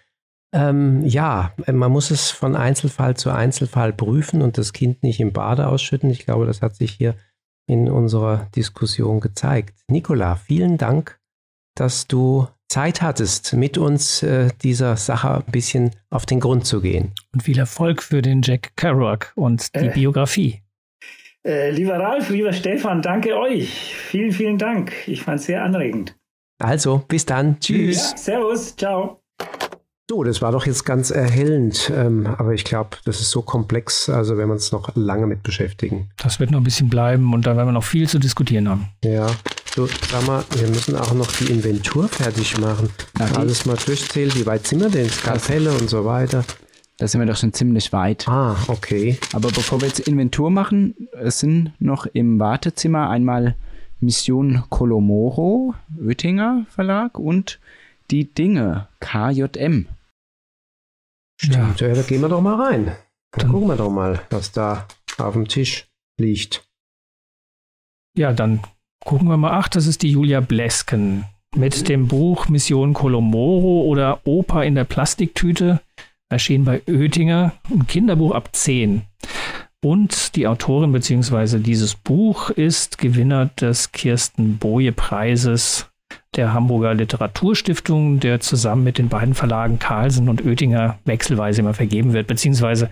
Ähm, 0.55 1.03
ja, 1.05 1.55
man 1.66 1.90
muss 1.90 2.11
es 2.11 2.31
von 2.31 2.57
Einzelfall 2.57 3.16
zu 3.16 3.31
Einzelfall 3.31 3.92
prüfen 3.92 4.42
und 4.42 4.59
das 4.59 4.75
Kind 4.75 5.03
nicht 5.03 5.18
im 5.18 5.33
Bade 5.33 5.66
ausschütten. 5.66 6.11
Ich 6.11 6.27
glaube, 6.27 6.47
das 6.47 6.61
hat 6.61 6.77
sich 6.77 6.92
hier 6.92 7.16
in 7.66 7.88
unserer 7.88 8.49
Diskussion 8.55 9.21
gezeigt. 9.21 9.83
Nicola, 9.88 10.37
vielen 10.37 10.77
Dank, 10.77 11.18
dass 11.74 12.06
du 12.06 12.46
Zeit 12.68 13.02
hattest, 13.02 13.52
mit 13.52 13.76
uns 13.76 14.22
äh, 14.22 14.48
dieser 14.62 14.96
Sache 14.96 15.44
ein 15.46 15.52
bisschen 15.52 15.90
auf 16.11 16.24
den 16.24 16.40
Grund 16.40 16.66
zu 16.66 16.80
gehen. 16.80 17.12
Und 17.32 17.42
viel 17.42 17.58
Erfolg 17.58 18.02
für 18.02 18.22
den 18.22 18.40
Jack 18.42 18.76
Kerouac 18.76 19.32
und 19.35 19.74
die 19.74 19.88
äh, 19.88 19.92
Biografie. 19.92 20.62
Äh, 21.46 21.70
lieber 21.70 21.98
Ralf, 21.98 22.30
lieber 22.30 22.52
Stefan, 22.52 23.02
danke 23.02 23.37
euch. 23.37 23.94
Vielen, 23.94 24.32
vielen 24.32 24.58
Dank. 24.58 24.92
Ich 25.06 25.22
fand 25.22 25.40
es 25.40 25.46
sehr 25.46 25.62
anregend. 25.62 26.16
Also, 26.58 27.04
bis 27.08 27.26
dann. 27.26 27.58
Tschüss. 27.61 28.12
Ja, 28.12 28.16
servus. 28.16 28.76
Ciao. 28.76 29.22
So, 30.11 30.25
das 30.25 30.43
war 30.43 30.51
doch 30.53 30.67
jetzt 30.67 30.85
ganz 30.85 31.11
erhellend, 31.11 31.91
ähm, 31.95 32.27
aber 32.27 32.53
ich 32.55 32.65
glaube, 32.65 32.91
das 33.05 33.21
ist 33.21 33.31
so 33.31 33.41
komplex, 33.41 34.09
also 34.09 34.37
wenn 34.37 34.49
wir 34.49 34.55
uns 34.55 34.73
noch 34.73 34.95
lange 34.97 35.27
mit 35.27 35.43
beschäftigen. 35.43 36.11
Das 36.19 36.41
wird 36.41 36.51
noch 36.51 36.61
ein 36.61 36.65
bisschen 36.65 36.91
bleiben 36.91 37.33
und 37.33 37.47
da 37.47 37.57
werden 37.57 37.69
wir 37.69 37.73
noch 37.73 37.85
viel 37.85 38.09
zu 38.09 38.19
diskutieren 38.19 38.69
haben. 38.69 38.88
Ja, 39.05 39.29
so, 39.75 39.87
sag 39.87 40.27
mal, 40.27 40.45
wir 40.57 40.69
müssen 40.69 40.97
auch 40.97 41.15
noch 41.15 41.31
die 41.33 41.51
Inventur 41.53 42.09
fertig 42.09 42.59
machen. 42.59 42.91
Ja, 43.19 43.27
Alles 43.37 43.65
mal 43.65 43.77
durchzählen, 43.87 44.35
wie 44.35 44.45
weit 44.45 44.67
sind 44.67 44.81
wir 44.81 44.91
denn? 44.91 45.09
Skalpelle 45.09 45.73
und 45.73 45.88
so 45.88 46.05
weiter. 46.05 46.45
Da 46.99 47.09
sind 47.09 47.21
wir 47.21 47.27
doch 47.27 47.37
schon 47.37 47.53
ziemlich 47.53 47.93
weit. 47.93 48.29
Ah, 48.29 48.57
okay. 48.67 49.19
Aber 49.33 49.51
bevor 49.51 49.81
wir 49.81 49.88
jetzt 49.88 50.01
Inventur 50.01 50.51
machen, 50.51 51.09
es 51.23 51.38
sind 51.38 51.73
noch 51.79 52.07
im 52.07 52.38
Wartezimmer 52.38 53.09
einmal 53.09 53.55
Mission 54.01 54.65
Colomoro, 54.69 55.75
Oettinger 56.05 56.67
Verlag 56.69 57.19
und 57.19 57.61
die 58.12 58.33
Dinge, 58.33 58.88
KJM. 59.01 59.88
Stimmt, 61.40 61.81
ja. 61.81 61.88
ja, 61.88 61.94
da 61.94 62.03
gehen 62.03 62.20
wir 62.20 62.29
doch 62.29 62.42
mal 62.42 62.61
rein. 62.61 62.94
Dann 63.33 63.51
gucken 63.51 63.68
wir 63.68 63.77
doch 63.77 63.90
mal, 63.90 64.20
was 64.31 64.53
da 64.53 64.87
auf 65.18 65.33
dem 65.33 65.48
Tisch 65.48 65.88
liegt. 66.20 66.64
Ja, 68.16 68.33
dann 68.33 68.62
gucken 69.05 69.29
wir 69.29 69.38
mal. 69.38 69.53
Ach, 69.53 69.68
das 69.68 69.87
ist 69.87 70.03
die 70.03 70.11
Julia 70.11 70.40
Blesken 70.40 71.25
mit 71.57 71.88
dem 71.88 72.09
Buch 72.09 72.48
Mission 72.48 72.92
Colomoro 72.92 73.83
oder 73.83 74.20
Oper 74.27 74.64
in 74.64 74.75
der 74.75 74.85
Plastiktüte, 74.85 75.81
erschienen 76.31 76.64
bei 76.64 76.83
Oettinger, 76.87 77.53
ein 77.70 77.87
Kinderbuch 77.87 78.35
ab 78.35 78.55
10. 78.55 79.03
Und 79.85 80.37
die 80.37 80.46
Autorin 80.46 80.92
bzw. 80.92 81.59
dieses 81.59 81.94
Buch 81.94 82.51
ist 82.51 82.98
Gewinner 82.98 83.46
des 83.46 83.92
Kirsten 83.92 84.59
Boje 84.59 84.92
Preises 84.92 85.91
der 86.37 86.53
Hamburger 86.53 86.94
Literaturstiftung, 86.94 88.20
der 88.20 88.40
zusammen 88.40 88.85
mit 88.85 88.98
den 88.98 89.09
beiden 89.09 89.35
Verlagen 89.35 89.79
Carlsen 89.79 90.29
und 90.29 90.44
Oettinger 90.44 90.98
wechselweise 91.05 91.61
immer 91.61 91.75
vergeben 91.75 92.12
wird, 92.12 92.27
beziehungsweise 92.27 92.90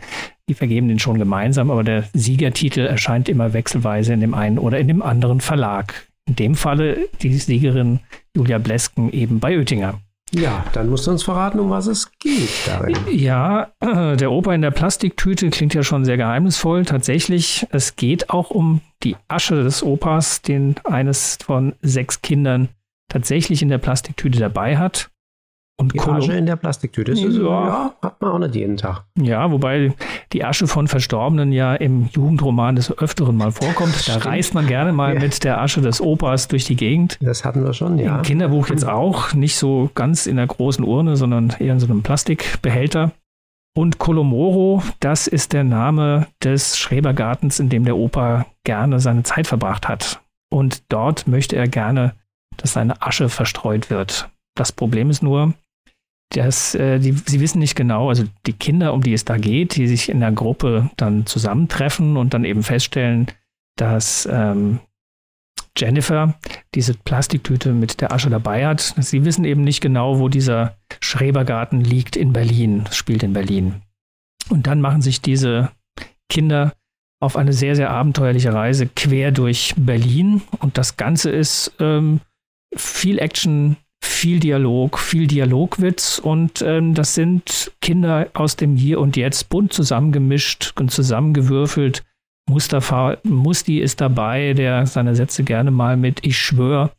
die 0.48 0.54
vergeben 0.54 0.88
den 0.88 0.98
schon 0.98 1.18
gemeinsam, 1.18 1.70
aber 1.70 1.84
der 1.84 2.04
Siegertitel 2.12 2.80
erscheint 2.80 3.28
immer 3.28 3.52
wechselweise 3.52 4.12
in 4.12 4.20
dem 4.20 4.34
einen 4.34 4.58
oder 4.58 4.78
in 4.78 4.88
dem 4.88 5.02
anderen 5.02 5.40
Verlag. 5.40 6.08
In 6.26 6.36
dem 6.36 6.54
Falle 6.54 7.08
die 7.22 7.32
Siegerin 7.34 8.00
Julia 8.36 8.58
Blesken 8.58 9.12
eben 9.12 9.40
bei 9.40 9.56
Oettinger. 9.56 10.00
Ja, 10.32 10.64
dann 10.72 10.88
musst 10.88 11.06
du 11.06 11.10
uns 11.10 11.24
verraten, 11.24 11.58
um 11.58 11.70
was 11.70 11.86
es 11.86 12.10
geht 12.18 12.50
darin. 12.66 12.96
Ja, 13.10 13.72
äh, 13.80 14.16
der 14.16 14.30
Opa 14.30 14.54
in 14.54 14.62
der 14.62 14.70
Plastiktüte 14.70 15.50
klingt 15.50 15.74
ja 15.74 15.82
schon 15.82 16.04
sehr 16.04 16.16
geheimnisvoll. 16.16 16.84
Tatsächlich, 16.84 17.66
es 17.70 17.96
geht 17.96 18.30
auch 18.30 18.50
um 18.50 18.80
die 19.02 19.16
Asche 19.26 19.64
des 19.64 19.82
Opas, 19.82 20.42
den 20.42 20.76
eines 20.84 21.38
von 21.44 21.74
sechs 21.82 22.22
Kindern 22.22 22.68
tatsächlich 23.10 23.60
in 23.60 23.68
der 23.68 23.78
Plastiktüte 23.78 24.38
dabei 24.38 24.78
hat. 24.78 25.10
Und 25.80 25.94
die 25.94 26.00
Asche 26.00 26.34
in 26.34 26.44
der 26.44 26.56
Plastiktüte, 26.56 27.12
das 27.12 27.22
ist, 27.22 27.38
ja. 27.38 27.42
ja, 27.42 27.94
hat 28.02 28.20
man 28.20 28.32
auch 28.32 28.38
nicht 28.38 28.54
jeden 28.54 28.76
Tag. 28.76 29.04
Ja, 29.18 29.50
wobei 29.50 29.94
die 30.30 30.44
Asche 30.44 30.66
von 30.66 30.88
Verstorbenen 30.88 31.52
ja 31.52 31.74
im 31.74 32.10
Jugendroman 32.12 32.76
des 32.76 32.96
Öfteren 32.98 33.38
mal 33.38 33.50
vorkommt. 33.50 33.94
Da 33.94 34.12
Stimmt. 34.12 34.26
reist 34.26 34.52
man 34.52 34.66
gerne 34.66 34.92
mal 34.92 35.14
ja. 35.14 35.20
mit 35.20 35.42
der 35.42 35.58
Asche 35.58 35.80
des 35.80 36.02
Opas 36.02 36.48
durch 36.48 36.66
die 36.66 36.76
Gegend. 36.76 37.16
Das 37.22 37.46
hatten 37.46 37.64
wir 37.64 37.72
schon, 37.72 37.98
ja. 37.98 38.16
Im 38.16 38.22
Kinderbuch 38.22 38.68
jetzt 38.68 38.86
auch, 38.86 39.32
nicht 39.32 39.56
so 39.56 39.90
ganz 39.94 40.26
in 40.26 40.36
der 40.36 40.46
großen 40.46 40.84
Urne, 40.84 41.16
sondern 41.16 41.54
eher 41.58 41.72
in 41.72 41.80
so 41.80 41.86
einem 41.86 42.02
Plastikbehälter. 42.02 43.12
Und 43.74 43.98
Colomoro, 43.98 44.82
das 44.98 45.28
ist 45.28 45.54
der 45.54 45.64
Name 45.64 46.26
des 46.44 46.76
Schrebergartens, 46.76 47.58
in 47.58 47.70
dem 47.70 47.86
der 47.86 47.96
Opa 47.96 48.44
gerne 48.64 49.00
seine 49.00 49.22
Zeit 49.22 49.46
verbracht 49.46 49.88
hat. 49.88 50.20
Und 50.52 50.82
dort 50.92 51.26
möchte 51.26 51.56
er 51.56 51.68
gerne 51.68 52.12
dass 52.56 52.72
seine 52.72 53.02
Asche 53.02 53.28
verstreut 53.28 53.90
wird. 53.90 54.28
Das 54.54 54.72
Problem 54.72 55.10
ist 55.10 55.22
nur, 55.22 55.54
dass 56.30 56.74
äh, 56.74 56.98
die, 56.98 57.12
sie 57.12 57.40
wissen 57.40 57.58
nicht 57.58 57.74
genau, 57.74 58.08
also 58.08 58.24
die 58.46 58.52
Kinder, 58.52 58.92
um 58.92 59.02
die 59.02 59.12
es 59.12 59.24
da 59.24 59.36
geht, 59.36 59.76
die 59.76 59.88
sich 59.88 60.08
in 60.08 60.20
der 60.20 60.32
Gruppe 60.32 60.90
dann 60.96 61.26
zusammentreffen 61.26 62.16
und 62.16 62.34
dann 62.34 62.44
eben 62.44 62.62
feststellen, 62.62 63.26
dass 63.76 64.28
ähm, 64.30 64.80
Jennifer 65.76 66.34
diese 66.74 66.94
Plastiktüte 66.94 67.72
mit 67.72 68.00
der 68.00 68.12
Asche 68.12 68.30
dabei 68.30 68.66
hat. 68.66 68.80
Sie 68.80 69.24
wissen 69.24 69.44
eben 69.44 69.62
nicht 69.62 69.80
genau, 69.80 70.18
wo 70.18 70.28
dieser 70.28 70.76
Schrebergarten 71.00 71.80
liegt 71.80 72.16
in 72.16 72.32
Berlin, 72.32 72.84
spielt 72.90 73.22
in 73.22 73.32
Berlin. 73.32 73.82
Und 74.48 74.66
dann 74.66 74.80
machen 74.80 75.02
sich 75.02 75.20
diese 75.20 75.70
Kinder 76.28 76.74
auf 77.20 77.36
eine 77.36 77.52
sehr, 77.52 77.76
sehr 77.76 77.90
abenteuerliche 77.90 78.52
Reise 78.52 78.86
quer 78.86 79.30
durch 79.30 79.74
Berlin. 79.76 80.42
Und 80.58 80.78
das 80.78 80.96
Ganze 80.96 81.30
ist 81.30 81.72
ähm, 81.78 82.20
viel 82.74 83.18
Action, 83.18 83.76
viel 84.02 84.40
Dialog, 84.40 84.98
viel 84.98 85.26
Dialogwitz 85.26 86.18
und 86.18 86.62
ähm, 86.62 86.94
das 86.94 87.14
sind 87.14 87.72
Kinder 87.80 88.28
aus 88.34 88.56
dem 88.56 88.76
Hier 88.76 89.00
und 89.00 89.16
Jetzt 89.16 89.48
bunt 89.48 89.72
zusammengemischt 89.72 90.72
und 90.78 90.90
zusammengewürfelt. 90.90 92.04
Mustafa, 92.48 93.18
Musti 93.22 93.78
ist 93.78 94.00
dabei, 94.00 94.54
der 94.54 94.86
seine 94.86 95.14
Sätze 95.14 95.44
gerne 95.44 95.70
mal 95.70 95.96
mit 95.96 96.26
Ich 96.26 96.38
schwör 96.38 96.92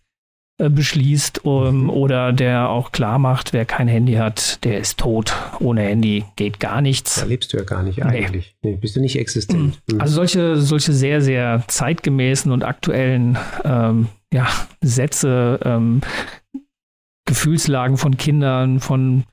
äh, 0.62 0.70
beschließt 0.70 1.44
um, 1.44 1.90
oder 1.90 2.34
der 2.34 2.70
auch 2.70 2.92
klar 2.92 3.18
macht, 3.18 3.52
wer 3.52 3.66
kein 3.66 3.88
Handy 3.88 4.14
hat, 4.14 4.64
der 4.64 4.80
ist 4.80 5.00
tot. 5.00 5.34
Ohne 5.60 5.82
Handy 5.82 6.24
geht 6.36 6.60
gar 6.60 6.82
nichts. 6.82 7.16
Da 7.16 7.26
lebst 7.26 7.52
du 7.52 7.58
ja 7.58 7.64
gar 7.64 7.82
nicht 7.82 8.04
eigentlich. 8.04 8.56
Nee, 8.62 8.72
nee 8.72 8.78
bist 8.78 8.96
du 8.96 9.02
nicht 9.02 9.18
existent. 9.18 9.82
Mhm. 9.92 10.00
Also 10.00 10.16
solche, 10.16 10.58
solche 10.58 10.94
sehr, 10.94 11.22
sehr 11.22 11.64
zeitgemäßen 11.68 12.52
und 12.52 12.64
aktuellen 12.64 13.40
ähm, 13.66 14.08
ja, 14.34 14.48
Sätze, 14.82 15.60
ähm, 15.64 16.02
Gefühlslagen 17.26 17.98
von 17.98 18.18
Kindern, 18.18 18.80
von 18.80 19.24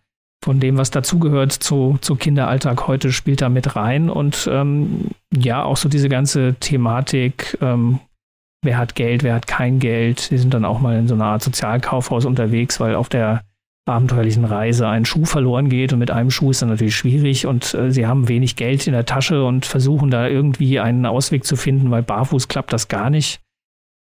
von 0.45 0.61
dem, 0.61 0.79
was 0.79 0.91
dazugehört 0.91 1.53
zu, 1.53 1.99
zu 2.01 2.15
Kinderalltag 2.15 2.87
heute, 2.87 3.13
spielt 3.13 3.43
da 3.43 3.49
mit 3.49 3.75
rein. 3.77 4.09
Und 4.09 4.49
ähm, 4.51 5.11
ja, 5.37 5.65
auch 5.65 5.77
so 5.77 5.89
diese 5.89 6.09
ganze 6.09 6.55
Thematik, 6.55 7.59
ähm, 7.61 7.99
wer 8.63 8.79
hat 8.79 8.95
Geld, 8.95 9.23
wer 9.23 9.35
hat 9.35 9.47
kein 9.47 9.79
Geld. 9.81 10.31
Die 10.31 10.39
sind 10.39 10.55
dann 10.55 10.65
auch 10.65 10.81
mal 10.81 10.97
in 10.97 11.09
so 11.09 11.15
einer 11.15 11.27
Art 11.27 11.43
Sozialkaufhaus 11.43 12.25
unterwegs, 12.25 12.79
weil 12.81 12.95
auf 12.95 13.09
der 13.09 13.43
abenteuerlichen 13.87 14.45
Reise 14.45 14.87
ein 14.87 15.07
Schuh 15.07 15.25
verloren 15.25 15.71
geht 15.71 15.95
und 15.95 15.99
mit 15.99 16.11
einem 16.11 16.31
Schuh 16.31 16.51
ist 16.51 16.61
dann 16.61 16.69
natürlich 16.69 16.95
schwierig 16.95 17.47
und 17.47 17.73
äh, 17.73 17.91
sie 17.91 18.07
haben 18.07 18.29
wenig 18.29 18.55
Geld 18.55 18.87
in 18.87 18.93
der 18.93 19.07
Tasche 19.07 19.45
und 19.45 19.65
versuchen 19.65 20.11
da 20.11 20.29
irgendwie 20.29 20.79
einen 20.79 21.07
Ausweg 21.07 21.45
zu 21.45 21.57
finden, 21.57 21.91
weil 21.91 22.03
barfuß 22.03 22.49
klappt 22.49 22.73
das 22.73 22.89
gar 22.89 23.09
nicht. 23.09 23.41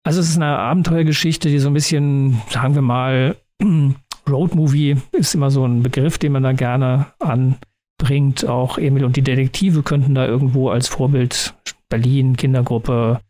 Also 0.03 0.21
es 0.21 0.29
ist 0.29 0.37
eine 0.37 0.57
Abenteuergeschichte, 0.57 1.49
die 1.49 1.59
so 1.59 1.69
ein 1.69 1.73
bisschen, 1.73 2.41
sagen 2.49 2.75
wir 2.75 2.81
mal, 2.81 3.35
Roadmovie 4.29 4.97
ist 5.11 5.35
immer 5.35 5.51
so 5.51 5.65
ein 5.65 5.83
Begriff, 5.83 6.17
den 6.17 6.33
man 6.33 6.43
da 6.43 6.53
gerne 6.53 7.07
anbringt. 7.19 8.45
Auch 8.45 8.77
Emil 8.77 9.05
und 9.05 9.15
die 9.15 9.21
Detektive 9.21 9.83
könnten 9.83 10.15
da 10.15 10.25
irgendwo 10.25 10.69
als 10.69 10.87
Vorbild 10.87 11.53
Berlin, 11.89 12.35
Kindergruppe. 12.35 13.21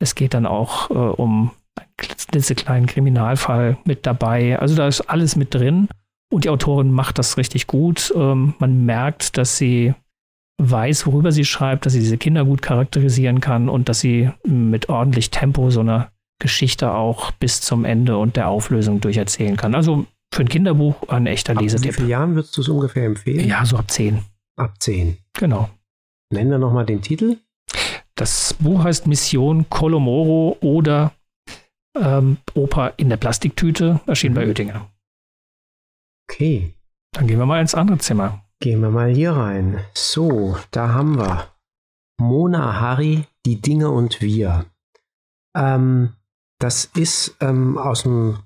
Es 0.00 0.14
geht 0.14 0.34
dann 0.34 0.46
auch 0.46 0.90
äh, 0.90 0.94
um 0.94 1.50
einen 1.76 2.42
kleinen 2.42 2.86
Kriminalfall 2.86 3.78
mit 3.84 4.06
dabei. 4.06 4.58
Also 4.58 4.74
da 4.74 4.86
ist 4.86 5.02
alles 5.02 5.36
mit 5.36 5.54
drin. 5.54 5.88
Und 6.30 6.44
die 6.44 6.50
Autorin 6.50 6.92
macht 6.92 7.18
das 7.18 7.36
richtig 7.36 7.66
gut. 7.66 8.12
Ähm, 8.14 8.54
man 8.58 8.84
merkt, 8.84 9.38
dass 9.38 9.56
sie 9.56 9.94
weiß, 10.58 11.06
worüber 11.06 11.32
sie 11.32 11.44
schreibt, 11.44 11.86
dass 11.86 11.92
sie 11.92 12.00
diese 12.00 12.18
Kinder 12.18 12.44
gut 12.44 12.62
charakterisieren 12.62 13.40
kann 13.40 13.68
und 13.68 13.88
dass 13.88 14.00
sie 14.00 14.30
mit 14.44 14.88
ordentlich 14.88 15.30
Tempo 15.30 15.70
so 15.70 15.80
eine 15.80 16.10
Geschichte 16.40 16.92
auch 16.92 17.30
bis 17.32 17.60
zum 17.60 17.84
Ende 17.84 18.18
und 18.18 18.36
der 18.36 18.48
Auflösung 18.48 19.00
durcherzählen 19.00 19.56
kann. 19.56 19.74
Also 19.74 20.06
für 20.32 20.42
ein 20.42 20.48
Kinderbuch 20.48 21.08
ein 21.08 21.26
echter 21.26 21.54
ab 21.54 21.62
Lesetipp. 21.62 21.92
Wie 21.92 21.96
viele 21.96 22.08
Jahren 22.08 22.34
würdest 22.34 22.56
du 22.56 22.60
es 22.60 22.68
ungefähr 22.68 23.06
empfehlen? 23.06 23.48
Ja, 23.48 23.64
so 23.64 23.76
ab 23.76 23.90
zehn. 23.90 24.22
Ab 24.56 24.74
zehn. 24.80 25.18
Genau. 25.34 25.70
Nennen 26.30 26.50
wir 26.50 26.58
nochmal 26.58 26.84
den 26.84 27.02
Titel. 27.02 27.38
Das 28.14 28.54
Buch 28.54 28.84
heißt 28.84 29.06
Mission 29.06 29.68
Colomoro 29.70 30.56
oder 30.60 31.12
ähm, 31.96 32.38
Oper 32.54 32.94
in 32.96 33.08
der 33.08 33.16
Plastiktüte, 33.16 34.00
erschienen 34.06 34.34
mhm. 34.34 34.38
bei 34.38 34.46
Oettinger. 34.46 34.90
Okay. 36.30 36.74
Dann 37.12 37.26
gehen 37.26 37.38
wir 37.38 37.46
mal 37.46 37.60
ins 37.60 37.74
andere 37.74 37.98
Zimmer. 37.98 38.44
Gehen 38.60 38.80
wir 38.80 38.90
mal 38.90 39.08
hier 39.08 39.32
rein. 39.32 39.78
So, 39.94 40.56
da 40.72 40.88
haben 40.88 41.16
wir 41.16 41.46
Mona 42.20 42.80
Harry, 42.80 43.24
die 43.46 43.60
Dinge 43.60 43.90
und 43.90 44.20
wir. 44.20 44.64
Ähm, 45.56 46.14
das 46.58 46.84
ist 46.84 47.36
ähm, 47.40 47.78
aus 47.78 48.02
dem 48.02 48.40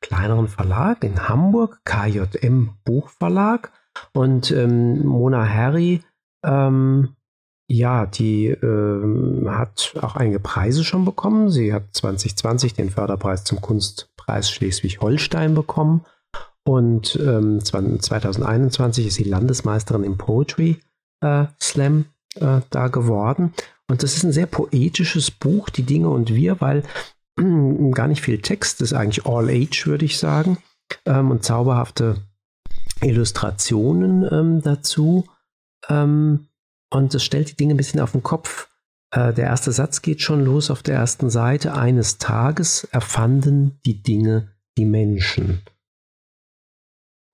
kleineren 0.00 0.48
Verlag 0.48 1.04
in 1.04 1.28
Hamburg, 1.28 1.80
KJM 1.84 2.70
Buchverlag. 2.84 3.70
Und 4.12 4.50
ähm, 4.50 5.06
Mona 5.06 5.48
Harry, 5.48 6.02
ähm, 6.44 7.14
ja, 7.68 8.06
die 8.06 8.48
ähm, 8.48 9.46
hat 9.48 9.94
auch 10.02 10.16
einige 10.16 10.40
Preise 10.40 10.82
schon 10.82 11.04
bekommen. 11.04 11.50
Sie 11.50 11.72
hat 11.72 11.84
2020 11.92 12.74
den 12.74 12.90
Förderpreis 12.90 13.44
zum 13.44 13.60
Kunstpreis 13.60 14.50
Schleswig-Holstein 14.50 15.54
bekommen. 15.54 16.04
Und 16.64 17.16
ähm, 17.16 17.64
2021 17.64 19.06
ist 19.06 19.14
sie 19.14 19.24
Landesmeisterin 19.24 20.04
im 20.04 20.16
Poetry 20.16 20.78
äh, 21.20 21.46
Slam 21.60 22.06
äh, 22.36 22.60
da 22.70 22.88
geworden. 22.88 23.52
Und 23.88 24.02
das 24.02 24.16
ist 24.16 24.24
ein 24.24 24.32
sehr 24.32 24.46
poetisches 24.46 25.30
Buch, 25.30 25.68
Die 25.68 25.82
Dinge 25.82 26.08
und 26.08 26.32
wir, 26.34 26.60
weil 26.60 26.82
gar 27.36 28.08
nicht 28.08 28.22
viel 28.22 28.40
Text, 28.40 28.80
ist 28.82 28.92
eigentlich 28.92 29.26
All 29.26 29.48
Age, 29.48 29.86
würde 29.86 30.04
ich 30.04 30.18
sagen, 30.18 30.58
ähm, 31.06 31.30
und 31.30 31.44
zauberhafte 31.44 32.16
Illustrationen 33.00 34.28
ähm, 34.30 34.62
dazu. 34.62 35.26
Ähm, 35.88 36.46
und 36.90 37.14
das 37.14 37.24
stellt 37.24 37.50
die 37.50 37.56
Dinge 37.56 37.74
ein 37.74 37.78
bisschen 37.78 38.00
auf 38.00 38.12
den 38.12 38.22
Kopf. 38.22 38.68
Äh, 39.12 39.32
der 39.32 39.46
erste 39.46 39.72
Satz 39.72 40.02
geht 40.02 40.20
schon 40.20 40.44
los 40.44 40.70
auf 40.70 40.82
der 40.82 40.96
ersten 40.96 41.30
Seite. 41.30 41.74
Eines 41.74 42.18
Tages 42.18 42.84
erfanden 42.84 43.80
die 43.84 44.02
Dinge 44.02 44.48
die 44.76 44.84
Menschen. 44.84 45.62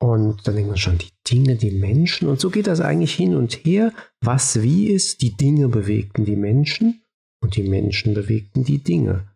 Und 0.00 0.46
dann 0.46 0.54
denkt 0.54 0.68
man 0.68 0.78
schon, 0.78 0.98
die 0.98 1.10
Dinge, 1.28 1.56
die 1.56 1.72
Menschen. 1.72 2.28
Und 2.28 2.40
so 2.40 2.50
geht 2.50 2.68
das 2.68 2.80
eigentlich 2.80 3.14
hin 3.14 3.34
und 3.34 3.64
her. 3.64 3.92
Was 4.20 4.62
wie 4.62 4.88
ist, 4.88 5.22
die 5.22 5.36
Dinge 5.36 5.68
bewegten 5.68 6.24
die 6.24 6.36
Menschen 6.36 7.02
und 7.42 7.56
die 7.56 7.64
Menschen 7.64 8.14
bewegten 8.14 8.64
die 8.64 8.78
Dinge. 8.78 9.28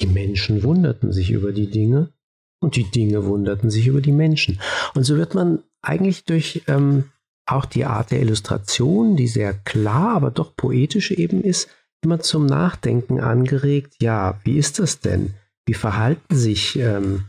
Die 0.00 0.06
Menschen 0.06 0.62
wunderten 0.62 1.12
sich 1.12 1.30
über 1.30 1.52
die 1.52 1.70
Dinge 1.70 2.12
und 2.60 2.76
die 2.76 2.90
Dinge 2.90 3.24
wunderten 3.24 3.70
sich 3.70 3.86
über 3.86 4.00
die 4.00 4.12
Menschen. 4.12 4.60
Und 4.94 5.04
so 5.04 5.16
wird 5.16 5.34
man 5.34 5.62
eigentlich 5.80 6.24
durch 6.24 6.62
ähm, 6.68 7.04
auch 7.46 7.64
die 7.64 7.84
Art 7.84 8.10
der 8.10 8.20
Illustration, 8.20 9.16
die 9.16 9.26
sehr 9.26 9.54
klar, 9.54 10.14
aber 10.14 10.30
doch 10.30 10.54
poetisch 10.54 11.10
eben 11.10 11.42
ist, 11.42 11.68
immer 12.02 12.20
zum 12.20 12.46
Nachdenken 12.46 13.20
angeregt. 13.20 13.94
Ja, 14.00 14.40
wie 14.44 14.58
ist 14.58 14.78
das 14.78 15.00
denn? 15.00 15.34
Wie 15.66 15.74
verhalten 15.74 16.34
sich 16.34 16.76
ähm, 16.78 17.24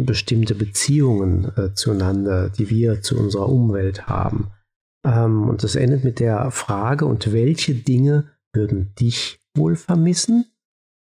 bestimmte 0.00 0.54
Beziehungen 0.54 1.52
äh, 1.56 1.74
zueinander, 1.74 2.48
die 2.50 2.70
wir 2.70 3.02
zu 3.02 3.18
unserer 3.18 3.48
Umwelt 3.48 4.06
haben? 4.06 4.50
Ähm, 5.06 5.48
und 5.48 5.62
das 5.62 5.74
endet 5.74 6.04
mit 6.04 6.20
der 6.20 6.50
Frage, 6.50 7.06
und 7.06 7.32
welche 7.32 7.74
Dinge 7.74 8.30
würden 8.52 8.94
dich 8.98 9.40
wohl 9.56 9.76
vermissen? 9.76 10.46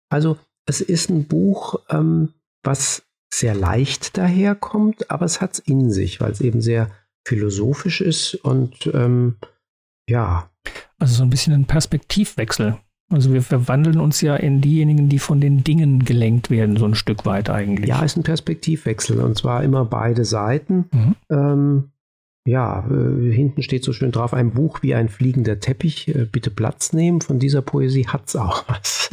Also 0.09 0.37
es 0.65 0.81
ist 0.81 1.09
ein 1.09 1.27
Buch, 1.27 1.81
ähm, 1.89 2.33
was 2.63 3.03
sehr 3.33 3.55
leicht 3.55 4.17
daherkommt, 4.17 5.11
aber 5.11 5.25
es 5.25 5.41
hat 5.41 5.53
es 5.53 5.59
in 5.59 5.91
sich, 5.91 6.21
weil 6.21 6.31
es 6.31 6.41
eben 6.41 6.61
sehr 6.61 6.91
philosophisch 7.27 8.01
ist 8.01 8.35
und 8.35 8.89
ähm, 8.93 9.35
ja. 10.09 10.49
Also 10.97 11.15
so 11.15 11.23
ein 11.23 11.29
bisschen 11.29 11.53
ein 11.53 11.65
Perspektivwechsel. 11.65 12.77
Also 13.09 13.31
wir 13.33 13.41
verwandeln 13.41 13.99
uns 13.99 14.19
ja 14.21 14.35
in 14.35 14.59
diejenigen, 14.59 15.07
die 15.07 15.19
von 15.19 15.39
den 15.39 15.63
Dingen 15.63 16.03
gelenkt 16.03 16.49
werden, 16.49 16.75
so 16.75 16.85
ein 16.85 16.95
Stück 16.95 17.25
weit 17.25 17.49
eigentlich. 17.49 17.87
Ja, 17.89 18.03
ist 18.03 18.17
ein 18.17 18.23
Perspektivwechsel 18.23 19.21
und 19.21 19.37
zwar 19.37 19.63
immer 19.63 19.85
beide 19.85 20.25
Seiten. 20.25 20.89
Mhm. 20.91 21.15
Ähm, 21.29 21.91
ja, 22.45 22.85
äh, 22.89 23.31
hinten 23.31 23.61
steht 23.61 23.83
so 23.83 23.93
schön 23.93 24.11
drauf, 24.11 24.33
ein 24.33 24.51
Buch 24.51 24.81
wie 24.81 24.93
ein 24.93 25.09
fliegender 25.09 25.59
Teppich, 25.59 26.07
äh, 26.09 26.25
bitte 26.25 26.49
Platz 26.49 26.93
nehmen. 26.93 27.21
Von 27.21 27.39
dieser 27.39 27.61
Poesie 27.61 28.07
hat 28.07 28.27
es 28.27 28.35
auch 28.35 28.65
was. 28.69 29.09